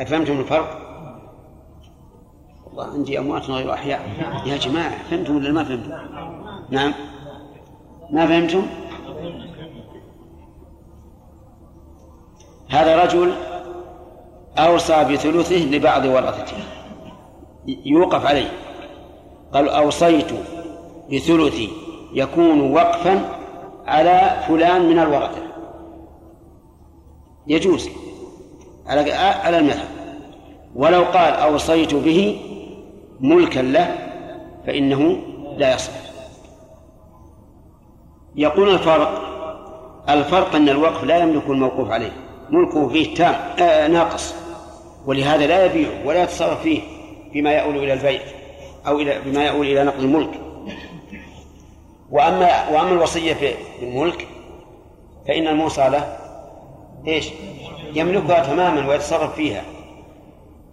أفهمتم 0.00 0.40
الفرق؟ 0.40 0.80
والله 2.66 2.84
عندي 2.92 3.18
أموات 3.18 3.50
غير 3.50 3.72
أحياء 3.72 4.00
يا 4.46 4.56
جماعة 4.56 5.02
فهمتم 5.10 5.36
ولا 5.36 5.52
ما 5.52 5.64
فهمتم؟ 5.64 5.92
نعم 6.70 6.94
ما 8.10 8.26
فهمتم؟ 8.26 8.66
هذا 12.68 13.04
رجل 13.04 13.32
أوصى 14.58 15.04
بثلثه 15.04 15.56
لبعض 15.56 16.04
ورثته 16.04 16.56
يوقف 17.66 18.26
عليه 18.26 18.52
قال 19.52 19.68
أوصيت 19.68 20.32
بثلثي 21.12 21.68
يكون 22.12 22.72
وقفا 22.72 23.33
على 23.86 24.44
فلان 24.48 24.88
من 24.88 24.98
الورثة 24.98 25.42
يجوز 27.46 27.90
على 28.86 29.12
على 29.12 29.58
المذهب. 29.58 29.88
ولو 30.74 31.02
قال 31.02 31.34
أوصيت 31.34 31.94
به 31.94 32.40
ملكا 33.20 33.60
له 33.60 33.98
فإنه 34.66 35.16
لا 35.56 35.74
يصح. 35.74 35.92
يقول 38.36 38.68
الفرق 38.68 39.22
الفرق 40.08 40.54
أن 40.54 40.68
الوقف 40.68 41.04
لا 41.04 41.18
يملك 41.18 41.46
الموقوف 41.48 41.90
عليه. 41.90 42.12
ملكه 42.50 42.88
فيه 42.88 43.14
تام 43.14 43.34
آه 43.58 43.88
ناقص. 43.88 44.34
ولهذا 45.06 45.46
لا 45.46 45.64
يبيع 45.64 45.88
ولا 46.04 46.22
يتصرف 46.22 46.62
فيه 46.62 46.80
بما 47.34 47.52
يؤول 47.52 47.76
إلى 47.76 47.92
البيع 47.92 48.20
أو 48.86 48.98
إلى 48.98 49.20
بما 49.26 49.44
يؤول 49.46 49.66
إلى 49.66 49.84
نقل 49.84 50.04
الملك. 50.04 50.40
وأما 52.14 52.68
وأما 52.68 52.90
الوصية 52.90 53.34
في 53.34 53.54
الملك 53.82 54.28
فإن 55.28 55.48
الموصى 55.48 55.88
له 55.88 56.16
إيش؟ 57.06 57.30
يملكها 57.94 58.40
تماما 58.40 58.88
ويتصرف 58.88 59.34
فيها 59.34 59.62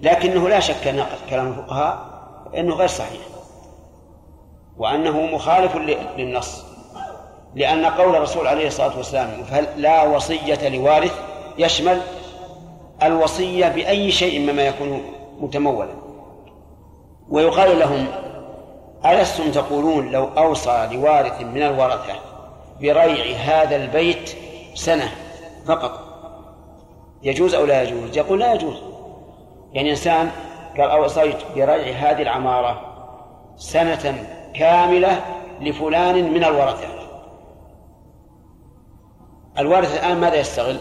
لكنه 0.02 0.50
لا 0.50 0.60
شك 0.60 0.88
أن 0.88 1.06
كلام 1.30 1.48
الفقهاء 1.48 2.00
إنه 2.58 2.76
غير 2.76 2.88
صحيح 2.88 3.22
وأنه 4.78 5.22
مخالف 5.22 5.76
للنص 6.18 6.66
لأن 7.56 7.86
قول 7.86 8.16
الرسول 8.16 8.48
عليه 8.48 8.68
الصلاة 8.68 8.98
والسلام 8.98 9.30
لا 9.78 10.04
وصية 10.04 10.70
لوارث 10.70 11.14
يشمل 11.58 12.02
الوصية 13.04 13.68
بأي 13.68 14.12
شيء 14.12 14.40
مما 14.40 14.62
يكون 14.62 15.02
متمولا 15.40 15.94
ويقال 17.30 17.80
لهم 17.80 18.08
ألستم 19.06 19.52
تقولون 19.52 20.12
لو 20.12 20.26
أوصى 20.38 20.90
لوارث 20.92 21.42
من 21.42 21.64
الورثة 21.64 22.14
بريع 22.82 23.38
هذا 23.38 23.76
البيت 23.76 24.36
سنة 24.74 25.12
فقط؟ 25.66 26.00
يجوز 27.24 27.56
أو 27.56 27.66
لا 27.66 27.84
يجوز؟ 27.84 28.18
يقول 28.18 28.40
لا 28.40 28.54
يجوز. 28.54 28.78
يعني 29.74 29.90
إنسان 29.90 30.32
قال 30.78 30.90
أوصيت 30.90 31.38
برجع 31.56 31.92
هذه 31.92 32.22
العمارة 32.22 32.82
سنة 33.56 34.28
كاملة 34.56 35.22
لفلان 35.62 36.34
من 36.34 36.44
الورثة. 36.44 36.88
الوارث 39.58 40.04
الآن 40.04 40.18
ماذا 40.18 40.36
يستغل؟ 40.36 40.80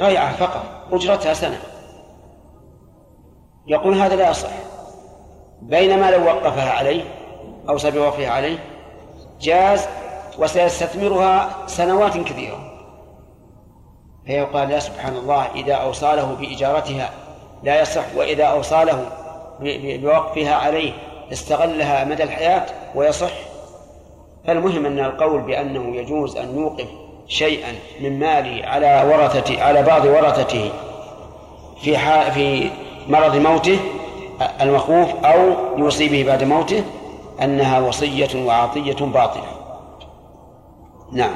ريعة 0.00 0.36
فقط 0.36 0.62
أجرتها 0.92 1.34
سنة. 1.34 1.60
يقول 3.66 3.94
هذا 3.94 4.16
لا 4.16 4.30
يصح. 4.30 4.73
بينما 5.64 6.10
لو 6.10 6.24
وقفها 6.24 6.72
عليه 6.72 7.04
أوصى 7.68 7.90
بوقفها 7.90 8.30
عليه 8.30 8.58
جاز 9.40 9.88
وسيستثمرها 10.38 11.48
سنوات 11.66 12.16
كثيرة. 12.16 12.58
فيقال 14.26 14.68
لا 14.68 14.78
سبحان 14.78 15.16
الله 15.16 15.46
إذا 15.54 15.74
أوصى 15.74 16.06
له 16.06 16.36
بإجارتها 16.40 17.10
لا 17.62 17.80
يصح 17.80 18.04
وإذا 18.16 18.44
أوصى 18.44 18.84
له 18.84 19.06
بوقفها 20.02 20.54
عليه 20.54 20.92
استغلها 21.32 22.04
مدى 22.04 22.22
الحياة 22.22 22.66
ويصح. 22.94 23.32
فالمهم 24.46 24.86
أن 24.86 24.98
القول 24.98 25.40
بأنه 25.40 25.96
يجوز 25.96 26.36
أن 26.36 26.58
يوقف 26.58 26.86
شيئا 27.28 27.72
من 28.00 28.18
ماله 28.18 28.66
على 28.66 29.04
ورثة 29.12 29.62
على 29.62 29.82
بعض 29.82 30.04
ورثته 30.04 30.70
في 31.82 31.96
في 32.34 32.70
مرض 33.08 33.36
موته 33.36 33.78
المخوف 34.60 35.24
أو 35.24 35.54
يوصي 35.78 36.08
به 36.08 36.24
بعد 36.24 36.44
موته 36.44 36.84
أنها 37.42 37.80
وصية 37.80 38.44
وعطية 38.46 39.06
باطلة. 39.06 39.46
نعم. 41.12 41.34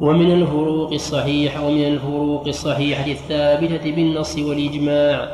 ومن 0.00 0.32
الفروق 0.32 0.92
الصحيحة 0.92 1.66
ومن 1.66 1.84
الفروق 1.84 2.46
الصحيحة 2.46 3.06
الثابتة 3.06 3.90
بالنص 3.90 4.38
والإجماع 4.38 5.28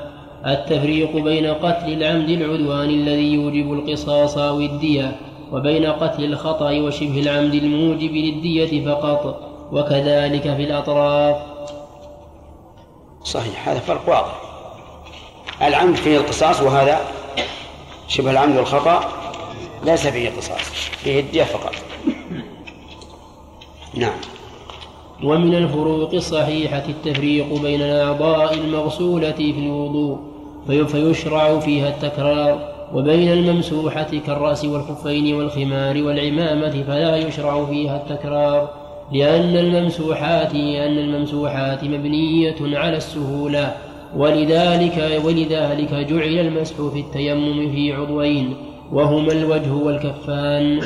التفريق 0.46 1.16
بين 1.16 1.46
قتل 1.46 1.92
العمد 1.92 2.28
العدوان 2.28 2.90
الذي 2.90 3.32
يوجب 3.32 3.72
القصاص 3.72 4.38
أو 4.38 4.60
الدية 4.60 5.16
وبين 5.52 5.86
قتل 5.86 6.24
الخطأ 6.24 6.70
وشبه 6.70 7.20
العمد 7.20 7.54
الموجب 7.54 8.12
للدية 8.12 8.86
فقط 8.86 9.40
وكذلك 9.72 10.42
في 10.42 10.64
الأطراف. 10.64 11.51
صحيح 13.24 13.68
هذا 13.68 13.80
فرق 13.80 14.08
واضح. 14.08 14.40
العمد 15.62 15.96
فيه 15.96 16.16
القصاص 16.16 16.60
وهذا 16.60 17.00
شبه 18.08 18.30
العمد 18.30 18.56
والخطأ 18.56 19.04
ليس 19.84 20.06
فيه 20.06 20.30
قصاص 20.30 20.70
فيه 21.02 21.20
الدية 21.20 21.44
فقط. 21.44 21.74
نعم. 23.94 24.18
ومن 25.24 25.54
الفروق 25.54 26.14
الصحيحة 26.14 26.84
التفريق 26.88 27.62
بين 27.62 27.82
الأعضاء 27.82 28.54
المغسولة 28.54 29.32
في 29.32 29.58
الوضوء 29.58 30.18
فيشرع 30.66 31.58
فيها 31.58 31.88
التكرار 31.88 32.72
وبين 32.94 33.32
الممسوحة 33.32 34.10
كالرأس 34.26 34.64
والخفين 34.64 35.34
والخمار 35.34 36.02
والعمامة 36.02 36.82
فلا 36.82 37.16
يشرع 37.16 37.64
فيها 37.64 37.96
التكرار. 37.96 38.81
لأن 39.12 39.56
الممسوحات 39.56 40.54
لأن 40.54 40.98
الممسوحات 40.98 41.84
مبنية 41.84 42.78
على 42.78 42.96
السهولة. 42.96 43.76
ولذلك 44.16 45.22
ولذلك 45.24 45.94
جعل 45.94 46.46
المسح 46.46 46.74
في 46.76 47.00
التيمم 47.00 47.72
في 47.72 47.92
عضوين 47.92 48.56
وهما 48.92 49.32
الوجه 49.32 49.72
والكفان. 49.72 50.80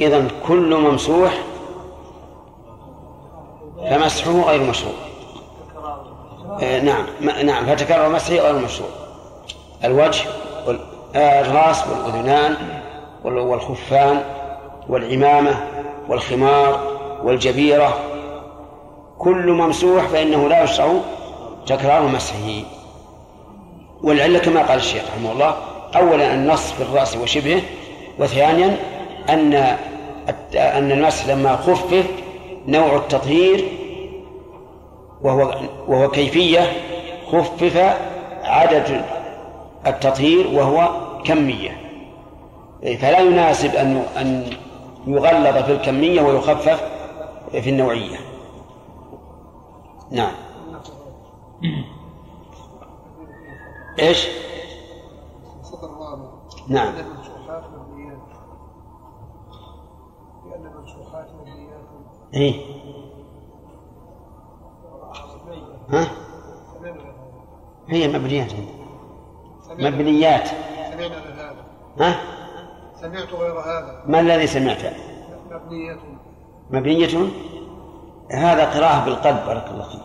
إذا 0.00 0.28
كل 0.46 0.76
ممسوح 0.76 1.38
فمسحه 3.90 4.50
غير 4.50 4.62
مشروع. 4.62 4.94
آه 6.62 6.80
نعم 6.80 7.04
نعم 7.44 7.66
فتكرر 7.66 8.08
مسحه 8.08 8.36
غير 8.36 8.64
مشروع. 8.64 8.90
الوجه 9.84 10.24
والراس 10.66 11.84
والأذنان 11.88 12.56
والخفان 13.24 14.20
والعمامة 14.88 15.54
والخمار 16.08 16.80
والجبيرة 17.24 17.98
كل 19.18 19.52
ممسوح 19.52 20.06
فإنه 20.06 20.48
لا 20.48 20.64
يشرع 20.64 20.92
تكرار 21.66 22.02
مسحه. 22.02 22.62
والعلة 24.02 24.38
كما 24.38 24.62
قال 24.62 24.78
الشيخ 24.78 25.02
رحمه 25.16 25.32
الله 25.32 25.56
أولا 25.96 26.34
النص 26.34 26.72
في 26.72 26.82
الرأس 26.82 27.16
وشبهه 27.16 27.62
وثانيا 28.18 28.76
أن 29.28 29.54
أن 30.54 30.92
المسح 30.92 31.28
لما 31.28 31.56
خفف 31.56 32.06
نوع 32.66 32.96
التطهير 32.96 33.64
وهو 35.22 35.54
وهو 35.88 36.10
كيفية 36.10 36.72
خفف 37.32 37.96
عدد 38.44 39.04
التطهير 39.86 40.46
وهو 40.46 40.88
كمية. 41.24 41.80
فلا 42.82 43.18
يناسب 43.18 43.74
أن 43.74 44.02
أن 44.16 44.44
يغلظ 45.06 45.64
في 45.64 45.72
الكمية 45.72 46.22
ويخفف 46.22 46.82
في 47.50 47.70
النوعية 47.70 48.18
نعم 50.10 50.32
إيش؟ 53.98 54.28
نعم 56.68 56.94
إيه 62.34 62.60
ها؟ 65.88 66.06
هي 67.88 68.08
مبنيات 68.08 68.52
مبنيات 69.70 70.48
ها؟ 72.00 72.41
سمعت 73.02 73.32
غير 73.32 73.60
هذا. 73.60 74.02
ما 74.06 74.20
الذي 74.20 74.46
سمعته؟ 74.46 74.90
مبنية. 75.50 75.98
مبنية؟ 76.70 77.28
هذا 78.32 78.64
قراءة 78.64 79.04
بالقلب 79.04 79.46
بارك 79.46 79.64
الله 79.70 79.88
فيك. 79.88 80.00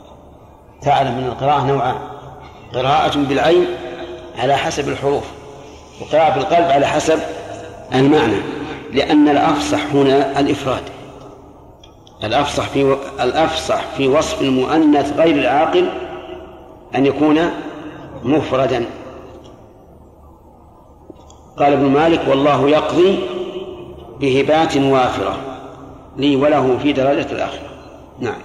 تعلم 0.82 1.18
من 1.18 1.26
القراءة 1.26 1.65
نوعان. 1.65 1.95
قراءة 2.74 3.18
بالعين 3.18 3.65
على 4.38 4.56
حسب 4.56 4.90
الحروف 4.90 5.24
وقراءة 6.02 6.36
بالقلب 6.36 6.72
على 6.72 6.88
حسب 6.88 7.19
المعنى 7.94 8.41
لأن 8.94 9.30
الأفصح 9.30 9.86
هنا 9.94 10.40
الإفراد. 10.40 10.84
الأفصح 12.24 12.64
في 12.64 12.98
الأفصح 13.19 13.82
في 13.98 14.07
وصف 14.07 14.41
المؤنث 14.41 15.18
غير 15.18 15.36
العاقل 15.36 15.90
أن 16.95 17.06
يكون 17.06 17.49
مفردا. 18.24 18.86
قال 21.59 21.73
ابن 21.73 21.85
مالك 21.85 22.21
والله 22.29 22.69
يقضي 22.69 23.19
بهبات 24.21 24.77
وافرة 24.77 25.38
لي 26.17 26.35
وله 26.35 26.77
في 26.77 26.93
درجة 26.93 27.31
الآخرة. 27.31 27.69
نعم. 28.19 28.41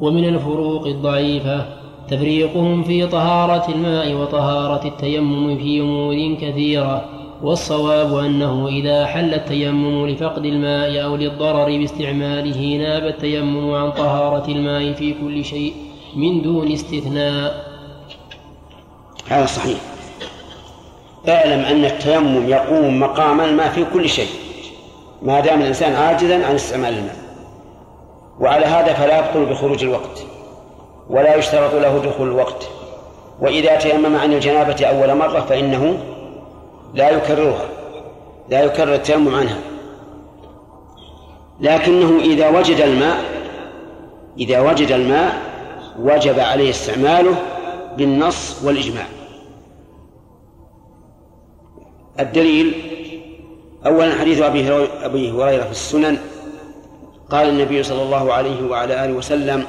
ومن 0.00 0.28
الفروق 0.28 0.86
الضعيفة 0.86 1.66
تفريقهم 2.08 2.82
في 2.82 3.06
طهارة 3.06 3.70
الماء 3.70 4.14
وطهارة 4.14 4.88
التيمم 4.88 5.58
في 5.58 5.80
أمور 5.80 6.34
كثيرة 6.40 7.04
والصواب 7.42 8.14
أنه 8.14 8.68
إذا 8.68 9.06
حل 9.06 9.34
التيمم 9.34 10.06
لفقد 10.06 10.44
الماء 10.44 11.04
أو 11.04 11.16
للضرر 11.16 11.78
باستعماله 11.78 12.76
ناب 12.76 13.06
التيمم 13.06 13.74
عن 13.74 13.90
طهارة 13.90 14.50
الماء 14.50 14.92
في 14.92 15.14
كل 15.14 15.44
شيء 15.44 15.72
من 16.16 16.42
دون 16.42 16.72
استثناء. 16.72 17.74
هذا 19.28 19.46
صحيح. 19.46 19.93
اعلم 21.28 21.64
أن 21.64 21.84
التيمم 21.84 22.48
يقوم 22.48 23.00
مقام 23.00 23.40
الماء 23.40 23.68
في 23.68 23.84
كل 23.94 24.08
شيء 24.08 24.28
ما 25.22 25.40
دام 25.40 25.60
الإنسان 25.60 25.94
عاجزا 25.94 26.46
عن 26.46 26.54
استعمال 26.54 26.92
الماء. 26.92 27.16
وعلى 28.40 28.66
هذا 28.66 28.92
فلا 28.92 29.18
يبطل 29.18 29.44
بخروج 29.44 29.84
الوقت 29.84 30.24
ولا 31.10 31.36
يشترط 31.36 31.74
له 31.74 31.98
دخول 31.98 32.28
الوقت. 32.28 32.68
وإذا 33.40 33.76
تيمم 33.76 34.16
عن 34.16 34.32
الجنابة 34.32 34.86
أول 34.86 35.14
مرة 35.14 35.40
فإنه 35.40 35.98
لا 36.94 37.10
يكررها 37.10 37.68
لا 38.48 38.62
يكرر 38.62 38.94
التيمم 38.94 39.34
عنها. 39.34 39.58
لكنه 41.60 42.20
إذا 42.20 42.48
وجد 42.48 42.80
الماء 42.80 43.16
إذا 44.38 44.60
وجد 44.60 44.92
الماء 44.92 45.34
وجب 45.98 46.40
عليه 46.40 46.70
استعماله 46.70 47.34
بالنص 47.96 48.64
والإجماع. 48.64 49.04
الدليل 52.20 52.74
أولا 53.86 54.14
حديث 54.14 54.40
أبي 54.40 55.30
هريرة 55.30 55.64
في 55.64 55.70
السنن. 55.70 56.18
قال 57.30 57.48
النبي 57.48 57.82
صلى 57.82 58.02
الله 58.02 58.32
عليه 58.32 58.62
وعلى 58.70 59.04
آله 59.04 59.12
وسلم 59.12 59.66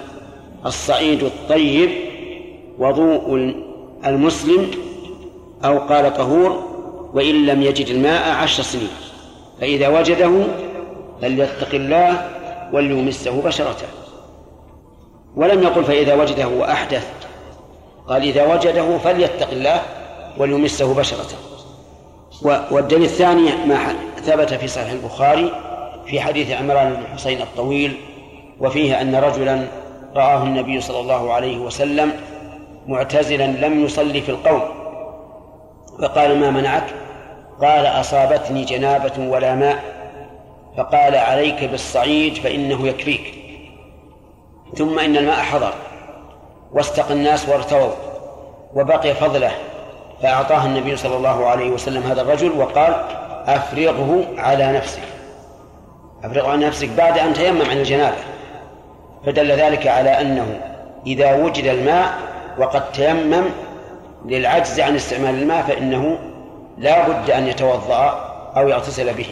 الصعيد 0.66 1.24
الطيب 1.24 1.90
وضوء 2.80 3.56
المسلم 4.06 4.72
أو 5.66 5.80
قال 5.80 6.14
طهور 6.14 6.64
وإن 7.14 7.46
لم 7.46 7.62
يجد 7.62 7.88
الماء 7.88 8.30
عشر 8.30 8.64
سنين 8.64 8.90
فإذا 9.62 9.88
وجده 9.88 10.44
فليتق 11.22 11.74
الله 11.74 12.30
وليمسه 12.74 13.42
بشرته. 13.42 13.88
ولم 15.36 15.64
يقل 15.64 15.84
فإذا 15.84 16.16
وجده 16.16 16.48
وأحدث 16.48 17.08
قال 18.08 18.22
إذا 18.22 18.54
وجده 18.54 18.98
فليتق 18.98 19.52
الله 19.52 19.82
وليمسه 20.38 20.94
بشرته. 20.94 21.36
والدليل 22.42 23.04
الثاني 23.04 23.66
ما 23.66 23.96
ثبت 24.24 24.54
في 24.54 24.68
صحيح 24.68 24.92
البخاري 24.92 25.52
في 26.06 26.22
حديث 26.22 26.52
عمران 26.52 26.94
بن 26.94 27.04
حسين 27.14 27.42
الطويل 27.42 27.98
وفيه 28.60 29.02
أن 29.02 29.16
رجلا 29.16 29.68
رآه 30.16 30.44
النبي 30.44 30.82
صلى 30.82 31.00
الله 31.00 31.34
عليه 31.34 31.58
وسلم 31.58 32.12
معتزلا 32.88 33.48
لم 33.48 33.86
يصلي 33.86 34.22
في 34.22 34.30
القوم. 34.30 34.62
فقال 36.02 36.40
ما 36.40 36.52
منعك؟ 36.52 36.84
قال 37.62 37.86
أصابتني 37.86 38.66
جنابة 38.66 39.30
ولا 39.30 39.56
ماء 39.56 39.84
فقال 40.78 41.16
عليك 41.16 41.64
بالصعيد 41.64 42.36
فإنه 42.36 42.88
يكفيك. 42.88 43.34
ثم 44.78 45.00
إن 45.00 45.18
الماء 45.18 45.36
حضر 45.36 45.74
واستقى 46.72 47.14
الناس 47.14 47.50
وارتووا 47.50 47.92
وبقي 48.74 49.14
فضله 49.14 49.52
فأعطاه 50.22 50.66
النبي 50.66 50.96
صلى 50.96 51.18
الله 51.18 51.46
عليه 51.48 51.70
وسلم 51.70 52.04
هذا 52.04 52.22
الرجل 52.22 52.52
وقال 52.52 52.96
أفرغه 53.48 54.26
على 54.38 54.72
نفسك. 54.72 55.02
أفرغه 56.24 56.50
على 56.50 56.66
نفسك 56.66 56.90
بعد 56.90 57.18
أن 57.18 57.34
تيمم 57.34 57.62
عن 57.62 57.78
الجنابة. 57.78 58.18
فدل 59.26 59.52
ذلك 59.52 59.88
على 59.88 60.10
أنه 60.10 60.60
إذا 61.08 61.34
وجد 61.44 61.66
الماء 61.66 62.14
وقد 62.58 62.92
تيمم 62.92 63.44
للعجز 64.26 64.80
عن 64.80 64.96
استعمال 64.96 65.36
الماء 65.36 65.64
فإنه 65.64 66.18
لا 66.78 67.10
بد 67.10 67.30
أن 67.32 67.48
يتوضأ 67.48 68.32
أو 68.58 68.68
يغتسل 68.68 69.14
به. 69.14 69.28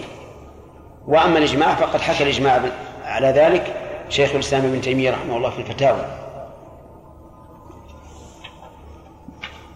وأما 1.08 1.38
الإجماع 1.38 1.76
فقد 1.76 2.02
حكى 2.02 2.24
الإجماع 2.24 2.62
على 3.06 3.28
ذلك 3.28 3.76
شيخ 4.10 4.34
الإسلام 4.34 4.66
ابن 4.66 4.82
تيمية 4.82 5.12
رحمه 5.12 5.38
الله 5.38 5.50
في 5.50 5.60
الفتاوى. 5.60 6.06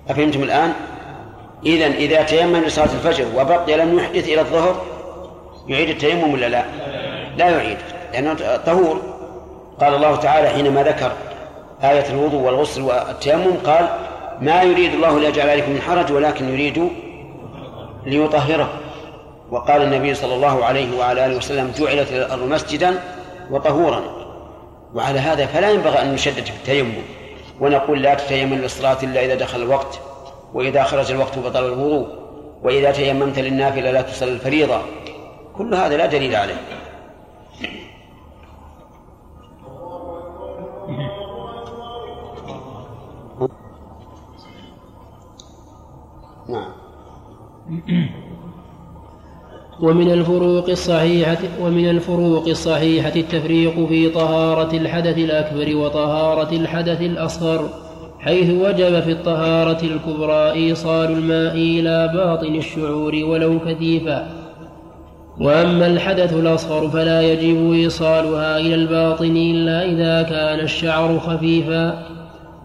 أفهمتم 0.09 0.43
الآن؟ 0.43 0.73
إذا 1.65 1.87
إذا 1.87 2.23
تيمم 2.23 2.57
لصلاة 2.57 2.85
الفجر 2.85 3.25
وبقي 3.35 3.77
لم 3.77 3.99
يحدث 3.99 4.27
إلى 4.27 4.41
الظهر 4.41 4.75
يعيد 5.67 5.89
التيمم 5.89 6.33
ولا 6.33 6.49
لا؟ 6.49 6.65
لا 7.37 7.49
يعيد 7.49 7.77
لأنه 8.13 8.57
طهور. 8.65 9.01
قال 9.81 9.95
الله 9.95 10.15
تعالى 10.15 10.49
حينما 10.49 10.83
ذكر 10.83 11.11
آية 11.83 12.09
الوضوء 12.09 12.41
والغسل 12.41 12.81
والتيمم 12.81 13.53
قال 13.65 13.89
ما 14.41 14.63
يريد 14.63 14.93
الله 14.93 15.19
ليجعل 15.19 15.49
عليكم 15.49 15.71
من 15.71 15.81
حرج 15.81 16.11
ولكن 16.11 16.49
يريد 16.53 16.89
ليطهره. 18.05 18.69
وقال 19.51 19.81
النبي 19.81 20.13
صلى 20.13 20.35
الله 20.35 20.65
عليه 20.65 20.97
وعلى 20.97 21.25
آله 21.25 21.37
وسلم 21.37 21.71
جعلت 21.79 22.11
الأرض 22.11 22.43
مسجدا 22.43 22.99
وطهورا. 23.51 24.01
وعلى 24.93 25.19
هذا 25.19 25.45
فلا 25.45 25.69
ينبغي 25.69 26.01
أن 26.01 26.13
نشدد 26.13 26.45
في 26.45 26.51
التيمم 26.51 26.93
ونقول 27.59 28.01
لا 28.01 28.13
تتيمم 28.13 28.53
للصلاة 28.53 28.97
إلا 29.03 29.25
إذا 29.25 29.35
دخل 29.35 29.61
الوقت. 29.61 29.99
وإذا 30.53 30.83
خرج 30.83 31.11
الوقت 31.11 31.39
بطل 31.39 31.65
الوضوء 31.65 32.07
وإذا 32.63 32.91
تيممت 32.91 33.39
للنافلة 33.39 33.91
لا 33.91 34.01
تصلي 34.01 34.31
الفريضة 34.31 34.81
كل 35.57 35.75
هذا 35.75 35.97
لا 35.97 36.05
دليل 36.05 36.35
عليه. 36.35 36.55
نعم. 46.49 46.71
ومن 49.79 50.11
الفروق 50.11 50.69
الصحيحة 50.69 51.37
ومن 51.61 51.89
الفروق 51.89 52.47
الصحيحة 52.47 53.15
التفريق 53.15 53.87
في 53.87 54.09
طهارة 54.09 54.75
الحدث 54.75 55.17
الأكبر 55.17 55.75
وطهارة 55.75 56.51
الحدث 56.51 57.01
الأصغر. 57.01 57.69
حيث 58.19 58.49
وجب 58.49 58.99
في 58.99 59.11
الطهارة 59.11 59.81
الكبرى 59.83 60.51
إيصال 60.51 61.11
الماء 61.11 61.53
إلى 61.53 62.11
باطن 62.13 62.55
الشعور 62.55 63.15
ولو 63.15 63.59
كثيفا. 63.59 64.27
وأما 65.39 65.87
الحدث 65.87 66.33
الأصغر 66.33 66.89
فلا 66.89 67.21
يجب 67.21 67.71
إيصالها 67.71 68.57
إلى 68.57 68.75
الباطن 68.75 69.37
إلا 69.37 69.85
إذا 69.85 70.29
كان 70.29 70.59
الشعر 70.59 71.19
خفيفا. 71.19 72.03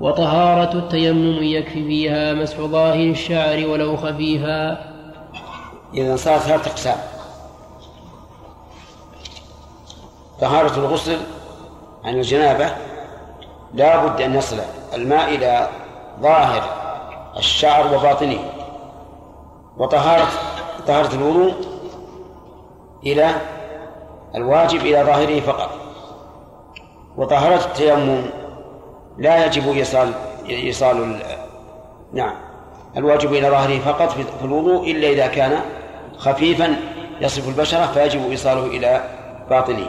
وطهارة 0.00 0.78
التيمم 0.78 1.42
يكفي 1.42 1.84
فيها 1.84 2.34
مسح 2.34 2.60
ظاهر 2.60 3.10
الشعر 3.10 3.66
ولو 3.66 3.96
خفيفا. 3.96 4.78
إذا 5.94 6.16
صارت 6.16 6.42
ثلاثة 6.42 6.70
أقسام. 6.70 6.96
طهارة 10.40 10.78
الغسل 10.78 11.16
عن 12.04 12.14
الجنابة 12.14 12.70
لا 13.74 14.06
بد 14.06 14.20
أن 14.20 14.34
يصل 14.34 14.56
الماء 14.94 15.34
إلى 15.34 15.68
ظاهر 16.20 16.62
الشعر 17.36 17.94
وباطنه 17.94 18.38
وطهارة 19.76 20.28
طهارة 20.86 21.14
الوضوء 21.14 21.54
إلى 23.06 23.30
الواجب 24.34 24.80
إلى 24.80 25.02
ظاهره 25.04 25.40
فقط. 25.40 25.70
وطهارة 27.16 27.64
التيمم 27.64 28.22
لا 29.18 29.46
يجب 29.46 29.72
إيصال 29.72 30.12
إيصال 30.48 31.22
نعم. 32.12 32.34
الواجب 32.96 33.32
إلى 33.32 33.50
ظاهره 33.50 33.78
فقط 33.78 34.10
في 34.10 34.44
الوضوء 34.44 34.90
إلا 34.90 35.08
إذا 35.08 35.26
كان 35.26 35.60
خفيفا 36.18 36.76
يصف 37.20 37.48
البشرة 37.48 37.86
فيجب 37.86 38.30
إيصاله 38.30 38.66
إلى 38.66 39.04
باطنه. 39.50 39.88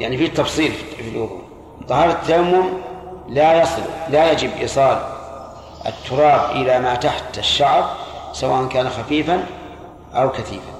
يعني 0.00 0.16
في 0.16 0.28
تفصيل 0.28 0.72
في 0.72 1.08
الوضوء. 1.08 1.40
طهارة 1.88 2.12
التيمم 2.12 2.64
لا 3.28 3.62
يصل 3.62 3.82
لا 4.08 4.32
يجب 4.32 4.50
إيصال 4.60 4.98
التراب 5.86 6.50
إلى 6.50 6.78
ما 6.78 6.94
تحت 6.94 7.38
الشعر 7.38 7.90
سواء 8.32 8.68
كان 8.68 8.90
خفيفا 8.90 9.46
أو 10.14 10.30
كثيفا. 10.30 10.75